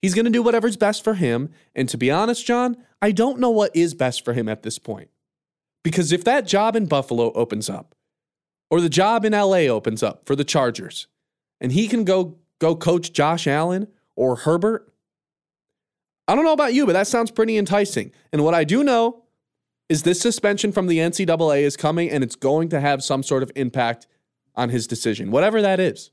He's 0.00 0.14
going 0.14 0.26
to 0.26 0.30
do 0.30 0.42
whatever's 0.42 0.76
best 0.76 1.02
for 1.02 1.14
him. 1.14 1.50
And 1.74 1.88
to 1.88 1.98
be 1.98 2.10
honest, 2.10 2.46
John, 2.46 2.76
I 3.02 3.12
don't 3.12 3.40
know 3.40 3.50
what 3.50 3.74
is 3.74 3.94
best 3.94 4.24
for 4.24 4.32
him 4.32 4.48
at 4.48 4.62
this 4.62 4.78
point. 4.78 5.10
Because 5.82 6.12
if 6.12 6.24
that 6.24 6.46
job 6.46 6.76
in 6.76 6.86
Buffalo 6.86 7.32
opens 7.32 7.68
up, 7.68 7.94
or 8.70 8.80
the 8.80 8.88
job 8.88 9.24
in 9.24 9.32
LA 9.32 9.66
opens 9.68 10.02
up 10.02 10.26
for 10.26 10.36
the 10.36 10.44
Chargers, 10.44 11.06
and 11.60 11.72
he 11.72 11.88
can 11.88 12.04
go 12.04 12.36
go 12.58 12.74
coach 12.76 13.12
Josh 13.12 13.46
Allen 13.46 13.88
or 14.16 14.36
Herbert, 14.36 14.92
I 16.26 16.34
don't 16.34 16.44
know 16.44 16.52
about 16.52 16.74
you, 16.74 16.86
but 16.86 16.92
that 16.92 17.06
sounds 17.06 17.30
pretty 17.30 17.56
enticing. 17.56 18.12
And 18.32 18.44
what 18.44 18.54
I 18.54 18.64
do 18.64 18.84
know 18.84 19.24
is 19.88 20.02
this 20.02 20.20
suspension 20.20 20.72
from 20.72 20.86
the 20.86 20.98
NCAA 20.98 21.62
is 21.62 21.76
coming 21.76 22.10
and 22.10 22.22
it's 22.22 22.36
going 22.36 22.68
to 22.70 22.80
have 22.80 23.02
some 23.02 23.22
sort 23.22 23.42
of 23.42 23.50
impact 23.56 24.06
on 24.54 24.68
his 24.68 24.86
decision, 24.86 25.30
whatever 25.30 25.62
that 25.62 25.80
is. 25.80 26.10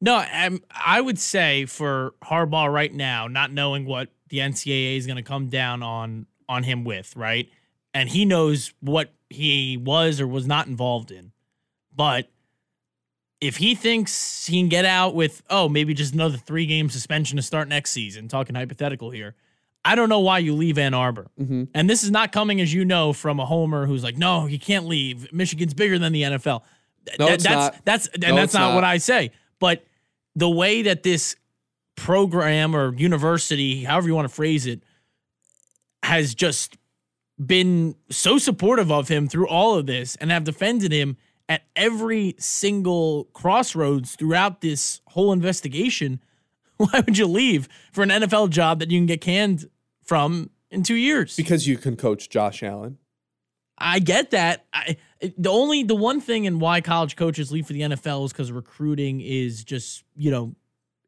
No, 0.00 0.16
I'm, 0.16 0.60
I 0.70 1.00
would 1.00 1.18
say 1.18 1.66
for 1.66 2.14
Harbaugh 2.24 2.72
right 2.72 2.92
now, 2.92 3.28
not 3.28 3.52
knowing 3.52 3.84
what 3.84 4.08
the 4.28 4.38
NCAA 4.38 4.96
is 4.96 5.06
going 5.06 5.16
to 5.16 5.22
come 5.22 5.48
down 5.48 5.82
on 5.82 6.26
on 6.48 6.64
him 6.64 6.84
with, 6.84 7.14
right? 7.16 7.48
And 7.94 8.08
he 8.08 8.24
knows 8.24 8.72
what 8.80 9.12
he 9.30 9.76
was 9.76 10.20
or 10.20 10.26
was 10.26 10.46
not 10.46 10.66
involved 10.66 11.10
in. 11.10 11.32
But 11.94 12.28
if 13.42 13.56
he 13.56 13.74
thinks 13.74 14.46
he 14.46 14.60
can 14.60 14.68
get 14.68 14.84
out 14.84 15.16
with, 15.16 15.42
oh, 15.50 15.68
maybe 15.68 15.94
just 15.94 16.14
another 16.14 16.36
three 16.36 16.64
game 16.64 16.88
suspension 16.88 17.36
to 17.36 17.42
start 17.42 17.66
next 17.66 17.90
season, 17.90 18.28
talking 18.28 18.54
hypothetical 18.54 19.10
here, 19.10 19.34
I 19.84 19.96
don't 19.96 20.08
know 20.08 20.20
why 20.20 20.38
you 20.38 20.54
leave 20.54 20.78
Ann 20.78 20.94
Arbor. 20.94 21.26
Mm-hmm. 21.40 21.64
And 21.74 21.90
this 21.90 22.04
is 22.04 22.12
not 22.12 22.30
coming, 22.30 22.60
as 22.60 22.72
you 22.72 22.84
know, 22.84 23.12
from 23.12 23.40
a 23.40 23.44
homer 23.44 23.84
who's 23.84 24.04
like, 24.04 24.16
no, 24.16 24.46
you 24.46 24.60
can't 24.60 24.86
leave. 24.86 25.32
Michigan's 25.32 25.74
bigger 25.74 25.98
than 25.98 26.12
the 26.12 26.22
NFL. 26.22 26.62
No, 27.18 27.26
Th- 27.26 27.30
it's 27.34 27.42
that's 27.44 27.76
not. 27.76 27.84
that's 27.84 28.06
and 28.14 28.22
No, 28.22 28.36
that's 28.36 28.54
not, 28.54 28.68
not. 28.68 28.74
what 28.76 28.84
I 28.84 28.98
say. 28.98 29.32
But 29.58 29.84
the 30.36 30.48
way 30.48 30.82
that 30.82 31.02
this 31.02 31.34
program 31.96 32.76
or 32.76 32.94
university, 32.94 33.82
however 33.82 34.06
you 34.06 34.14
want 34.14 34.28
to 34.28 34.34
phrase 34.34 34.66
it, 34.66 34.84
has 36.04 36.32
just 36.32 36.76
been 37.44 37.96
so 38.08 38.38
supportive 38.38 38.92
of 38.92 39.08
him 39.08 39.26
through 39.26 39.48
all 39.48 39.76
of 39.76 39.86
this 39.86 40.14
and 40.16 40.30
have 40.30 40.44
defended 40.44 40.92
him 40.92 41.16
at 41.52 41.62
every 41.76 42.34
single 42.38 43.24
crossroads 43.34 44.16
throughout 44.16 44.62
this 44.62 45.02
whole 45.08 45.32
investigation. 45.32 46.22
Why 46.78 47.02
would 47.04 47.18
you 47.18 47.26
leave 47.26 47.68
for 47.92 48.02
an 48.02 48.08
NFL 48.08 48.50
job 48.50 48.78
that 48.78 48.90
you 48.90 48.98
can 48.98 49.06
get 49.06 49.20
canned 49.20 49.68
from 50.02 50.48
in 50.70 50.82
two 50.82 50.94
years? 50.94 51.36
Because 51.36 51.68
you 51.68 51.76
can 51.76 51.96
coach 51.96 52.30
Josh 52.30 52.62
Allen. 52.62 52.96
I 53.76 53.98
get 53.98 54.30
that. 54.30 54.64
I 54.72 54.96
the 55.36 55.50
only 55.50 55.82
the 55.82 55.94
one 55.94 56.20
thing 56.20 56.46
and 56.46 56.60
why 56.60 56.80
college 56.80 57.16
coaches 57.16 57.52
leave 57.52 57.66
for 57.66 57.74
the 57.74 57.82
NFL 57.82 58.24
is 58.24 58.32
because 58.32 58.50
recruiting 58.50 59.20
is 59.20 59.62
just 59.62 60.04
you 60.16 60.30
know 60.30 60.54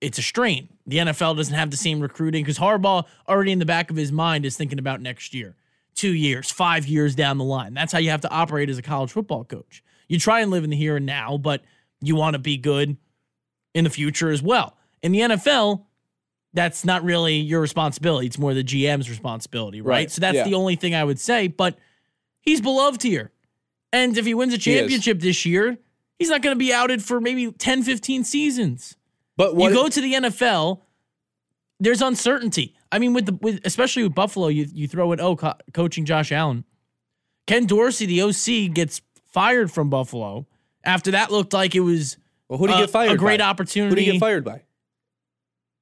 it's 0.00 0.18
a 0.18 0.22
strain. 0.22 0.68
The 0.86 0.98
NFL 0.98 1.36
doesn't 1.36 1.54
have 1.54 1.70
the 1.70 1.76
same 1.76 2.00
recruiting 2.00 2.44
because 2.44 2.58
Harbaugh 2.58 3.04
already 3.28 3.52
in 3.52 3.58
the 3.58 3.64
back 3.64 3.90
of 3.90 3.96
his 3.96 4.12
mind 4.12 4.44
is 4.44 4.56
thinking 4.56 4.78
about 4.78 5.00
next 5.00 5.32
year, 5.32 5.56
two 5.94 6.12
years, 6.12 6.50
five 6.50 6.86
years 6.86 7.14
down 7.14 7.38
the 7.38 7.44
line. 7.44 7.72
That's 7.72 7.92
how 7.92 7.98
you 7.98 8.10
have 8.10 8.20
to 8.22 8.30
operate 8.30 8.68
as 8.68 8.76
a 8.76 8.82
college 8.82 9.12
football 9.12 9.44
coach. 9.44 9.82
You 10.08 10.18
try 10.18 10.40
and 10.40 10.50
live 10.50 10.64
in 10.64 10.70
the 10.70 10.76
here 10.76 10.96
and 10.96 11.06
now, 11.06 11.36
but 11.38 11.62
you 12.00 12.16
want 12.16 12.34
to 12.34 12.38
be 12.38 12.56
good 12.56 12.96
in 13.74 13.84
the 13.84 13.90
future 13.90 14.30
as 14.30 14.42
well. 14.42 14.76
In 15.02 15.12
the 15.12 15.20
NFL, 15.20 15.84
that's 16.52 16.84
not 16.84 17.02
really 17.02 17.36
your 17.36 17.60
responsibility. 17.60 18.26
It's 18.26 18.38
more 18.38 18.54
the 18.54 18.62
GM's 18.64 19.10
responsibility, 19.10 19.80
right? 19.80 19.88
Right. 19.94 20.10
So 20.10 20.20
that's 20.20 20.36
Yeah. 20.36 20.44
the 20.44 20.54
only 20.54 20.76
thing 20.76 20.94
I 20.94 21.02
would 21.02 21.18
say. 21.18 21.48
But 21.48 21.78
he's 22.40 22.60
beloved 22.60 23.02
here. 23.02 23.32
And 23.92 24.16
if 24.16 24.26
he 24.26 24.34
wins 24.34 24.52
a 24.54 24.58
championship 24.58 25.20
this 25.20 25.44
year, 25.44 25.78
he's 26.18 26.28
not 26.30 26.42
going 26.42 26.54
to 26.54 26.58
be 26.58 26.72
outed 26.72 27.02
for 27.02 27.20
maybe 27.20 27.50
10, 27.50 27.82
15 27.82 28.24
seasons. 28.24 28.96
But 29.36 29.56
what 29.56 29.68
you 29.68 29.74
go 29.74 29.88
to 29.88 30.00
the 30.00 30.14
NFL, 30.14 30.80
there's 31.80 32.02
uncertainty. 32.02 32.74
I 32.92 32.98
mean, 33.00 33.12
with 33.14 33.26
the 33.26 33.32
with 33.40 33.60
especially 33.64 34.04
with 34.04 34.14
Buffalo, 34.14 34.46
you 34.48 34.66
you 34.72 34.86
throw 34.86 35.10
in 35.12 35.20
oh 35.20 35.34
co- 35.34 35.54
coaching 35.72 36.04
Josh 36.04 36.30
Allen, 36.30 36.64
Ken 37.48 37.66
Dorsey, 37.66 38.06
the 38.06 38.22
OC, 38.22 38.72
gets 38.72 39.00
fired 39.34 39.70
from 39.70 39.90
Buffalo. 39.90 40.46
After 40.84 41.10
that 41.10 41.30
looked 41.30 41.52
like 41.52 41.74
it 41.74 41.80
was 41.80 42.16
well, 42.48 42.58
who 42.58 42.68
you 42.68 42.74
a- 42.74 42.78
get 42.78 42.90
fired? 42.90 43.10
a 43.12 43.16
great 43.16 43.40
by? 43.40 43.46
opportunity. 43.46 43.90
Who 43.90 43.96
do 43.96 44.02
you 44.02 44.12
get 44.12 44.20
fired 44.20 44.44
by? 44.44 44.62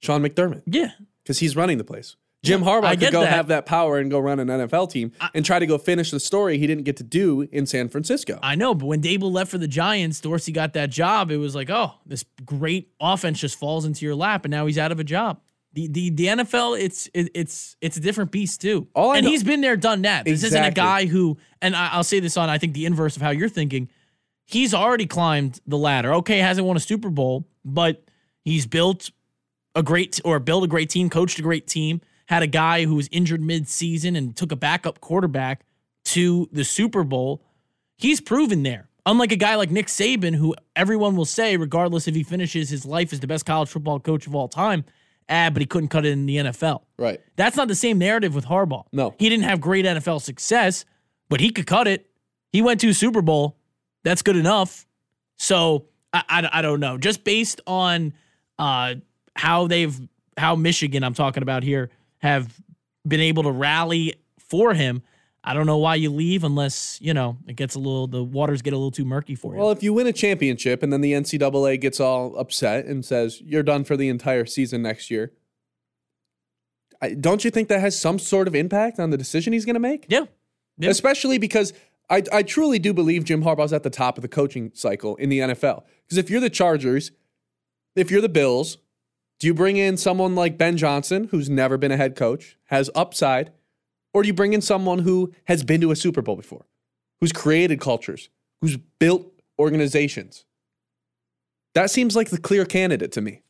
Sean 0.03 0.23
McDermott, 0.23 0.63
Yeah, 0.67 0.91
because 1.23 1.39
he's 1.39 1.55
running 1.55 1.79
the 1.79 1.85
place. 1.85 2.17
Jim 2.43 2.63
Harbaugh 2.65 2.85
I 2.87 2.97
could 2.97 3.13
go 3.13 3.21
that. 3.21 3.31
have 3.33 3.47
that 3.49 3.67
power 3.67 3.99
and 3.99 4.11
go 4.11 4.19
run 4.19 4.41
an 4.41 4.49
NFL 4.49 4.91
team 4.91 5.13
and 5.33 5.45
try 5.45 5.61
to 5.61 5.67
go 5.67 5.79
finish 5.79 6.11
the 6.11 6.19
story 6.19 6.59
he 6.59 6.67
didn't 6.67 6.83
get 6.83 6.97
to 6.97 7.05
do 7.05 7.43
in 7.53 7.67
San 7.67 7.89
Francisco. 7.89 8.41
I 8.43 8.57
know, 8.57 8.75
but 8.75 8.87
when 8.87 9.01
Daboll 9.01 9.31
left 9.31 9.49
for 9.53 9.59
the 9.59 9.69
Giants, 9.69 10.21
Dorsey 10.21 10.51
got 10.51 10.73
that 10.73 10.91
job. 10.91 11.31
It 11.31 11.37
was 11.37 11.55
like, 11.55 11.71
oh, 11.71 11.93
this 12.05 12.25
great 12.45 12.91
offense 13.01 13.39
just 13.39 13.57
falls 13.57 13.85
into 13.85 14.05
your 14.05 14.17
lap, 14.17 14.45
and 14.45 14.51
now 14.51 14.67
he's 14.67 14.77
out 14.77 14.91
of 14.91 14.99
a 14.99 15.05
job. 15.05 15.41
The, 15.75 15.89
the 15.89 16.11
the 16.11 16.27
NFL 16.27 16.79
it's 16.79 17.09
it, 17.15 17.31
it's 17.35 17.77
it's 17.81 17.97
a 17.97 18.01
different 18.01 18.31
beast 18.31 18.61
too. 18.61 18.89
All 18.95 19.13
and 19.13 19.25
know- 19.25 19.31
he's 19.31 19.43
been 19.43 19.61
there, 19.63 19.77
done 19.77 20.03
that. 20.03 20.25
This 20.25 20.43
isn't 20.45 20.65
a 20.65 20.71
guy 20.71 21.07
who, 21.07 21.39
and 21.63 21.75
I, 21.75 21.89
I'll 21.93 22.05
say 22.05 22.21
this 22.21 22.37
on 22.37 22.51
I 22.51 22.59
think 22.59 22.75
the 22.75 22.85
inverse 22.87 23.17
of 23.17 23.23
how 23.23 23.31
you're 23.31 23.49
thinking. 23.49 23.89
He's 24.45 24.75
already 24.75 25.07
climbed 25.07 25.61
the 25.67 25.79
ladder. 25.79 26.13
Okay, 26.15 26.39
hasn't 26.39 26.67
won 26.67 26.77
a 26.77 26.81
Super 26.81 27.09
Bowl, 27.09 27.47
but 27.65 28.05
he's 28.45 28.67
built 28.67 29.11
a 29.75 29.83
great 29.83 30.21
or 30.25 30.39
built 30.41 30.65
a 30.65 30.67
great 30.67 30.91
team, 30.91 31.09
coached 31.09 31.39
a 31.39 31.43
great 31.43 31.67
team, 31.67 32.03
had 32.27 32.43
a 32.43 32.47
guy 32.47 32.85
who 32.85 32.95
was 32.95 33.09
injured 33.11 33.41
mid-season 33.41 34.15
and 34.17 34.37
took 34.37 34.53
a 34.53 34.57
backup 34.57 35.01
quarterback 35.01 35.65
to 36.05 36.49
the 36.53 36.65
Super 36.65 37.05
Bowl. 37.05 37.43
He's 37.97 38.21
proven 38.21 38.63
there. 38.63 38.89
Unlike 39.07 39.33
a 39.33 39.37
guy 39.37 39.55
like 39.57 39.71
Nick 39.71 39.87
Saban, 39.87 40.35
who 40.35 40.55
everyone 40.77 41.17
will 41.17 41.25
say, 41.25 41.57
regardless 41.57 42.07
if 42.07 42.15
he 42.15 42.23
finishes 42.23 42.69
his 42.69 42.85
life 42.85 43.13
as 43.13 43.21
the 43.21 43.27
best 43.27 43.47
college 43.47 43.69
football 43.69 43.99
coach 43.99 44.27
of 44.27 44.35
all 44.35 44.49
time, 44.49 44.85
ah, 45.29 45.51
but 45.51 45.61
he 45.61 45.67
couldn't 45.67 45.89
cut 45.89 46.05
it 46.05 46.11
in 46.11 46.27
the 46.27 46.37
NFL. 46.37 46.83
Right. 46.99 47.21
That's 47.37 47.57
not 47.57 47.69
the 47.69 47.75
same 47.75 47.99
narrative 47.99 48.35
with 48.35 48.47
Harbaugh. 48.47 48.85
No. 48.93 49.15
He 49.19 49.29
didn't 49.29 49.45
have 49.45 49.61
great 49.61 49.85
NFL 49.85 50.23
success, 50.23 50.85
but 51.29 51.41
he 51.41 51.51
could 51.51 51.67
cut 51.67 51.89
it. 51.89 52.09
He 52.53 52.63
went 52.63 52.81
to 52.81 52.89
a 52.89 52.95
Super 52.95 53.23
Bowl. 53.23 53.57
That's 54.03 54.23
good 54.23 54.37
enough. 54.37 54.87
So 55.37 55.87
I, 56.13 56.23
I, 56.29 56.49
I 56.59 56.63
don't 56.63 56.81
know. 56.81 56.99
Just 56.99 57.25
based 57.25 57.61
on 57.67 58.13
uh, 58.59 58.97
how 59.35 59.67
they've, 59.67 59.99
how 60.37 60.57
Michigan, 60.57 61.03
I'm 61.05 61.15
talking 61.15 61.43
about 61.43 61.63
here, 61.63 61.91
have 62.19 62.55
been 63.07 63.21
able 63.21 63.45
to 63.45 63.51
rally 63.51 64.15
for 64.39 64.75
him. 64.75 65.03
I 65.45 65.55
don't 65.55 65.67
know 65.67 65.79
why 65.79 65.97
you 65.97 66.11
leave 66.11 66.45
unless, 66.45 67.01
you 67.01 67.13
know, 67.13 67.37
it 67.47 67.57
gets 67.57 67.75
a 67.75 67.79
little, 67.79 68.07
the 68.07 68.23
waters 68.23 68.63
get 68.63 68.73
a 68.73 68.77
little 68.77 68.93
too 68.93 69.05
murky 69.05 69.35
for 69.35 69.55
you. 69.55 69.61
Well, 69.61 69.71
if 69.73 69.83
you 69.83 69.93
win 69.93 70.07
a 70.07 70.13
championship 70.13 70.83
and 70.83 70.93
then 70.93 71.01
the 71.01 71.13
NCAA 71.13 71.81
gets 71.81 71.99
all 71.99 72.37
upset 72.37 72.85
and 72.87 73.05
says 73.05 73.41
you're 73.41 73.65
done 73.65 73.83
for 73.83 73.97
the 73.97 74.09
entire 74.09 74.47
season 74.47 74.83
next 74.83 75.11
year, 75.11 75.33
I, 77.01 77.15
don't 77.15 77.45
you 77.45 77.51
think 77.51 77.69
that 77.69 77.81
has 77.81 77.99
some 77.99 78.21
sort 78.21 78.47
of 78.47 78.55
impact 78.55 79.01
on 79.01 79.11
the 79.11 79.17
decision 79.17 79.53
he's 79.53 79.65
going 79.65 79.75
to 79.75 79.81
make? 79.81 80.07
yeah. 80.09 80.27
Yeah. 80.79 80.89
Especially 80.91 81.37
because 81.37 81.75
I, 82.09 82.23
I 82.33 82.43
truly 82.43 82.79
do 82.79 82.93
believe 82.93 83.25
Jim 83.25 83.43
Harbaugh's 83.43 83.73
at 83.73 83.83
the 83.83 83.91
top 83.91 84.17
of 84.19 84.23
the 84.23 84.29
coaching 84.29 84.73
cycle 84.75 85.17
in 85.17 85.29
the 85.29 85.41
NFL. 85.41 85.85
Because 86.05 86.19
if 86.19 86.31
you're 86.31 86.41
the 86.41 86.51
Chargers, 86.51 87.13
if 87.95 88.11
you're 88.11 88.23
the 88.23 88.29
Bills, 88.29 88.79
do 89.39 89.47
you 89.47 89.55
bring 89.55 89.77
in 89.77 89.97
someone 89.97 90.35
like 90.35 90.57
Ben 90.57 90.77
Johnson, 90.77 91.29
who's 91.31 91.51
never 91.51 91.77
been 91.77 91.93
a 91.93 91.97
head 91.97 92.17
coach, 92.17 92.57
has 92.67 92.91
upside, 92.95 93.53
or 94.15 94.23
do 94.23 94.27
you 94.29 94.35
bring 94.35 94.53
in 94.53 94.61
someone 94.61 95.01
who 95.01 95.33
has 95.45 95.63
been 95.65 95.81
to 95.81 95.91
a 95.91 95.97
Super 95.97 96.23
Bowl 96.23 96.37
before, 96.37 96.67
who's 97.21 97.33
created 97.33 97.81
cultures, 97.81 98.29
who's 98.61 98.77
built 98.99 99.27
organizations? 99.59 100.45
That 101.75 101.91
seems 101.91 102.15
like 102.15 102.31
the 102.31 102.39
clear 102.39 102.65
candidate 102.65 103.13
to 103.13 103.21
me. 103.21 103.43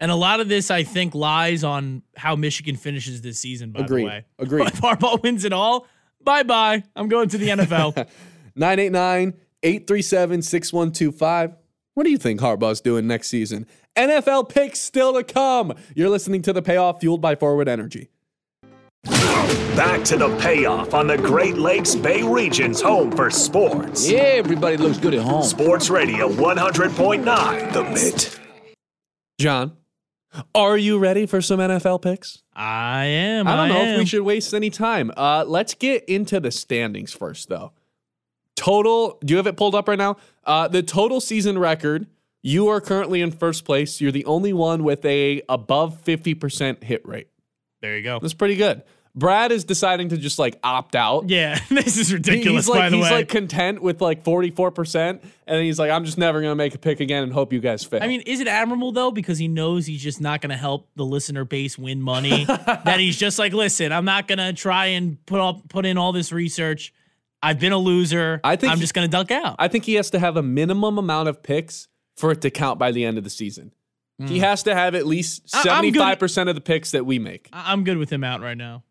And 0.00 0.10
a 0.10 0.14
lot 0.16 0.40
of 0.40 0.48
this, 0.48 0.70
I 0.70 0.82
think, 0.82 1.14
lies 1.14 1.64
on 1.64 2.02
how 2.16 2.36
Michigan 2.36 2.76
finishes 2.76 3.22
this 3.22 3.38
season, 3.38 3.70
by 3.70 3.80
Agreed. 3.80 4.02
the 4.02 4.06
way. 4.06 4.24
Agreed. 4.38 4.66
If 4.68 4.80
Harbaugh 4.80 5.22
wins 5.22 5.44
it 5.44 5.52
all, 5.52 5.86
bye 6.22 6.42
bye. 6.42 6.82
I'm 6.94 7.08
going 7.08 7.28
to 7.30 7.38
the 7.38 7.48
NFL. 7.48 8.08
989 8.56 9.34
837 9.62 10.42
6125. 10.42 11.56
What 11.94 12.04
do 12.04 12.10
you 12.10 12.18
think 12.18 12.40
Harbaugh's 12.40 12.80
doing 12.80 13.06
next 13.06 13.28
season? 13.28 13.66
NFL 13.96 14.48
picks 14.48 14.80
still 14.80 15.14
to 15.14 15.22
come. 15.22 15.72
You're 15.94 16.10
listening 16.10 16.42
to 16.42 16.52
The 16.52 16.60
Payoff 16.60 17.00
fueled 17.00 17.20
by 17.20 17.36
Forward 17.36 17.68
Energy. 17.68 18.10
Back 19.76 20.04
to 20.04 20.16
the 20.16 20.36
payoff 20.38 20.94
on 20.94 21.06
the 21.06 21.16
Great 21.16 21.56
Lakes 21.56 21.94
Bay 21.94 22.22
region's 22.22 22.80
home 22.80 23.10
for 23.10 23.30
sports. 23.30 24.08
Yeah, 24.08 24.18
everybody 24.18 24.76
looks 24.76 24.98
good 24.98 25.14
at 25.14 25.22
home. 25.22 25.42
Sports 25.42 25.90
Radio 25.90 26.28
100.9 26.28 27.72
The 27.72 27.84
Mitt. 27.84 28.40
John, 29.38 29.76
are 30.54 30.76
you 30.76 30.98
ready 30.98 31.26
for 31.26 31.40
some 31.40 31.60
NFL 31.60 32.02
picks? 32.02 32.42
I 32.54 33.04
am. 33.04 33.46
I 33.46 33.56
don't 33.56 33.68
know 33.68 33.82
if 33.84 33.98
we 33.98 34.06
should 34.06 34.22
waste 34.22 34.54
any 34.54 34.70
time. 34.70 35.10
Uh, 35.16 35.44
let's 35.46 35.74
get 35.74 36.04
into 36.04 36.40
the 36.40 36.50
standings 36.50 37.12
first, 37.12 37.48
though. 37.48 37.72
Total, 38.56 39.18
do 39.24 39.32
you 39.32 39.36
have 39.38 39.46
it 39.46 39.56
pulled 39.56 39.74
up 39.74 39.88
right 39.88 39.98
now? 39.98 40.16
Uh, 40.44 40.68
the 40.68 40.82
total 40.82 41.20
season 41.20 41.58
record, 41.58 42.06
you 42.42 42.68
are 42.68 42.80
currently 42.80 43.20
in 43.20 43.30
first 43.32 43.64
place. 43.64 44.00
You're 44.00 44.12
the 44.12 44.24
only 44.24 44.52
one 44.52 44.84
with 44.84 45.04
a 45.04 45.42
above 45.48 46.02
50% 46.04 46.82
hit 46.84 47.06
rate. 47.06 47.28
There 47.82 47.96
you 47.96 48.02
go. 48.02 48.18
That's 48.20 48.34
pretty 48.34 48.56
good. 48.56 48.82
Brad 49.16 49.52
is 49.52 49.62
deciding 49.62 50.08
to 50.08 50.16
just 50.16 50.38
like 50.40 50.58
opt 50.64 50.96
out. 50.96 51.28
Yeah, 51.30 51.58
this 51.70 51.96
is 51.96 52.12
ridiculous. 52.12 52.66
He's 52.66 52.68
like 52.68 52.78
by 52.78 52.90
the 52.90 52.96
he's 52.96 53.04
way, 53.04 53.10
like 53.12 53.28
content 53.28 53.80
with 53.80 54.00
like 54.00 54.24
44%. 54.24 55.22
And 55.46 55.62
he's 55.62 55.78
like, 55.78 55.90
I'm 55.92 56.04
just 56.04 56.18
never 56.18 56.40
gonna 56.40 56.56
make 56.56 56.74
a 56.74 56.78
pick 56.78 56.98
again 57.00 57.22
and 57.22 57.32
hope 57.32 57.52
you 57.52 57.60
guys 57.60 57.84
fail. 57.84 58.02
I 58.02 58.08
mean, 58.08 58.22
is 58.22 58.40
it 58.40 58.48
admirable 58.48 58.90
though? 58.90 59.12
Because 59.12 59.38
he 59.38 59.46
knows 59.46 59.86
he's 59.86 60.02
just 60.02 60.20
not 60.20 60.40
going 60.40 60.50
to 60.50 60.56
help 60.56 60.88
the 60.96 61.04
listener 61.04 61.44
base 61.44 61.78
win 61.78 62.02
money. 62.02 62.44
that 62.46 62.96
he's 62.98 63.16
just 63.16 63.38
like, 63.38 63.52
listen, 63.52 63.92
I'm 63.92 64.04
not 64.04 64.26
going 64.26 64.38
to 64.38 64.52
try 64.52 64.86
and 64.86 65.24
put 65.26 65.40
up 65.40 65.68
put 65.68 65.86
in 65.86 65.96
all 65.96 66.10
this 66.12 66.32
research. 66.32 66.92
I've 67.42 67.60
been 67.60 67.72
a 67.72 67.78
loser. 67.78 68.40
I 68.42 68.56
think 68.56 68.72
I'm 68.72 68.80
just 68.80 68.94
going 68.94 69.06
to 69.08 69.12
duck 69.12 69.30
out. 69.30 69.56
I 69.58 69.68
think 69.68 69.84
he 69.84 69.94
has 69.94 70.10
to 70.10 70.18
have 70.18 70.36
a 70.36 70.42
minimum 70.42 70.98
amount 70.98 71.28
of 71.28 71.42
picks 71.42 71.88
for 72.16 72.32
it 72.32 72.40
to 72.40 72.50
count 72.50 72.78
by 72.78 72.90
the 72.90 73.04
end 73.04 73.18
of 73.18 73.22
the 73.24 73.30
season. 73.30 73.72
He 74.18 74.38
has 74.38 74.62
to 74.62 74.74
have 74.74 74.94
at 74.94 75.06
least 75.06 75.54
Hmm. 75.54 75.68
I'm 75.68 75.90
good- 75.90 76.00
75% 76.18 76.48
of 76.48 76.54
the 76.54 76.60
picks 76.60 76.92
that 76.92 77.04
we 77.04 77.18
make. 77.18 77.48
I- 77.52 77.72
I'm 77.72 77.84
good 77.84 77.98
with 77.98 78.10
him 78.10 78.24
out 78.24 78.40
right 78.40 78.56
now. 78.56 78.82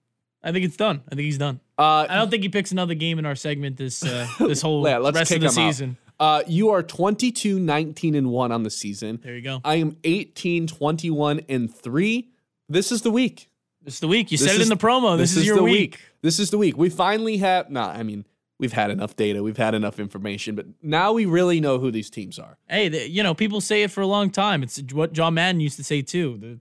I 0.44 0.52
think 0.52 0.66
it's 0.66 0.78
done. 0.78 1.02
I 1.08 1.16
think 1.16 1.26
he's 1.26 1.38
done. 1.38 1.60
Uh, 1.78 2.06
I 2.10 2.16
don't 2.16 2.30
think 2.30 2.44
he 2.44 2.50
picks 2.50 2.72
another 2.72 2.94
game 2.94 3.18
in 3.20 3.26
our 3.26 3.36
segment 3.36 3.78
this 3.78 4.04
uh, 4.04 4.28
this 4.40 4.62
whole 4.62 4.88
yeah, 4.88 4.98
let's 4.98 5.16
rest 5.16 5.32
of 5.32 5.42
the 5.42 5.50
season. 5.50 5.98
Uh, 6.20 6.44
you 6.48 6.70
are 6.70 6.84
22, 6.84 7.60
19, 7.60 8.16
and 8.16 8.30
1 8.30 8.52
on 8.52 8.64
the 8.64 8.70
season. 8.70 9.20
There 9.24 9.36
you 9.36 9.42
go. 9.42 9.62
I 9.66 9.76
am 9.76 9.98
18, 10.04 10.68
21, 10.68 11.42
and 11.50 11.74
3. 11.74 12.30
This 12.70 12.92
is 12.92 13.02
the 13.02 13.12
week. 13.12 13.50
This 13.82 13.96
is 13.96 14.00
the 14.00 14.08
week. 14.08 14.32
You 14.32 14.38
This 14.38 14.48
said 14.48 14.56
it 14.56 14.62
is- 14.62 14.70
in 14.70 14.78
the 14.78 14.82
promo. 14.82 15.18
This, 15.18 15.36
is, 15.36 15.46
your 15.46 15.58
the 15.58 15.64
week. 15.64 16.00
This 16.22 16.40
is 16.40 16.52
the 16.52 16.58
week. 16.58 16.78
We 16.78 16.90
finally 16.90 17.38
have. 17.38 17.70
Nah, 17.70 17.90
I 17.90 18.04
mean, 18.04 18.26
we've 18.60 18.72
had 18.72 18.92
enough 18.92 19.16
data. 19.16 19.44
We've 19.44 19.58
had 19.58 19.74
enough 19.74 20.00
information, 20.00 20.56
but 20.56 20.68
now 20.82 21.12
we 21.12 21.26
really 21.26 21.60
know 21.60 21.80
who 21.80 21.92
these 21.92 22.10
teams 22.10 22.40
are. 22.40 22.58
Hey, 22.70 22.88
the, 22.88 23.10
you 23.10 23.24
know, 23.24 23.34
people 23.34 23.60
say 23.60 23.84
it 23.84 23.92
for 23.92 24.02
a 24.02 24.08
long 24.08 24.30
time. 24.30 24.64
It's 24.64 24.82
what 24.94 25.12
John 25.14 25.34
Madden 25.34 25.60
used 25.60 25.78
to 25.78 25.84
say 25.84 26.02
too. 26.02 26.38
The, 26.38 26.60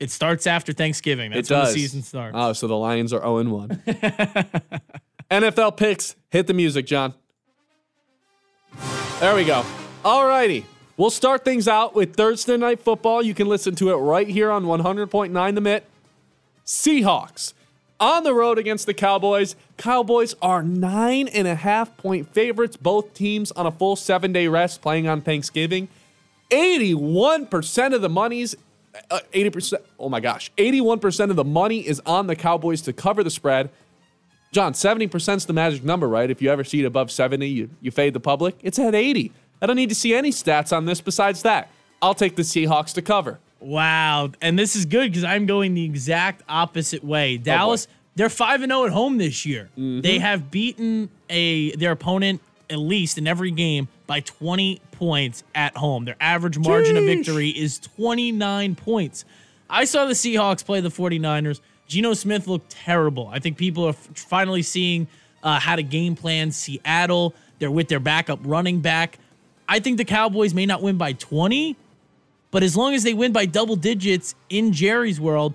it 0.00 0.10
starts 0.10 0.46
after 0.46 0.72
Thanksgiving. 0.72 1.30
That's 1.30 1.50
it 1.50 1.54
when 1.54 1.64
the 1.64 1.70
season 1.72 2.02
starts. 2.02 2.34
Oh, 2.38 2.52
so 2.52 2.66
the 2.66 2.76
Lions 2.76 3.12
are 3.12 3.20
0 3.20 3.44
1. 3.44 3.68
NFL 5.30 5.76
picks. 5.76 6.16
Hit 6.30 6.46
the 6.46 6.54
music, 6.54 6.86
John. 6.86 7.14
There 9.20 9.34
we 9.34 9.44
go. 9.44 9.64
All 10.04 10.26
righty. 10.26 10.66
We'll 10.96 11.10
start 11.10 11.44
things 11.44 11.66
out 11.66 11.94
with 11.94 12.14
Thursday 12.14 12.56
Night 12.56 12.80
Football. 12.80 13.22
You 13.22 13.34
can 13.34 13.48
listen 13.48 13.74
to 13.76 13.90
it 13.90 13.96
right 13.96 14.28
here 14.28 14.50
on 14.50 14.64
100.9 14.64 15.54
The 15.54 15.60
Mitt. 15.60 15.84
Seahawks 16.64 17.52
on 18.00 18.22
the 18.24 18.34
road 18.34 18.58
against 18.58 18.86
the 18.86 18.94
Cowboys. 18.94 19.56
Cowboys 19.76 20.34
are 20.42 20.62
nine 20.62 21.28
and 21.28 21.48
a 21.48 21.54
half 21.54 21.96
point 21.96 22.32
favorites. 22.32 22.76
Both 22.76 23.14
teams 23.14 23.50
on 23.52 23.66
a 23.66 23.70
full 23.70 23.96
seven 23.96 24.32
day 24.32 24.46
rest 24.48 24.82
playing 24.82 25.08
on 25.08 25.20
Thanksgiving. 25.20 25.88
81% 26.50 27.94
of 27.94 28.02
the 28.02 28.08
money's 28.08 28.54
uh, 29.10 29.20
80%. 29.32 29.74
Oh 29.98 30.08
my 30.08 30.20
gosh. 30.20 30.50
81% 30.56 31.30
of 31.30 31.36
the 31.36 31.44
money 31.44 31.86
is 31.86 32.00
on 32.06 32.26
the 32.26 32.36
Cowboys 32.36 32.80
to 32.82 32.92
cover 32.92 33.22
the 33.24 33.30
spread. 33.30 33.70
John, 34.52 34.72
70% 34.72 35.36
is 35.36 35.46
the 35.46 35.52
magic 35.52 35.82
number, 35.82 36.08
right? 36.08 36.30
If 36.30 36.40
you 36.40 36.50
ever 36.50 36.62
see 36.62 36.80
it 36.80 36.84
above 36.84 37.10
70, 37.10 37.46
you, 37.48 37.70
you 37.80 37.90
fade 37.90 38.12
the 38.12 38.20
public. 38.20 38.56
It's 38.62 38.78
at 38.78 38.94
80. 38.94 39.32
I 39.60 39.66
don't 39.66 39.76
need 39.76 39.88
to 39.88 39.94
see 39.94 40.14
any 40.14 40.30
stats 40.30 40.76
on 40.76 40.84
this 40.84 41.00
besides 41.00 41.42
that. 41.42 41.70
I'll 42.00 42.14
take 42.14 42.36
the 42.36 42.42
Seahawks 42.42 42.92
to 42.94 43.02
cover. 43.02 43.40
Wow. 43.60 44.30
And 44.40 44.58
this 44.58 44.76
is 44.76 44.84
good 44.84 45.10
because 45.10 45.24
I'm 45.24 45.46
going 45.46 45.74
the 45.74 45.84
exact 45.84 46.42
opposite 46.48 47.02
Oh, 47.02 47.08
way. 47.08 47.36
Dallas, 47.38 47.88
they're 48.14 48.28
5 48.28 48.62
and 48.62 48.70
0 48.70 48.84
at 48.84 48.92
home 48.92 49.18
this 49.18 49.44
year. 49.44 49.70
Mm-hmm. 49.78 50.02
They 50.02 50.18
have 50.18 50.50
beaten 50.50 51.08
a 51.30 51.74
their 51.76 51.92
opponent 51.92 52.40
at 52.70 52.78
least 52.78 53.18
in 53.18 53.26
every 53.26 53.50
game 53.50 53.88
by 54.06 54.20
20 54.20 54.80
points 54.92 55.44
at 55.54 55.76
home. 55.76 56.04
Their 56.04 56.16
average 56.20 56.58
margin 56.58 56.96
of 56.96 57.04
victory 57.04 57.48
is 57.48 57.78
29 57.78 58.74
points. 58.74 59.24
I 59.68 59.84
saw 59.84 60.06
the 60.06 60.14
Seahawks 60.14 60.64
play 60.64 60.80
the 60.80 60.88
49ers. 60.88 61.60
Geno 61.86 62.14
Smith 62.14 62.46
looked 62.46 62.70
terrible. 62.70 63.28
I 63.28 63.38
think 63.38 63.58
people 63.58 63.84
are 63.84 63.92
finally 63.92 64.62
seeing 64.62 65.06
uh, 65.42 65.60
how 65.60 65.76
to 65.76 65.82
game 65.82 66.16
plan 66.16 66.50
Seattle. 66.50 67.34
They're 67.58 67.70
with 67.70 67.88
their 67.88 68.00
backup 68.00 68.40
running 68.42 68.80
back. 68.80 69.18
I 69.68 69.80
think 69.80 69.98
the 69.98 70.04
Cowboys 70.04 70.54
may 70.54 70.66
not 70.66 70.82
win 70.82 70.98
by 70.98 71.12
20, 71.12 71.76
but 72.50 72.62
as 72.62 72.76
long 72.76 72.94
as 72.94 73.02
they 73.02 73.14
win 73.14 73.32
by 73.32 73.46
double 73.46 73.76
digits 73.76 74.34
in 74.48 74.72
Jerry's 74.72 75.20
world, 75.20 75.54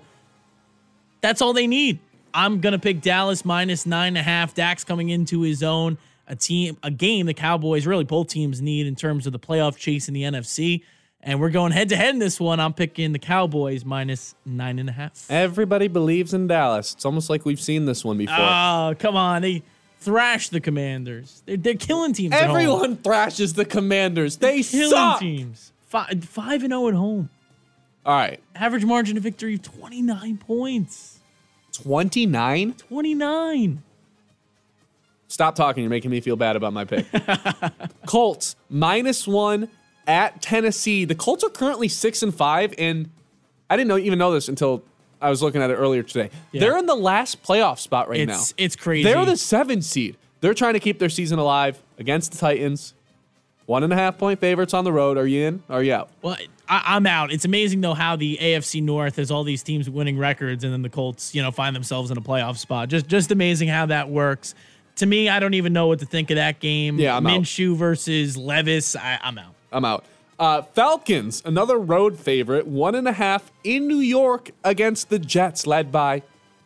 that's 1.20 1.40
all 1.40 1.52
they 1.52 1.66
need. 1.66 1.98
I'm 2.32 2.60
gonna 2.60 2.78
pick 2.78 3.00
Dallas 3.00 3.44
minus 3.44 3.86
nine 3.86 4.08
and 4.08 4.18
a 4.18 4.22
half. 4.22 4.54
Dak's 4.54 4.84
coming 4.84 5.08
into 5.08 5.42
his 5.42 5.62
own. 5.62 5.98
A 6.30 6.36
team, 6.36 6.78
a 6.82 6.90
game 6.92 7.26
the 7.26 7.34
Cowboys 7.34 7.86
really 7.86 8.04
both 8.04 8.28
teams 8.28 8.62
need 8.62 8.86
in 8.86 8.94
terms 8.94 9.26
of 9.26 9.32
the 9.32 9.38
playoff 9.38 9.76
chase 9.76 10.06
in 10.06 10.14
the 10.14 10.22
NFC. 10.22 10.82
And 11.22 11.40
we're 11.40 11.50
going 11.50 11.72
head 11.72 11.88
to 11.88 11.96
head 11.96 12.14
in 12.14 12.18
this 12.20 12.38
one. 12.40 12.60
I'm 12.60 12.72
picking 12.72 13.12
the 13.12 13.18
Cowboys 13.18 13.84
minus 13.84 14.36
nine 14.46 14.78
and 14.78 14.88
a 14.88 14.92
half. 14.92 15.28
Everybody 15.28 15.88
believes 15.88 16.32
in 16.32 16.46
Dallas. 16.46 16.94
It's 16.94 17.04
almost 17.04 17.28
like 17.28 17.44
we've 17.44 17.60
seen 17.60 17.84
this 17.84 18.04
one 18.04 18.16
before. 18.16 18.36
Oh, 18.38 18.94
come 18.98 19.16
on. 19.16 19.42
They 19.42 19.64
thrashed 19.98 20.52
the 20.52 20.60
commanders. 20.60 21.42
They're, 21.46 21.56
they're 21.56 21.74
killing 21.74 22.12
teams. 22.12 22.32
Everyone 22.32 22.96
thrashes 22.96 23.54
the 23.54 23.64
Commanders. 23.64 24.36
They 24.36 24.62
killing 24.62 24.90
suck. 24.90 25.20
teams. 25.20 25.72
Five, 25.88 26.24
five 26.24 26.62
and 26.62 26.70
zero 26.70 26.88
at 26.88 26.94
home. 26.94 27.28
All 28.06 28.14
right. 28.14 28.40
Average 28.54 28.84
margin 28.84 29.16
of 29.16 29.24
victory 29.24 29.54
of 29.54 29.62
29 29.62 30.38
points. 30.38 31.18
29? 31.72 32.74
29. 32.74 33.82
Stop 35.30 35.54
talking. 35.54 35.84
You're 35.84 35.90
making 35.90 36.10
me 36.10 36.20
feel 36.20 36.34
bad 36.34 36.56
about 36.56 36.72
my 36.72 36.84
pick. 36.84 37.06
Colts 38.06 38.56
minus 38.68 39.28
one 39.28 39.68
at 40.08 40.42
Tennessee. 40.42 41.04
The 41.04 41.14
Colts 41.14 41.44
are 41.44 41.50
currently 41.50 41.86
six 41.86 42.24
and 42.24 42.34
five, 42.34 42.74
and 42.78 43.08
I 43.70 43.76
didn't 43.76 43.88
know 43.88 43.96
even 43.96 44.18
know 44.18 44.32
this 44.32 44.48
until 44.48 44.82
I 45.20 45.30
was 45.30 45.40
looking 45.40 45.62
at 45.62 45.70
it 45.70 45.74
earlier 45.74 46.02
today. 46.02 46.30
Yeah. 46.50 46.60
They're 46.60 46.78
in 46.78 46.86
the 46.86 46.96
last 46.96 47.44
playoff 47.44 47.78
spot 47.78 48.08
right 48.08 48.26
now. 48.26 48.34
It's 48.34 48.54
it's 48.56 48.76
crazy. 48.76 49.04
They're 49.04 49.24
the 49.24 49.36
seven 49.36 49.82
seed. 49.82 50.16
They're 50.40 50.52
trying 50.52 50.74
to 50.74 50.80
keep 50.80 50.98
their 50.98 51.08
season 51.08 51.38
alive 51.38 51.80
against 51.96 52.32
the 52.32 52.38
Titans. 52.38 52.94
One 53.66 53.84
and 53.84 53.92
a 53.92 53.96
half 53.96 54.18
point 54.18 54.40
favorites 54.40 54.74
on 54.74 54.82
the 54.82 54.92
road. 54.92 55.16
Are 55.16 55.28
you 55.28 55.46
in? 55.46 55.62
Are 55.68 55.80
you 55.80 55.92
out? 55.92 56.10
Well, 56.22 56.36
I, 56.68 56.82
I'm 56.96 57.06
out. 57.06 57.30
It's 57.32 57.44
amazing 57.44 57.82
though 57.82 57.94
how 57.94 58.16
the 58.16 58.36
AFC 58.40 58.82
North 58.82 59.14
has 59.14 59.30
all 59.30 59.44
these 59.44 59.62
teams 59.62 59.88
winning 59.88 60.18
records, 60.18 60.64
and 60.64 60.72
then 60.72 60.82
the 60.82 60.88
Colts, 60.88 61.36
you 61.36 61.40
know, 61.40 61.52
find 61.52 61.76
themselves 61.76 62.10
in 62.10 62.18
a 62.18 62.20
playoff 62.20 62.56
spot. 62.56 62.88
Just 62.88 63.06
just 63.06 63.30
amazing 63.30 63.68
how 63.68 63.86
that 63.86 64.08
works. 64.08 64.56
To 64.96 65.06
me, 65.06 65.28
I 65.28 65.40
don't 65.40 65.54
even 65.54 65.72
know 65.72 65.86
what 65.86 66.00
to 66.00 66.06
think 66.06 66.30
of 66.30 66.36
that 66.36 66.60
game. 66.60 66.98
Yeah, 66.98 67.16
I'm 67.16 67.26
out. 67.26 67.40
Minshew 67.42 67.76
versus 67.76 68.36
Levis. 68.36 68.96
I, 68.96 69.18
I'm 69.22 69.38
out. 69.38 69.54
I'm 69.72 69.84
out. 69.84 70.04
Uh, 70.38 70.62
Falcons, 70.62 71.42
another 71.44 71.78
road 71.78 72.18
favorite, 72.18 72.66
one 72.66 72.94
and 72.94 73.06
a 73.06 73.12
half 73.12 73.52
in 73.62 73.86
New 73.86 73.98
York 74.00 74.50
against 74.64 75.10
the 75.10 75.18
Jets, 75.18 75.66
led 75.66 75.92
by 75.92 76.22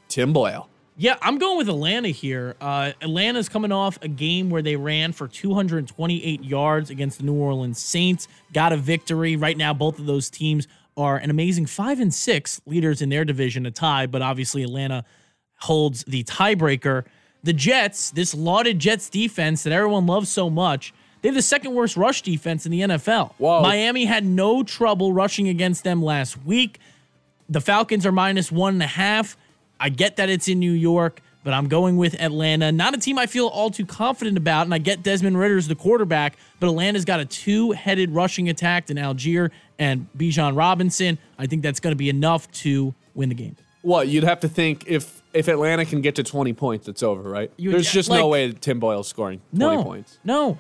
Tim 0.09 0.33
Boyle. 0.33 0.69
Yeah, 0.97 1.17
I'm 1.21 1.39
going 1.39 1.59
with 1.59 1.69
Atlanta 1.69 2.09
here. 2.09 2.55
Uh, 2.61 2.93
Atlanta's 3.03 3.49
coming 3.49 3.73
off 3.73 3.99
a 4.01 4.07
game 4.07 4.49
where 4.49 4.63
they 4.63 4.77
ran 4.77 5.13
for 5.13 5.27
228 5.27 6.45
yards 6.45 6.89
against 6.89 7.19
the 7.19 7.25
New 7.25 7.35
Orleans 7.35 7.81
Saints, 7.81 8.29
got 8.53 8.73
a 8.73 8.77
victory. 8.77 9.35
Right 9.35 9.57
now, 9.57 9.75
both 9.75 9.99
of 9.99 10.07
those 10.07 10.31
teams 10.31 10.69
are 10.97 11.17
an 11.17 11.31
amazing 11.31 11.67
five 11.67 11.99
and 11.99 12.15
six 12.15 12.61
leaders 12.67 13.03
in 13.03 13.09
their 13.09 13.25
division, 13.25 13.67
a 13.67 13.73
tie, 13.73 14.07
but 14.07 14.23
obviously 14.23 14.63
Atlanta 14.63 15.05
holds 15.59 16.05
the 16.05 16.23
tiebreaker. 16.23 17.05
The 17.45 17.53
Jets, 17.53 18.11
this 18.11 18.35
lauded 18.35 18.79
Jets 18.79 19.09
defense 19.09 19.63
that 19.63 19.73
everyone 19.73 20.07
loves 20.07 20.29
so 20.29 20.51
much, 20.51 20.93
they 21.21 21.29
have 21.29 21.37
the 21.37 21.43
second 21.43 21.75
worst 21.75 21.97
rush 21.97 22.23
defense 22.23 22.67
in 22.67 22.73
the 22.73 22.81
NFL. 22.81 23.33
Whoa. 23.39 23.63
Miami 23.63 24.07
had 24.07 24.25
no 24.25 24.63
trouble 24.63 25.13
rushing 25.13 25.49
against 25.49 25.85
them 25.85 26.03
last 26.03 26.43
week. 26.45 26.81
The 27.49 27.61
Falcons 27.61 28.05
are 28.05 28.13
minus 28.13 28.51
one 28.51 28.75
and 28.75 28.83
a 28.83 28.87
half. 28.87 29.37
I 29.79 29.89
get 29.89 30.17
that 30.17 30.29
it's 30.29 30.49
in 30.49 30.59
New 30.59 30.73
York, 30.73 31.21
but 31.43 31.53
I'm 31.53 31.69
going 31.69 31.97
with 31.97 32.21
Atlanta. 32.21 32.73
Not 32.73 32.95
a 32.95 32.99
team 32.99 33.19
I 33.19 33.27
feel 33.27 33.47
all 33.47 33.71
too 33.71 33.85
confident 33.87 34.39
about, 34.39 34.67
and 34.67 34.75
I 34.75 34.79
get 34.79 35.03
Desmond 35.03 35.39
Ridder's 35.39 35.69
the 35.69 35.75
quarterback, 35.75 36.37
but 36.61 36.69
Atlanta's 36.69 37.05
got 37.05 37.21
a 37.21 37.25
two-headed 37.27 38.11
rushing 38.11 38.49
attack 38.49 38.89
in 38.89 38.97
Allgeier 38.97 39.51
and 39.79 40.07
Bijan 40.17 40.57
Robinson. 40.57 41.19
I 41.39 41.47
think 41.47 41.63
that's 41.63 41.81
going 41.81 41.93
to 41.93 41.97
be 41.97 42.09
enough 42.09 42.51
to 42.53 42.95
win 43.15 43.29
the 43.29 43.35
game. 43.35 43.57
What 43.83 44.09
you'd 44.09 44.25
have 44.25 44.41
to 44.41 44.49
think 44.49 44.85
if 44.87 45.23
if 45.35 45.49
Atlanta 45.49 45.85
can 45.85 46.01
get 46.01 46.15
to 46.17 46.23
20 46.23 46.53
points, 46.55 46.89
it's 46.89 47.03
over, 47.03 47.29
right? 47.29 47.51
You- 47.57 47.73
There's 47.73 47.91
just 47.93 48.09
no 48.11 48.29
way 48.29 48.53
Tim 48.53 48.81
Boyle's 48.81 49.09
scoring 49.09 49.41
20 49.57 49.77
No, 49.77 49.83
points. 49.83 50.19
no. 50.25 50.59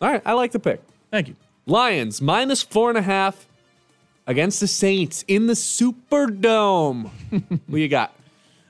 All 0.00 0.10
right, 0.10 0.22
I 0.26 0.32
like 0.32 0.52
the 0.52 0.58
pick. 0.58 0.82
Thank 1.10 1.28
you. 1.28 1.36
Lions 1.66 2.20
minus 2.20 2.62
four 2.62 2.88
and 2.90 2.98
a 2.98 3.02
half 3.02 3.46
against 4.26 4.60
the 4.60 4.66
Saints 4.66 5.24
in 5.28 5.46
the 5.46 5.54
Superdome. 5.54 7.10
what 7.66 7.78
you 7.80 7.88
got? 7.88 8.12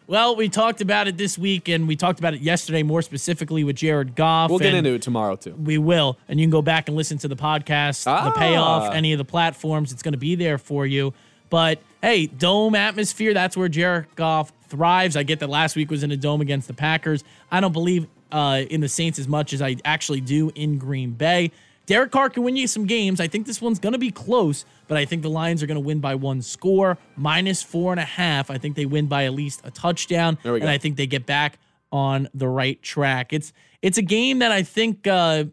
Well, 0.08 0.36
we 0.36 0.48
talked 0.48 0.80
about 0.80 1.08
it 1.08 1.16
this 1.16 1.36
week, 1.36 1.68
and 1.68 1.88
we 1.88 1.96
talked 1.96 2.20
about 2.20 2.32
it 2.34 2.40
yesterday 2.40 2.84
more 2.84 3.02
specifically 3.02 3.64
with 3.64 3.74
Jared 3.74 4.14
Goff. 4.14 4.50
We'll 4.50 4.60
get 4.60 4.72
into 4.74 4.90
it 4.94 5.02
tomorrow 5.02 5.34
too. 5.34 5.52
We 5.54 5.78
will. 5.78 6.16
And 6.28 6.38
you 6.38 6.44
can 6.46 6.52
go 6.52 6.62
back 6.62 6.86
and 6.88 6.96
listen 6.96 7.18
to 7.18 7.28
the 7.28 7.34
podcast, 7.34 8.04
the 8.04 8.10
Ah. 8.12 8.30
payoff, 8.30 8.94
any 8.94 9.12
of 9.12 9.18
the 9.18 9.24
platforms. 9.24 9.92
It's 9.92 10.02
going 10.02 10.12
to 10.12 10.18
be 10.18 10.36
there 10.36 10.58
for 10.58 10.86
you. 10.86 11.12
But 11.50 11.80
hey, 12.02 12.26
dome 12.26 12.76
atmosphere, 12.76 13.34
that's 13.34 13.56
where 13.56 13.68
Jared 13.68 14.06
Goff 14.14 14.52
thrives. 14.68 15.16
I 15.16 15.22
get 15.22 15.40
that 15.40 15.48
last 15.48 15.76
week 15.76 15.90
was 15.90 16.02
in 16.02 16.10
a 16.10 16.16
dome 16.16 16.40
against 16.40 16.68
the 16.68 16.74
Packers. 16.74 17.24
I 17.50 17.60
don't 17.60 17.72
believe 17.72 18.06
uh, 18.32 18.62
in 18.68 18.80
the 18.80 18.88
Saints 18.88 19.18
as 19.18 19.28
much 19.28 19.52
as 19.52 19.62
I 19.62 19.76
actually 19.84 20.20
do 20.20 20.50
in 20.54 20.78
Green 20.78 21.12
Bay. 21.12 21.52
Derek 21.86 22.10
Carr 22.10 22.30
can 22.30 22.42
win 22.42 22.56
you 22.56 22.66
some 22.66 22.84
games. 22.86 23.20
I 23.20 23.28
think 23.28 23.46
this 23.46 23.62
one's 23.62 23.78
going 23.78 23.92
to 23.92 23.98
be 23.98 24.10
close, 24.10 24.64
but 24.88 24.96
I 24.96 25.04
think 25.04 25.22
the 25.22 25.30
Lions 25.30 25.62
are 25.62 25.66
going 25.66 25.76
to 25.76 25.80
win 25.80 26.00
by 26.00 26.16
one 26.16 26.42
score, 26.42 26.98
minus 27.16 27.62
four 27.62 27.92
and 27.92 28.00
a 28.00 28.04
half. 28.04 28.50
I 28.50 28.58
think 28.58 28.74
they 28.74 28.86
win 28.86 29.06
by 29.06 29.24
at 29.24 29.34
least 29.34 29.60
a 29.62 29.70
touchdown, 29.70 30.36
and 30.54 30.62
go. 30.62 30.68
I 30.68 30.78
think 30.78 30.96
they 30.96 31.06
get 31.06 31.26
back 31.26 31.58
on 31.92 32.28
the 32.34 32.48
right 32.48 32.82
track. 32.82 33.32
It's 33.32 33.52
it's 33.82 33.98
a 33.98 34.02
game 34.02 34.40
that 34.40 34.50
I 34.50 34.64
think 34.64 35.06
uh, 35.06 35.44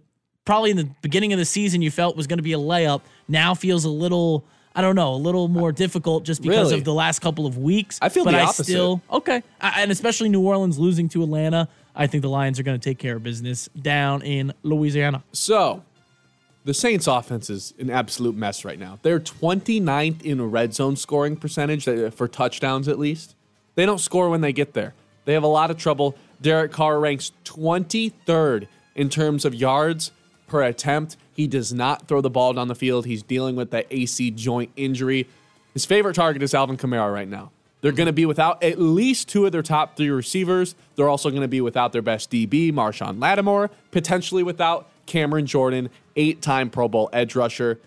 probably 0.43 0.71
in 0.71 0.77
the 0.77 0.89
beginning 1.01 1.33
of 1.33 1.39
the 1.39 1.45
season 1.45 1.83
you 1.83 1.91
felt 1.91 2.17
was 2.17 2.25
going 2.25 2.37
to 2.39 2.43
be 2.43 2.53
a 2.53 2.57
layup. 2.57 3.01
Now 3.27 3.53
feels 3.53 3.85
a 3.85 3.89
little, 3.89 4.43
I 4.75 4.81
don't 4.81 4.95
know, 4.95 5.13
a 5.13 5.17
little 5.17 5.47
more 5.47 5.71
difficult 5.71 6.23
just 6.25 6.41
because 6.41 6.69
Really? 6.69 6.79
of 6.79 6.83
the 6.83 6.93
last 6.93 7.19
couple 7.19 7.45
of 7.45 7.57
weeks. 7.57 7.99
I 8.01 8.09
feel 8.09 8.25
but 8.25 8.31
the 8.31 8.37
I 8.39 8.43
opposite. 8.43 8.63
still 8.65 9.01
okay, 9.11 9.43
I, 9.61 9.81
and 9.83 9.91
especially 9.91 10.29
New 10.29 10.41
Orleans 10.41 10.79
losing 10.79 11.09
to 11.09 11.23
Atlanta. 11.23 11.67
I 11.95 12.07
think 12.07 12.23
the 12.23 12.29
Lions 12.29 12.59
are 12.59 12.63
going 12.63 12.79
to 12.79 12.83
take 12.89 12.97
care 12.97 13.15
of 13.17 13.23
business 13.23 13.69
down 13.79 14.23
in 14.23 14.51
Louisiana. 14.63 15.23
So, 15.31 15.83
the 16.65 16.73
Saints 16.73 17.05
offense 17.05 17.51
is 17.51 17.75
an 17.77 17.91
absolute 17.91 18.35
mess 18.35 18.65
right 18.65 18.79
now. 18.79 18.97
They're 19.03 19.19
29th 19.19 20.23
in 20.23 20.41
red 20.49 20.73
zone 20.73 20.95
scoring 20.95 21.35
percentage 21.35 21.87
uh, 21.87 22.09
for 22.09 22.27
touchdowns 22.27 22.87
at 22.87 22.97
least. 22.97 23.35
They 23.75 23.85
don't 23.85 23.99
score 23.99 24.29
when 24.29 24.41
they 24.41 24.53
get 24.53 24.73
there. 24.73 24.95
They 25.25 25.33
have 25.33 25.43
a 25.43 25.47
lot 25.47 25.69
of 25.69 25.77
trouble. 25.77 26.15
Derek 26.41 26.71
Carr 26.71 26.99
ranks 26.99 27.31
23rd 27.45 28.67
in 28.95 29.09
terms 29.09 29.45
of 29.45 29.53
yards 29.55 30.11
per 30.47 30.63
attempt. 30.63 31.17
He 31.33 31.47
does 31.47 31.73
not 31.73 32.07
throw 32.07 32.21
the 32.21 32.29
ball 32.29 32.53
down 32.53 32.67
the 32.67 32.75
field. 32.75 33.05
He's 33.05 33.23
dealing 33.23 33.55
with 33.55 33.71
that 33.71 33.87
AC 33.89 34.31
joint 34.31 34.71
injury. 34.75 35.27
His 35.73 35.85
favorite 35.85 36.15
target 36.15 36.43
is 36.43 36.53
Alvin 36.53 36.77
Kamara 36.77 37.11
right 37.11 37.27
now. 37.27 37.51
They're 37.81 37.91
going 37.91 38.07
to 38.07 38.13
be 38.13 38.25
without 38.25 38.63
at 38.63 38.79
least 38.79 39.27
two 39.27 39.45
of 39.45 39.51
their 39.51 39.61
top 39.61 39.97
three 39.97 40.09
receivers. 40.09 40.73
They're 40.95 41.09
also 41.09 41.29
going 41.29 41.41
to 41.41 41.49
be 41.49 41.59
without 41.59 41.91
their 41.91 42.01
best 42.01 42.31
DB, 42.31 42.71
Marshon 42.71 43.19
Lattimore, 43.19 43.71
potentially 43.91 44.41
without 44.41 44.87
Cameron 45.05 45.45
Jordan, 45.45 45.89
eight 46.15 46.41
time 46.41 46.69
Pro 46.69 46.87
Bowl 46.87 47.09
edge 47.11 47.35
rusher. 47.35 47.79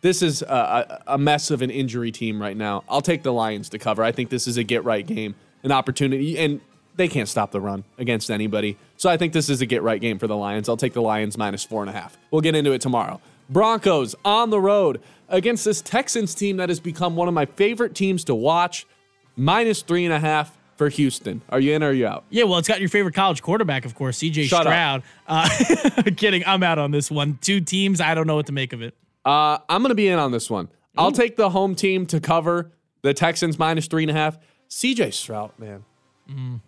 This 0.00 0.22
is 0.22 0.42
a, 0.42 1.02
a 1.08 1.18
mess 1.18 1.50
of 1.50 1.60
an 1.60 1.70
injury 1.70 2.12
team 2.12 2.40
right 2.40 2.56
now. 2.56 2.84
I'll 2.88 3.02
take 3.02 3.24
the 3.24 3.32
Lions 3.32 3.68
to 3.70 3.78
cover. 3.78 4.04
I 4.04 4.12
think 4.12 4.30
this 4.30 4.46
is 4.46 4.56
a 4.56 4.62
get 4.62 4.84
right 4.84 5.04
game, 5.04 5.34
an 5.64 5.72
opportunity, 5.72 6.38
and 6.38 6.60
they 6.94 7.08
can't 7.08 7.28
stop 7.28 7.50
the 7.50 7.60
run 7.60 7.82
against 7.98 8.30
anybody. 8.30 8.76
So 9.02 9.10
I 9.10 9.16
think 9.16 9.32
this 9.32 9.50
is 9.50 9.60
a 9.60 9.66
get 9.66 9.82
right 9.82 10.00
game 10.00 10.20
for 10.20 10.28
the 10.28 10.36
Lions. 10.36 10.68
I'll 10.68 10.76
take 10.76 10.92
the 10.92 11.02
Lions 11.02 11.36
minus 11.36 11.64
four 11.64 11.82
and 11.82 11.90
a 11.90 11.92
half. 11.92 12.16
We'll 12.30 12.40
get 12.40 12.54
into 12.54 12.70
it 12.70 12.80
tomorrow. 12.80 13.20
Broncos 13.50 14.14
on 14.24 14.50
the 14.50 14.60
road 14.60 15.00
against 15.28 15.64
this 15.64 15.82
Texans 15.82 16.36
team 16.36 16.58
that 16.58 16.68
has 16.68 16.78
become 16.78 17.16
one 17.16 17.26
of 17.26 17.34
my 17.34 17.46
favorite 17.46 17.96
teams 17.96 18.22
to 18.26 18.34
watch. 18.36 18.86
Minus 19.34 19.82
three 19.82 20.04
and 20.04 20.14
a 20.14 20.20
half 20.20 20.56
for 20.76 20.88
Houston. 20.88 21.42
Are 21.48 21.58
you 21.58 21.74
in 21.74 21.82
or 21.82 21.88
are 21.88 21.92
you 21.92 22.06
out? 22.06 22.22
Yeah, 22.30 22.44
well, 22.44 22.58
it's 22.60 22.68
got 22.68 22.78
your 22.78 22.88
favorite 22.88 23.16
college 23.16 23.42
quarterback, 23.42 23.84
of 23.84 23.96
course, 23.96 24.20
CJ 24.20 24.44
Shut. 24.44 24.62
Stroud. 24.62 25.02
Uh, 25.26 25.48
kidding, 26.16 26.44
I'm 26.46 26.62
out 26.62 26.78
on 26.78 26.92
this 26.92 27.10
one. 27.10 27.40
Two 27.42 27.60
teams, 27.60 28.00
I 28.00 28.14
don't 28.14 28.28
know 28.28 28.36
what 28.36 28.46
to 28.46 28.52
make 28.52 28.72
of 28.72 28.82
it. 28.82 28.94
Uh, 29.24 29.58
I'm 29.68 29.82
going 29.82 29.88
to 29.88 29.96
be 29.96 30.06
in 30.06 30.20
on 30.20 30.30
this 30.30 30.48
one. 30.48 30.68
I'll 30.96 31.10
take 31.10 31.34
the 31.34 31.50
home 31.50 31.74
team 31.74 32.06
to 32.06 32.20
cover 32.20 32.70
the 33.02 33.14
Texans 33.14 33.58
minus 33.58 33.88
three 33.88 34.04
and 34.04 34.12
a 34.12 34.14
half. 34.14 34.38
CJ 34.70 35.12
Stroud, 35.12 35.50
man, 35.58 35.82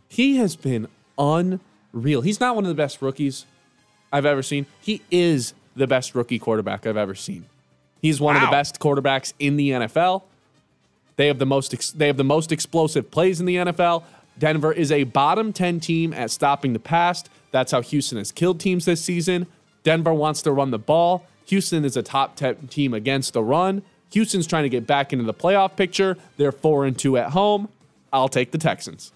he 0.08 0.38
has 0.38 0.56
been 0.56 0.88
unreal. 1.94 2.20
He's 2.20 2.40
not 2.40 2.54
one 2.54 2.64
of 2.64 2.68
the 2.68 2.74
best 2.74 3.00
rookies 3.00 3.46
I've 4.12 4.26
ever 4.26 4.42
seen. 4.42 4.66
He 4.80 5.02
is 5.10 5.54
the 5.76 5.86
best 5.86 6.14
rookie 6.14 6.38
quarterback 6.38 6.86
I've 6.86 6.96
ever 6.96 7.14
seen. 7.14 7.46
He's 8.00 8.20
one 8.20 8.36
of 8.36 8.42
the 8.42 8.48
best 8.48 8.80
quarterbacks 8.80 9.32
in 9.38 9.56
the 9.56 9.70
NFL. 9.70 10.22
They 11.16 11.26
have 11.28 11.38
the 11.38 11.46
most 11.46 11.72
ex- 11.72 11.90
they 11.90 12.06
have 12.06 12.16
the 12.16 12.24
most 12.24 12.52
explosive 12.52 13.10
plays 13.10 13.40
in 13.40 13.46
the 13.46 13.56
NFL. 13.56 14.02
Denver 14.38 14.72
is 14.72 14.92
a 14.92 15.04
bottom 15.04 15.52
10 15.52 15.80
team 15.80 16.12
at 16.12 16.30
stopping 16.30 16.72
the 16.72 16.78
pass. 16.78 17.24
That's 17.50 17.72
how 17.72 17.80
Houston 17.80 18.18
has 18.18 18.32
killed 18.32 18.60
teams 18.60 18.84
this 18.84 19.00
season. 19.00 19.46
Denver 19.84 20.12
wants 20.12 20.42
to 20.42 20.52
run 20.52 20.70
the 20.70 20.78
ball. 20.78 21.24
Houston 21.46 21.84
is 21.84 21.96
a 21.96 22.02
top 22.02 22.36
10 22.36 22.68
team 22.68 22.92
against 22.92 23.32
the 23.32 23.42
run. 23.42 23.82
Houston's 24.12 24.46
trying 24.46 24.64
to 24.64 24.68
get 24.68 24.86
back 24.86 25.12
into 25.12 25.24
the 25.24 25.34
playoff 25.34 25.76
picture. 25.76 26.16
They're 26.36 26.52
4 26.52 26.86
and 26.86 26.98
2 26.98 27.16
at 27.16 27.30
home. 27.30 27.68
I'll 28.12 28.28
take 28.28 28.50
the 28.50 28.58
Texans. 28.58 29.12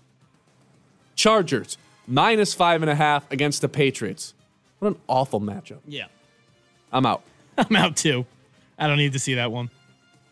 Chargers 1.15 1.77
minus 2.09 2.55
five 2.55 2.83
and 2.83 2.91
a 2.91 2.95
half 2.95 3.31
against 3.31 3.61
the 3.61 3.69
Patriots. 3.69 4.35
What 4.79 4.89
an 4.89 5.01
awful 5.07 5.41
matchup. 5.41 5.79
Yeah, 5.87 6.07
I'm 6.93 7.07
out. 7.07 7.23
I'm 7.59 7.77
out 7.77 7.97
too. 7.97 8.27
I 8.79 8.87
don't 8.87 8.97
need 8.99 9.13
to 9.13 9.19
see 9.19 9.35
that 9.35 9.53
one. 9.53 9.71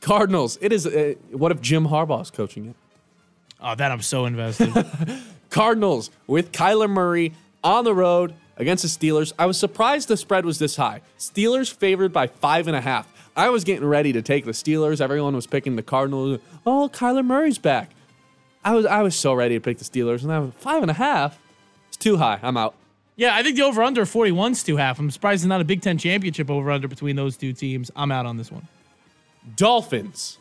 Cardinals. 0.01 0.59
It 0.61 0.73
is. 0.73 0.87
Uh, 0.87 1.15
what 1.31 1.53
if 1.53 1.61
Jim 1.61 1.87
Harbaugh 1.89 2.23
is 2.23 2.31
coaching 2.31 2.67
it? 2.67 2.77
Oh, 3.61 3.75
that 3.75 3.91
I'm 3.91 4.03
so 4.03 4.27
invested. 4.27 4.73
Cardinals 5.51 6.11
with 6.27 6.53
Kyler 6.53 6.89
Murray 6.89 7.33
on 7.65 7.85
the 7.85 7.95
road 7.95 8.35
against 8.57 8.83
the 8.83 8.89
Steelers. 8.89 9.33
I 9.39 9.47
was 9.47 9.59
surprised 9.59 10.09
the 10.09 10.17
spread 10.17 10.45
was 10.45 10.59
this 10.59 10.77
high. 10.77 11.01
Steelers 11.19 11.73
favored 11.73 12.13
by 12.13 12.27
five 12.27 12.67
and 12.69 12.77
a 12.77 12.81
half. 12.81 13.13
I 13.37 13.51
was 13.51 13.65
getting 13.65 13.85
ready 13.87 14.13
to 14.13 14.23
take 14.23 14.45
the 14.45 14.53
Steelers. 14.53 15.01
Everyone 15.01 15.35
was 15.35 15.47
picking 15.47 15.77
the 15.77 15.83
Cardinals. 15.83 16.41
Oh, 16.65 16.91
Kyler 16.93 17.25
Murray's 17.25 17.59
back. 17.59 17.91
I 18.65 18.75
was 18.75 18.87
I 18.87 19.03
was 19.03 19.15
so 19.15 19.33
ready 19.35 19.55
to 19.55 19.61
pick 19.61 19.79
the 19.79 19.85
Steelers, 19.85 20.23
and 20.23 20.33
I 20.33 20.39
was 20.41 20.53
five 20.59 20.83
and 20.83 20.91
a 20.91 20.95
half. 20.95 21.39
It's 21.97 22.05
too 22.05 22.19
high. 22.19 22.39
I'm 22.43 22.59
out. 22.59 22.75
yeah, 23.17 23.35
I 23.35 23.43
think 23.43 23.57
the 23.57 23.63
over 23.63 23.83
under 23.83 24.05
41's 24.05 24.63
too 24.63 24.77
half. 24.77 24.99
I'm 24.99 25.11
surprised 25.11 25.43
it's 25.43 25.49
not 25.49 25.63
a 25.63 25.65
Big 25.65 25.81
Ten 25.81 25.97
championship 25.97 26.51
over 26.51 26.71
under 26.71 26.89
between 26.89 27.17
those 27.17 27.39
two 27.39 27.55
teams. 27.55 27.91
I'm 27.97 28.13
out 28.13 28.27
on 28.27 28.37
this 28.37 28.53
one. 28.53 28.69
Dolphins 29.57 30.37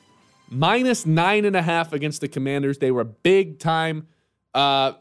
minus 0.49 1.05
nine 1.05 1.45
and 1.45 1.55
a 1.55 1.61
half 1.61 1.93
against 1.93 2.19
the 2.19 2.27
Commanders. 2.27 2.79
They 2.79 2.91
were 2.91 3.05
big 3.05 3.57
time. 3.59 4.07
Uh, 4.53 4.93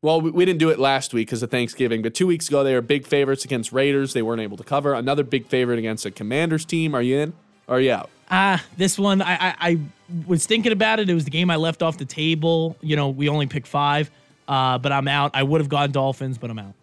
well, 0.00 0.22
we, 0.22 0.30
we 0.30 0.44
didn't 0.46 0.58
do 0.60 0.70
it 0.70 0.78
last 0.78 1.12
week 1.12 1.28
because 1.28 1.42
of 1.42 1.50
Thanksgiving, 1.50 2.00
but 2.00 2.14
two 2.14 2.26
weeks 2.26 2.48
ago 2.48 2.64
they 2.64 2.72
were 2.72 2.80
big 2.80 3.06
favorites 3.06 3.44
against 3.44 3.72
Raiders. 3.72 4.14
They 4.14 4.22
weren't 4.22 4.40
able 4.40 4.56
to 4.56 4.64
cover. 4.64 4.94
Another 4.94 5.22
big 5.22 5.46
favorite 5.48 5.78
against 5.78 6.06
a 6.06 6.10
Commanders 6.10 6.64
team. 6.64 6.94
Are 6.94 7.02
you 7.02 7.18
in? 7.18 7.32
Or 7.68 7.76
are 7.76 7.80
you 7.80 7.92
out? 7.92 8.08
Ah, 8.30 8.64
this 8.78 8.98
one 8.98 9.20
I, 9.20 9.34
I 9.34 9.54
I 9.60 9.78
was 10.26 10.46
thinking 10.46 10.72
about 10.72 10.98
it. 10.98 11.10
It 11.10 11.14
was 11.14 11.24
the 11.24 11.30
game 11.30 11.50
I 11.50 11.56
left 11.56 11.82
off 11.82 11.98
the 11.98 12.04
table. 12.06 12.76
You 12.80 12.96
know, 12.96 13.10
we 13.10 13.28
only 13.28 13.46
picked 13.46 13.66
five, 13.66 14.10
uh, 14.50 14.78
but 14.78 14.90
I'm 14.90 15.06
out. 15.06 15.30
I 15.32 15.44
would 15.44 15.60
have 15.60 15.68
gone 15.68 15.92
Dolphins, 15.92 16.36
but 16.36 16.50
I'm 16.50 16.58
out. 16.58 16.74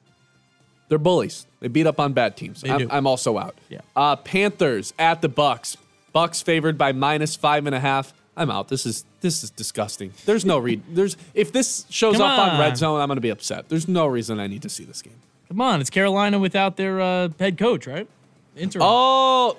They're 0.87 0.97
bullies. 0.97 1.45
They 1.59 1.67
beat 1.67 1.85
up 1.85 1.99
on 1.99 2.13
bad 2.13 2.37
teams. 2.37 2.61
They 2.61 2.69
I'm, 2.69 2.79
do. 2.79 2.87
I'm 2.89 3.05
also 3.05 3.37
out. 3.37 3.55
Yeah. 3.67 3.81
Uh, 3.93 4.15
Panthers 4.15 4.93
at 4.97 5.21
the 5.21 5.27
Bucks. 5.27 5.75
Bucks 6.13 6.41
favored 6.41 6.77
by 6.77 6.93
minus 6.93 7.35
five 7.35 7.65
and 7.65 7.75
a 7.75 7.79
half. 7.79 8.13
I'm 8.37 8.49
out. 8.49 8.69
This 8.69 8.85
is 8.85 9.03
this 9.19 9.43
is 9.43 9.49
disgusting. 9.49 10.13
There's 10.25 10.45
no 10.45 10.57
read. 10.59 10.81
There's 10.89 11.17
if 11.33 11.51
this 11.51 11.85
shows 11.89 12.15
Come 12.17 12.31
up 12.31 12.39
on. 12.39 12.49
on. 12.51 12.59
Red 12.59 12.77
Zone, 12.77 13.01
I'm 13.01 13.09
gonna 13.09 13.19
be 13.19 13.29
upset. 13.29 13.67
There's 13.67 13.87
no 13.87 14.07
reason 14.07 14.39
I 14.39 14.47
need 14.47 14.61
to 14.61 14.69
see 14.69 14.85
this 14.85 15.01
game. 15.01 15.19
Come 15.49 15.59
on, 15.59 15.81
it's 15.81 15.89
Carolina 15.89 16.39
without 16.39 16.77
their 16.77 17.01
uh, 17.01 17.29
head 17.37 17.57
coach, 17.57 17.85
right? 17.85 18.07
Interim. 18.55 18.85
Oh, 18.87 19.57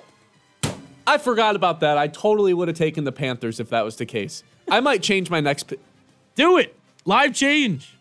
I 1.05 1.19
forgot 1.19 1.55
about 1.55 1.81
that. 1.81 1.97
I 1.97 2.07
totally 2.07 2.53
would 2.53 2.69
have 2.69 2.77
taken 2.77 3.03
the 3.03 3.11
Panthers 3.11 3.59
if 3.59 3.69
that 3.69 3.83
was 3.83 3.97
the 3.97 4.05
case. 4.05 4.43
I 4.69 4.79
might 4.79 5.03
change 5.03 5.29
my 5.29 5.41
next. 5.41 5.63
Pi- 5.63 5.77
do 6.35 6.57
it 6.57 6.75
live 7.05 7.33
change. 7.33 7.95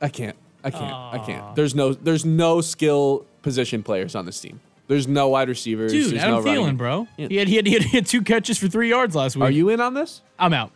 I 0.00 0.08
can't. 0.08 0.36
I 0.62 0.70
can't. 0.70 0.92
I 0.92 1.22
can't. 1.24 1.54
There's 1.54 1.74
no. 1.74 1.92
There's 1.92 2.24
no 2.24 2.60
skill 2.60 3.26
position 3.42 3.82
players 3.82 4.14
on 4.14 4.26
this 4.26 4.40
team. 4.40 4.60
There's 4.86 5.08
no 5.08 5.28
wide 5.28 5.48
receivers. 5.48 5.92
Dude, 5.92 6.12
There's 6.12 6.22
Adam 6.22 6.36
no 6.36 6.42
running 6.42 6.62
Thielen, 6.62 6.66
game. 6.66 6.76
bro. 6.76 7.08
Yeah. 7.16 7.28
He, 7.28 7.36
had, 7.36 7.48
he, 7.48 7.56
had, 7.56 7.66
he, 7.66 7.96
had, 7.96 8.06
two 8.06 8.20
catches 8.20 8.58
for 8.58 8.68
three 8.68 8.90
yards 8.90 9.14
last 9.14 9.34
week. 9.34 9.44
Are 9.44 9.50
you 9.50 9.70
in 9.70 9.80
on 9.80 9.94
this? 9.94 10.20
I'm 10.38 10.52
out. 10.52 10.72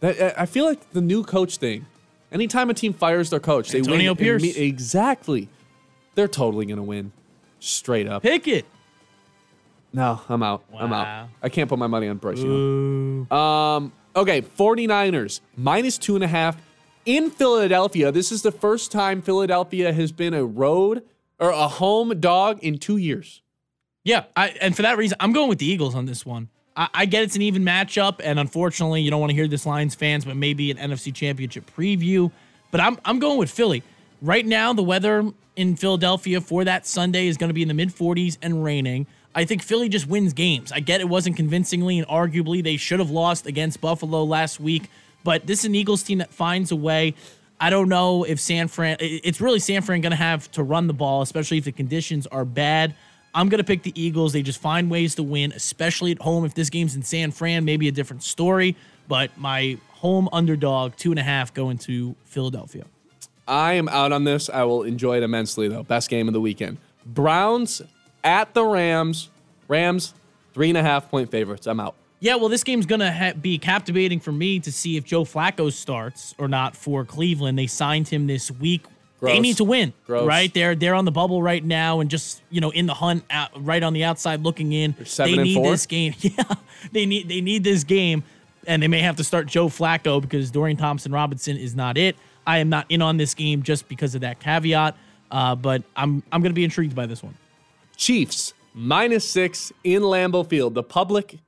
That, 0.00 0.38
I 0.38 0.46
feel 0.46 0.64
like 0.64 0.90
the 0.90 1.00
new 1.00 1.22
coach 1.22 1.58
thing. 1.58 1.86
Anytime 2.32 2.70
a 2.70 2.74
team 2.74 2.92
fires 2.92 3.30
their 3.30 3.38
coach, 3.38 3.70
they 3.70 3.78
Antonio 3.78 4.12
win. 4.12 4.16
Pierce. 4.16 4.42
imme- 4.42 4.58
exactly. 4.58 5.48
They're 6.16 6.28
totally 6.28 6.66
gonna 6.66 6.82
win. 6.82 7.12
Straight 7.60 8.08
up. 8.08 8.22
Pick 8.22 8.48
it. 8.48 8.66
No, 9.92 10.20
I'm 10.28 10.42
out. 10.42 10.64
I'm 10.76 10.92
out. 10.92 11.28
I 11.40 11.48
can't 11.48 11.68
put 11.68 11.78
my 11.78 11.86
money 11.86 12.08
on 12.08 12.16
Bryce 12.16 12.38
Young. 12.38 13.32
Um, 13.32 13.92
okay, 14.16 14.42
49ers, 14.42 15.40
minus 15.56 15.98
two 15.98 16.16
and 16.16 16.24
a 16.24 16.28
half 16.28 16.56
in 17.06 17.30
Philadelphia. 17.30 18.12
This 18.12 18.32
is 18.32 18.42
the 18.42 18.52
first 18.52 18.92
time 18.92 19.22
Philadelphia 19.22 19.92
has 19.92 20.12
been 20.12 20.34
a 20.34 20.44
road 20.44 21.02
or 21.38 21.50
a 21.50 21.68
home 21.68 22.20
dog 22.20 22.58
in 22.62 22.78
two 22.78 22.96
years. 22.96 23.42
Yeah, 24.04 24.24
I, 24.36 24.48
and 24.60 24.76
for 24.76 24.82
that 24.82 24.98
reason, 24.98 25.16
I'm 25.20 25.32
going 25.32 25.48
with 25.48 25.58
the 25.58 25.66
Eagles 25.66 25.94
on 25.94 26.06
this 26.06 26.26
one. 26.26 26.48
I, 26.76 26.88
I 26.92 27.06
get 27.06 27.22
it's 27.22 27.36
an 27.36 27.42
even 27.42 27.64
matchup, 27.64 28.20
and 28.22 28.38
unfortunately, 28.38 29.02
you 29.02 29.10
don't 29.10 29.20
want 29.20 29.30
to 29.30 29.36
hear 29.36 29.48
this 29.48 29.64
Lions 29.64 29.94
fans, 29.94 30.24
but 30.24 30.36
maybe 30.36 30.70
an 30.70 30.76
NFC 30.76 31.14
Championship 31.14 31.70
preview. 31.76 32.30
But 32.70 32.80
I'm 32.80 32.98
I'm 33.04 33.18
going 33.18 33.38
with 33.38 33.50
Philly. 33.50 33.82
Right 34.20 34.44
now, 34.44 34.72
the 34.72 34.82
weather 34.82 35.30
in 35.56 35.76
Philadelphia 35.76 36.40
for 36.40 36.64
that 36.64 36.86
Sunday 36.86 37.28
is 37.28 37.36
going 37.36 37.48
to 37.48 37.54
be 37.54 37.62
in 37.62 37.68
the 37.68 37.74
mid 37.74 37.90
40s 37.90 38.36
and 38.42 38.64
raining. 38.64 39.06
I 39.34 39.44
think 39.44 39.62
Philly 39.62 39.88
just 39.88 40.06
wins 40.06 40.32
games. 40.32 40.70
I 40.70 40.80
get 40.80 41.00
it 41.00 41.08
wasn't 41.08 41.36
convincingly, 41.36 41.98
and 41.98 42.06
arguably 42.06 42.62
they 42.62 42.76
should 42.76 43.00
have 43.00 43.10
lost 43.10 43.46
against 43.46 43.80
Buffalo 43.80 44.22
last 44.22 44.60
week. 44.60 44.88
But 45.24 45.46
this 45.46 45.60
is 45.60 45.64
an 45.64 45.74
Eagles 45.74 46.02
team 46.02 46.18
that 46.18 46.32
finds 46.32 46.70
a 46.70 46.76
way. 46.76 47.14
I 47.58 47.70
don't 47.70 47.88
know 47.88 48.24
if 48.24 48.38
San 48.38 48.68
Fran, 48.68 48.98
it's 49.00 49.40
really 49.40 49.58
San 49.58 49.82
Fran 49.82 50.00
going 50.02 50.10
to 50.10 50.16
have 50.16 50.50
to 50.52 50.62
run 50.62 50.86
the 50.86 50.92
ball, 50.92 51.22
especially 51.22 51.58
if 51.58 51.64
the 51.64 51.72
conditions 51.72 52.26
are 52.26 52.44
bad. 52.44 52.94
I'm 53.34 53.48
going 53.48 53.58
to 53.58 53.64
pick 53.64 53.82
the 53.82 54.00
Eagles. 54.00 54.32
They 54.32 54.42
just 54.42 54.60
find 54.60 54.90
ways 54.90 55.16
to 55.16 55.22
win, 55.22 55.52
especially 55.52 56.12
at 56.12 56.20
home. 56.20 56.44
If 56.44 56.54
this 56.54 56.70
game's 56.70 56.94
in 56.94 57.02
San 57.02 57.32
Fran, 57.32 57.64
maybe 57.64 57.88
a 57.88 57.92
different 57.92 58.22
story. 58.22 58.76
But 59.08 59.36
my 59.36 59.78
home 59.90 60.28
underdog, 60.32 60.96
two 60.96 61.10
and 61.10 61.18
a 61.18 61.22
half, 61.22 61.52
going 61.52 61.78
to 61.78 62.14
Philadelphia. 62.24 62.84
I 63.48 63.74
am 63.74 63.88
out 63.88 64.12
on 64.12 64.24
this. 64.24 64.48
I 64.48 64.64
will 64.64 64.82
enjoy 64.84 65.16
it 65.16 65.22
immensely, 65.22 65.68
though. 65.68 65.82
Best 65.82 66.10
game 66.10 66.28
of 66.28 66.34
the 66.34 66.40
weekend. 66.40 66.78
Browns 67.04 67.82
at 68.22 68.54
the 68.54 68.64
Rams. 68.64 69.30
Rams, 69.68 70.14
three 70.52 70.68
and 70.68 70.78
a 70.78 70.82
half 70.82 71.10
point 71.10 71.30
favorites. 71.30 71.66
I'm 71.66 71.80
out. 71.80 71.94
Yeah, 72.24 72.36
well, 72.36 72.48
this 72.48 72.64
game's 72.64 72.86
going 72.86 73.00
to 73.00 73.12
ha- 73.12 73.34
be 73.38 73.58
captivating 73.58 74.18
for 74.18 74.32
me 74.32 74.58
to 74.60 74.72
see 74.72 74.96
if 74.96 75.04
Joe 75.04 75.24
Flacco 75.24 75.70
starts 75.70 76.34
or 76.38 76.48
not 76.48 76.74
for 76.74 77.04
Cleveland. 77.04 77.58
They 77.58 77.66
signed 77.66 78.08
him 78.08 78.26
this 78.26 78.50
week. 78.50 78.86
They 79.20 79.38
need 79.40 79.58
to 79.58 79.64
win, 79.64 79.92
Gross. 80.06 80.26
right? 80.26 80.52
They're 80.52 80.74
they're 80.74 80.94
on 80.94 81.04
the 81.04 81.10
bubble 81.10 81.42
right 81.42 81.62
now 81.62 82.00
and 82.00 82.10
just 82.10 82.40
you 82.48 82.62
know 82.62 82.70
in 82.70 82.86
the 82.86 82.94
hunt, 82.94 83.24
out, 83.30 83.50
right 83.62 83.82
on 83.82 83.92
the 83.92 84.04
outside 84.04 84.42
looking 84.42 84.72
in. 84.72 84.94
they 85.18 85.36
need 85.36 85.54
four? 85.54 85.70
this 85.70 85.84
game. 85.84 86.14
Yeah, 86.20 86.44
they 86.92 87.04
need 87.04 87.28
they 87.28 87.42
need 87.42 87.62
this 87.62 87.84
game, 87.84 88.22
and 88.66 88.82
they 88.82 88.88
may 88.88 89.00
have 89.00 89.16
to 89.16 89.24
start 89.24 89.46
Joe 89.46 89.68
Flacco 89.68 90.20
because 90.20 90.50
Dorian 90.50 90.78
Thompson 90.78 91.12
Robinson 91.12 91.58
is 91.58 91.74
not 91.74 91.98
it. 91.98 92.16
I 92.46 92.58
am 92.58 92.70
not 92.70 92.86
in 92.90 93.02
on 93.02 93.18
this 93.18 93.34
game 93.34 93.62
just 93.62 93.86
because 93.88 94.14
of 94.14 94.22
that 94.22 94.40
caveat, 94.40 94.96
uh, 95.30 95.54
but 95.56 95.82
I'm 95.94 96.22
I'm 96.32 96.40
going 96.40 96.52
to 96.52 96.54
be 96.54 96.64
intrigued 96.64 96.94
by 96.94 97.04
this 97.04 97.22
one. 97.22 97.34
Chiefs, 97.96 98.54
minus 98.74 99.28
six 99.28 99.72
in 99.84 100.02
Lambeau 100.02 100.46
Field. 100.46 100.74
The 100.74 100.82
public 100.82 101.38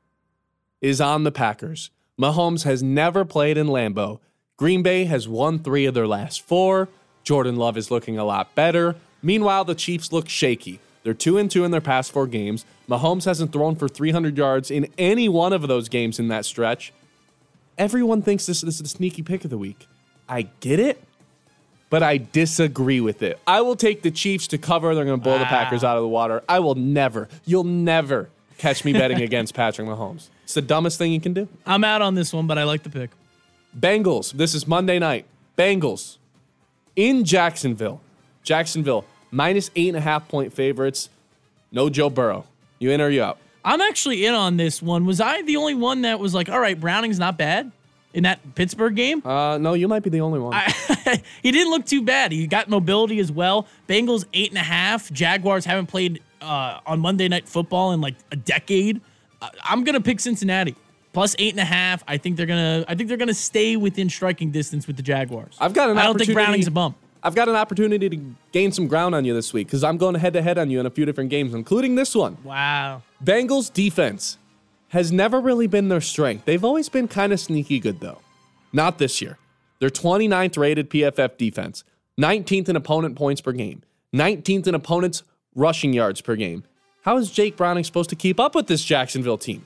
is 0.81 1.01
on 1.01 1.25
the 1.25 1.33
Packers. 1.33 1.91
Mahomes 2.21 2.65
has 2.65 2.83
never 2.83 3.25
played 3.25 3.59
in 3.59 3.67
Lambeau. 3.67 4.21
Green 4.57 4.83
Bay 4.83 5.05
has 5.05 5.29
won 5.29 5.59
three 5.59 5.85
of 5.85 5.95
their 5.95 6.07
last 6.07 6.43
four. 6.43 6.89
Jordan 7.25 7.57
Love 7.57 7.77
is 7.77 7.91
looking 7.91 8.19
a 8.19 8.25
lot 8.25 8.55
better. 8.55 8.97
Meanwhile, 9.23 9.65
the 9.65 9.75
Chiefs 9.75 10.13
look 10.13 10.29
shaky. 10.29 10.81
They're 11.03 11.15
two 11.15 11.39
and 11.39 11.51
two 11.51 11.65
in 11.65 11.71
their 11.71 11.81
past 11.81 12.11
four 12.11 12.27
games. 12.27 12.65
Mahomes 12.89 13.25
hasn't 13.27 13.53
thrown 13.53 13.77
for 13.77 13.89
300 13.89 14.37
yards 14.37 14.71
in 14.71 14.89
any 14.97 15.29
one 15.29 15.53
of 15.53 15.67
those 15.69 15.89
games 15.89 16.19
in 16.19 16.29
that 16.29 16.45
stretch. 16.45 16.93
Everyone 17.79 18.23
thinks 18.23 18.47
this, 18.47 18.63
this 18.63 18.77
is 18.77 18.83
the 18.83 18.89
sneaky 18.89 19.23
pick 19.23 19.45
of 19.45 19.51
the 19.51 19.59
week. 19.59 19.87
I 20.29 20.49
get 20.61 20.81
it, 20.81 21.03
but 21.91 22.03
I 22.03 22.17
disagree 22.17 23.01
with 23.01 23.23
it. 23.23 23.39
I 23.47 23.61
will 23.61 23.77
take 23.77 24.03
the 24.03 24.11
Chiefs 24.11 24.47
to 24.49 24.59
cover. 24.59 24.95
They're 24.95 25.05
going 25.05 25.19
to 25.19 25.23
blow 25.23 25.39
the 25.39 25.45
Packers 25.45 25.85
out 25.85 25.97
of 25.97 26.03
the 26.03 26.09
water. 26.09 26.43
I 26.49 26.61
will 26.61 26.75
never, 26.75 27.29
you'll 27.45 27.65
never 27.65 28.31
catch 28.59 28.85
me 28.85 28.93
betting 28.93 29.21
against 29.21 29.55
Patrick 29.55 29.87
Mahomes. 29.87 30.29
It's 30.47 30.55
the 30.55 30.63
dumbest 30.63 30.97
thing 30.97 31.11
you 31.11 31.21
can 31.21 31.33
do. 31.33 31.49
I'm 31.67 31.83
out 31.83 32.03
on 32.03 32.15
this 32.15 32.33
one, 32.33 32.47
but 32.47 32.57
I 32.57 32.63
like 32.63 32.85
the 32.85 32.89
pick. 32.89 33.11
Bengals. 33.77 34.31
This 34.31 34.55
is 34.55 34.65
Monday 34.65 35.01
night. 35.01 35.27
Bengals 35.59 36.19
in 36.95 37.25
Jacksonville. 37.25 38.01
Jacksonville 38.45 39.05
minus 39.33 39.73
eight 39.75 39.89
and 39.89 39.97
a 39.97 40.01
half 40.01 40.29
point 40.29 40.53
favorites. 40.53 41.11
No 41.73 41.91
Joe 41.91 42.11
Burrow. 42.11 42.47
You 42.79 42.93
in 42.93 43.01
or 43.01 43.09
you 43.11 43.25
out? 43.25 43.39
I'm 43.65 43.81
actually 43.81 44.25
in 44.25 44.35
on 44.35 44.57
this 44.57 44.81
one. 44.81 45.05
Was 45.05 45.21
I 45.21 45.43
the 45.43 45.57
only 45.57 45.75
one 45.75 46.03
that 46.03 46.21
was 46.21 46.33
like, 46.33 46.49
all 46.49 46.61
right, 46.61 46.79
Browning's 46.79 47.19
not 47.19 47.37
bad 47.37 47.73
in 48.15 48.23
that 48.23 48.55
Pittsburgh 48.55 48.95
game? 48.95 49.27
Uh, 49.27 49.59
no, 49.59 49.75
you 49.75 49.89
might 49.89 50.05
be 50.05 50.11
the 50.11 50.21
only 50.21 50.39
one. 50.39 50.57
he 51.43 51.51
didn't 51.51 51.73
look 51.73 51.87
too 51.87 52.03
bad. 52.03 52.31
He 52.31 52.47
got 52.47 52.69
mobility 52.69 53.19
as 53.19 53.33
well. 53.33 53.67
Bengals 53.89 54.27
eight 54.33 54.51
and 54.51 54.59
a 54.59 54.63
half. 54.63 55.11
Jaguars 55.11 55.65
haven't 55.65 55.87
played 55.87 56.23
uh, 56.41 56.79
on 56.87 57.01
Monday 57.01 57.27
Night 57.27 57.49
Football 57.49 57.91
in 57.91 58.01
like 58.01 58.15
a 58.31 58.37
decade. 58.37 59.01
I'm 59.65 59.85
gonna 59.85 60.01
pick 60.01 60.21
Cincinnati 60.21 60.75
plus 61.13 61.35
eight 61.39 61.53
and 61.53 61.61
a 61.61 61.65
half. 61.65 62.05
I 62.07 62.19
think 62.19 62.37
they're 62.37 62.47
gonna. 62.47 62.85
I 62.89 62.95
think 62.95 63.09
they're 63.09 63.17
gonna 63.17 63.35
stay 63.35 63.77
within 63.77 64.11
striking 64.11 64.51
distance 64.51 64.87
with 64.87 64.97
the 64.97 65.03
Jaguars. 65.03 65.57
I've 65.59 65.73
got 65.73 65.91
an 65.91 65.99
I 65.99 66.05
don't 66.05 66.19
think 66.19 66.33
Browning's 66.33 66.67
a 66.67 66.71
bump. 66.71 66.97
I've 67.23 67.35
got 67.35 67.49
an 67.49 67.57
opportunity 67.57 68.09
to 68.09 68.35
gain 68.53 68.71
some 68.71 68.87
ground 68.87 69.15
on 69.15 69.25
you 69.25 69.35
this 69.35 69.53
week 69.53 69.67
because 69.67 69.83
I'm 69.83 69.97
going 69.97 70.15
head 70.15 70.35
to 70.35 70.43
head 70.43 70.59
on 70.59 70.71
you 70.71 70.79
in 70.79 70.87
a 70.87 70.91
few 70.91 71.05
different 71.05 71.31
games, 71.31 71.55
including 71.55 71.97
this 71.97 72.15
one. 72.15 72.37
Wow. 72.45 73.03
Bengals 73.25 73.73
defense 73.73 74.39
has 74.91 75.11
never 75.11 75.41
really 75.41 75.67
been 75.67 75.89
their 75.89 76.01
strength. 76.01 76.45
They've 76.45 76.65
always 76.65 76.89
been 76.89 77.09
kind 77.09 77.33
of 77.33 77.41
sneaky 77.41 77.81
good, 77.81 77.99
though. 77.99 78.21
Not 78.73 78.99
this 78.99 79.21
year. 79.21 79.39
They're 79.81 79.91
29th 79.91 80.57
rated 80.57 80.89
PFF 80.89 81.37
defense, 81.37 81.83
19th 82.21 82.69
in 82.69 82.77
opponent 82.77 83.17
points 83.17 83.41
per 83.41 83.53
game, 83.53 83.83
19th 84.15 84.69
in 84.69 84.75
opponents 84.75 85.23
rushing 85.55 85.93
yards 85.93 86.21
per 86.21 86.37
game. 86.37 86.63
How 87.07 87.17
is 87.19 87.31
Jake 87.31 87.57
Browning 87.57 87.85
supposed 87.85 88.11
to 88.11 88.17
keep 88.17 88.41
up 88.41 88.57
with 88.57 88.67
this 88.67 88.85
Jacksonville 88.85 89.39
team? 89.39 89.65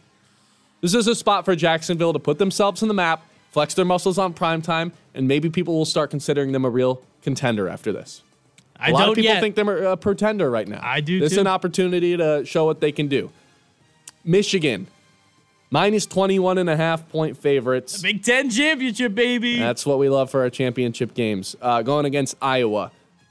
This 0.83 0.93
is 0.95 1.07
a 1.07 1.15
spot 1.15 1.47
for 1.47 1.57
Jacksonville 1.57 2.13
to 2.13 2.19
put 2.19 2.39
themselves 2.39 2.83
on 2.83 2.89
the 2.89 2.95
map, 2.95 3.23
flex 3.51 3.73
their 3.73 3.87
muscles 3.87 4.19
on 4.19 4.35
prime 4.35 4.61
time, 4.61 4.93
and 5.15 5.27
maybe 5.27 5.49
people 5.49 5.75
will 5.75 5.87
start 5.87 6.11
considering 6.11 6.53
them 6.53 6.67
a 6.67 6.71
real 6.71 7.01
contender 7.23 7.67
after 7.67 7.93
this. 7.93 8.23
I 8.79 8.91
A 8.91 8.93
lot 8.93 9.01
don't 9.01 9.09
of 9.11 9.15
people 9.17 9.33
yet. 9.33 9.41
think 9.41 9.55
they're 9.57 9.85
a 9.85 9.97
pretender 9.97 10.51
right 10.51 10.69
now. 10.69 10.81
I 10.83 11.01
do 11.01 11.19
This 11.19 11.33
is 11.33 11.39
an 11.39 11.47
opportunity 11.47 12.15
to 12.15 12.45
show 12.45 12.67
what 12.67 12.81
they 12.81 12.93
can 12.93 13.09
do. 13.09 13.31
Michigan, 14.23 14.87
minus 15.71 16.05
21 16.05 16.59
and 16.59 16.69
a 16.69 16.77
half 16.77 17.09
point 17.09 17.39
favorites. 17.39 18.03
Big 18.03 18.23
Ten 18.23 18.51
championship, 18.51 19.15
baby. 19.15 19.59
That's 19.59 19.87
what 19.87 19.99
we 19.99 20.11
love 20.11 20.31
for 20.31 20.41
our 20.43 20.51
championship 20.51 21.15
games. 21.15 21.57
Uh, 21.63 21.81
going 21.81 22.05
against 22.05 22.37
Iowa. 22.43 22.91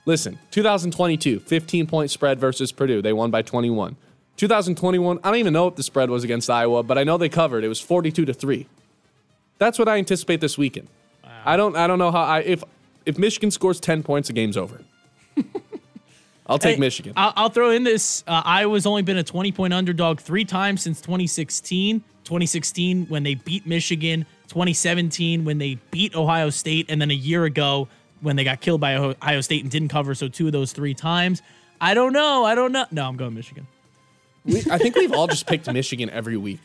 Listen, 0.10 0.40
2022, 0.50 1.40
15 1.40 1.86
point 1.86 2.10
spread 2.10 2.40
versus 2.40 2.72
Purdue. 2.72 3.00
They 3.00 3.14
won 3.14 3.30
by 3.30 3.44
21. 3.44 3.96
2021, 4.38 5.20
I 5.24 5.30
don't 5.30 5.38
even 5.38 5.54
know 5.54 5.66
what 5.66 5.76
the 5.76 5.84
spread 5.84 6.10
was 6.10 6.24
against 6.24 6.50
Iowa, 6.50 6.82
but 6.82 6.98
I 6.98 7.04
know 7.04 7.20
they 7.20 7.30
covered. 7.30 7.64
It 7.64 7.68
was 7.68 7.80
42 7.80 8.26
to 8.26 8.34
3. 8.34 8.66
That's 9.60 9.78
what 9.78 9.88
I 9.88 9.98
anticipate 9.98 10.42
this 10.42 10.58
weekend. 10.58 10.88
I 11.46 11.56
don't 11.56 11.76
I 11.76 11.86
don't 11.86 12.00
know 12.00 12.12
how 12.12 12.24
I 12.24 12.40
if 12.40 12.64
if 13.06 13.20
Michigan 13.20 13.52
scores 13.52 13.80
10 13.80 14.02
points, 14.02 14.30
the 14.30 14.34
game's 14.34 14.58
over. 14.58 14.82
I'll 16.48 16.58
take 16.58 16.78
Hey, 16.78 16.80
Michigan. 16.80 17.14
I'll, 17.16 17.34
I'll 17.36 17.50
throw 17.50 17.70
in 17.70 17.84
this. 17.84 18.24
Uh, 18.26 18.42
Iowa's 18.44 18.88
only 18.88 19.04
been 19.04 19.18
a 19.18 19.24
20 19.24 19.52
point 19.52 19.76
underdog 19.76 20.20
three 20.20 20.44
times 20.44 20.82
since 20.82 21.02
2016. 21.02 22.00
2016 22.24 23.06
when 23.08 23.22
they 23.22 23.36
beat 23.36 23.68
Michigan, 23.68 24.26
2017 24.48 25.46
when 25.46 25.60
they 25.60 25.76
beat 25.92 26.16
Ohio 26.16 26.50
State, 26.50 26.88
and 26.90 27.00
then 27.00 27.12
a 27.12 27.16
year 27.16 27.46
ago 27.46 27.88
when 28.22 28.36
they 28.36 28.44
got 28.44 28.62
killed 28.62 28.82
by 28.82 28.96
Ohio 28.96 29.42
State 29.42 29.64
and 29.64 29.72
didn't 29.72 29.90
cover. 29.90 30.14
So 30.16 30.28
two 30.28 30.48
of 30.48 30.52
those 30.52 30.72
three 30.74 30.94
times. 30.94 31.42
I 31.82 31.94
don't 31.94 32.14
know. 32.14 32.44
I 32.46 32.56
don't 32.56 32.72
know. 32.72 32.86
No, 32.92 33.08
I'm 33.08 33.16
going 33.18 33.34
Michigan. 33.34 33.68
We, 34.46 34.60
I 34.72 34.78
think 34.78 34.96
we've 34.96 35.14
all 35.14 35.28
just 35.28 35.48
picked 35.48 35.72
Michigan 35.72 36.10
every 36.10 36.38
week. 36.38 36.62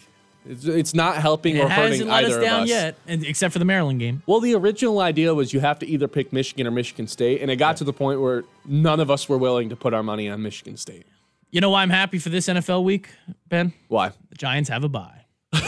It's, 0.47 0.65
it's 0.65 0.95
not 0.95 1.17
helping 1.17 1.57
It 1.57 1.61
or 1.61 1.69
hurting 1.69 2.11
either 2.11 2.39
us 2.39 2.45
down 2.45 2.59
of 2.59 2.63
us. 2.65 2.69
yet, 2.69 2.97
and 3.07 3.25
except 3.25 3.53
for 3.53 3.59
the 3.59 3.65
Maryland 3.65 3.99
game. 3.99 4.23
Well, 4.27 4.41
the 4.41 4.55
original 4.55 5.01
idea 5.01 5.35
was 5.35 5.53
you 5.55 5.61
have 5.61 5.79
to 5.79 5.87
either 5.87 6.07
pick 6.07 6.33
Michigan 6.33 6.67
or 6.67 6.71
Michigan 6.71 7.07
State, 7.07 7.41
and 7.41 7.51
it 7.51 7.57
got 7.57 7.79
to 7.79 7.85
the 7.85 7.95
point 7.95 8.21
where 8.21 8.45
none 8.67 9.01
of 9.01 9.11
us 9.11 9.29
were 9.29 9.39
willing 9.39 9.71
to 9.71 9.77
put 9.77 9.95
our 9.95 10.03
money 10.03 10.29
on 10.29 10.43
Michigan 10.43 10.77
State. 10.77 11.07
You 11.51 11.61
know 11.61 11.71
why 11.71 11.83
I'm 11.83 11.91
happy 11.91 12.19
for 12.19 12.29
this 12.29 12.47
NFL 12.47 12.85
week, 12.85 13.09
Ben? 13.49 13.73
Why? 13.89 14.11
The 14.29 14.35
Giants 14.37 14.69
have 14.69 14.85
a 14.85 14.89
bye. 14.89 15.25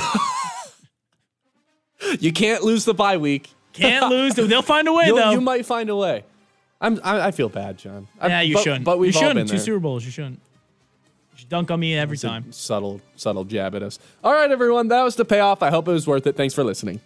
You 2.21 2.33
can't 2.33 2.63
lose 2.63 2.85
the 2.85 2.95
bye 2.95 3.17
week. 3.17 3.51
Can't 3.77 4.11
lose. 4.11 4.35
They'll 4.35 4.63
find 4.63 4.89
a 4.89 4.93
way 4.93 5.07
You'll- 5.07 5.17
though. 5.17 5.31
You 5.31 5.41
might 5.41 5.67
find 5.67 5.89
a 5.91 5.97
way. 5.97 6.25
I'm, 6.81 7.01
I, 7.03 7.29
I 7.29 7.31
feel 7.31 7.49
bad, 7.49 7.79
John. 7.79 8.07
I- 8.21 8.29
yeah, 8.29 8.41
you 8.43 8.55
but, 8.55 8.63
shouldn't. 8.65 8.85
But 8.85 8.99
we've 8.99 9.15
you 9.15 9.19
all 9.19 9.29
shouldn't. 9.29 9.37
been 9.37 9.47
Two 9.47 9.57
there. 9.57 9.65
Super 9.65 9.79
Bowls. 9.81 10.05
You 10.05 10.11
shouldn't. 10.11 10.41
You 11.33 11.39
should 11.39 11.49
dunk 11.49 11.71
on 11.71 11.81
me 11.81 11.97
every 11.97 12.17
time. 12.19 12.53
Subtle, 12.53 13.01
subtle 13.17 13.45
jab 13.45 13.75
at 13.75 13.83
us. 13.83 13.99
All 14.25 14.33
right, 14.33 14.51
everyone. 14.51 14.89
That 14.89 15.03
was 15.03 15.17
the 15.17 15.25
payoff. 15.25 15.63
I 15.63 15.71
hope 15.71 15.89
it 15.89 15.93
was 15.93 16.07
worth 16.07 16.27
it. 16.27 16.37
Thanks 16.37 16.55
for 16.55 16.65
listening. 16.65 17.01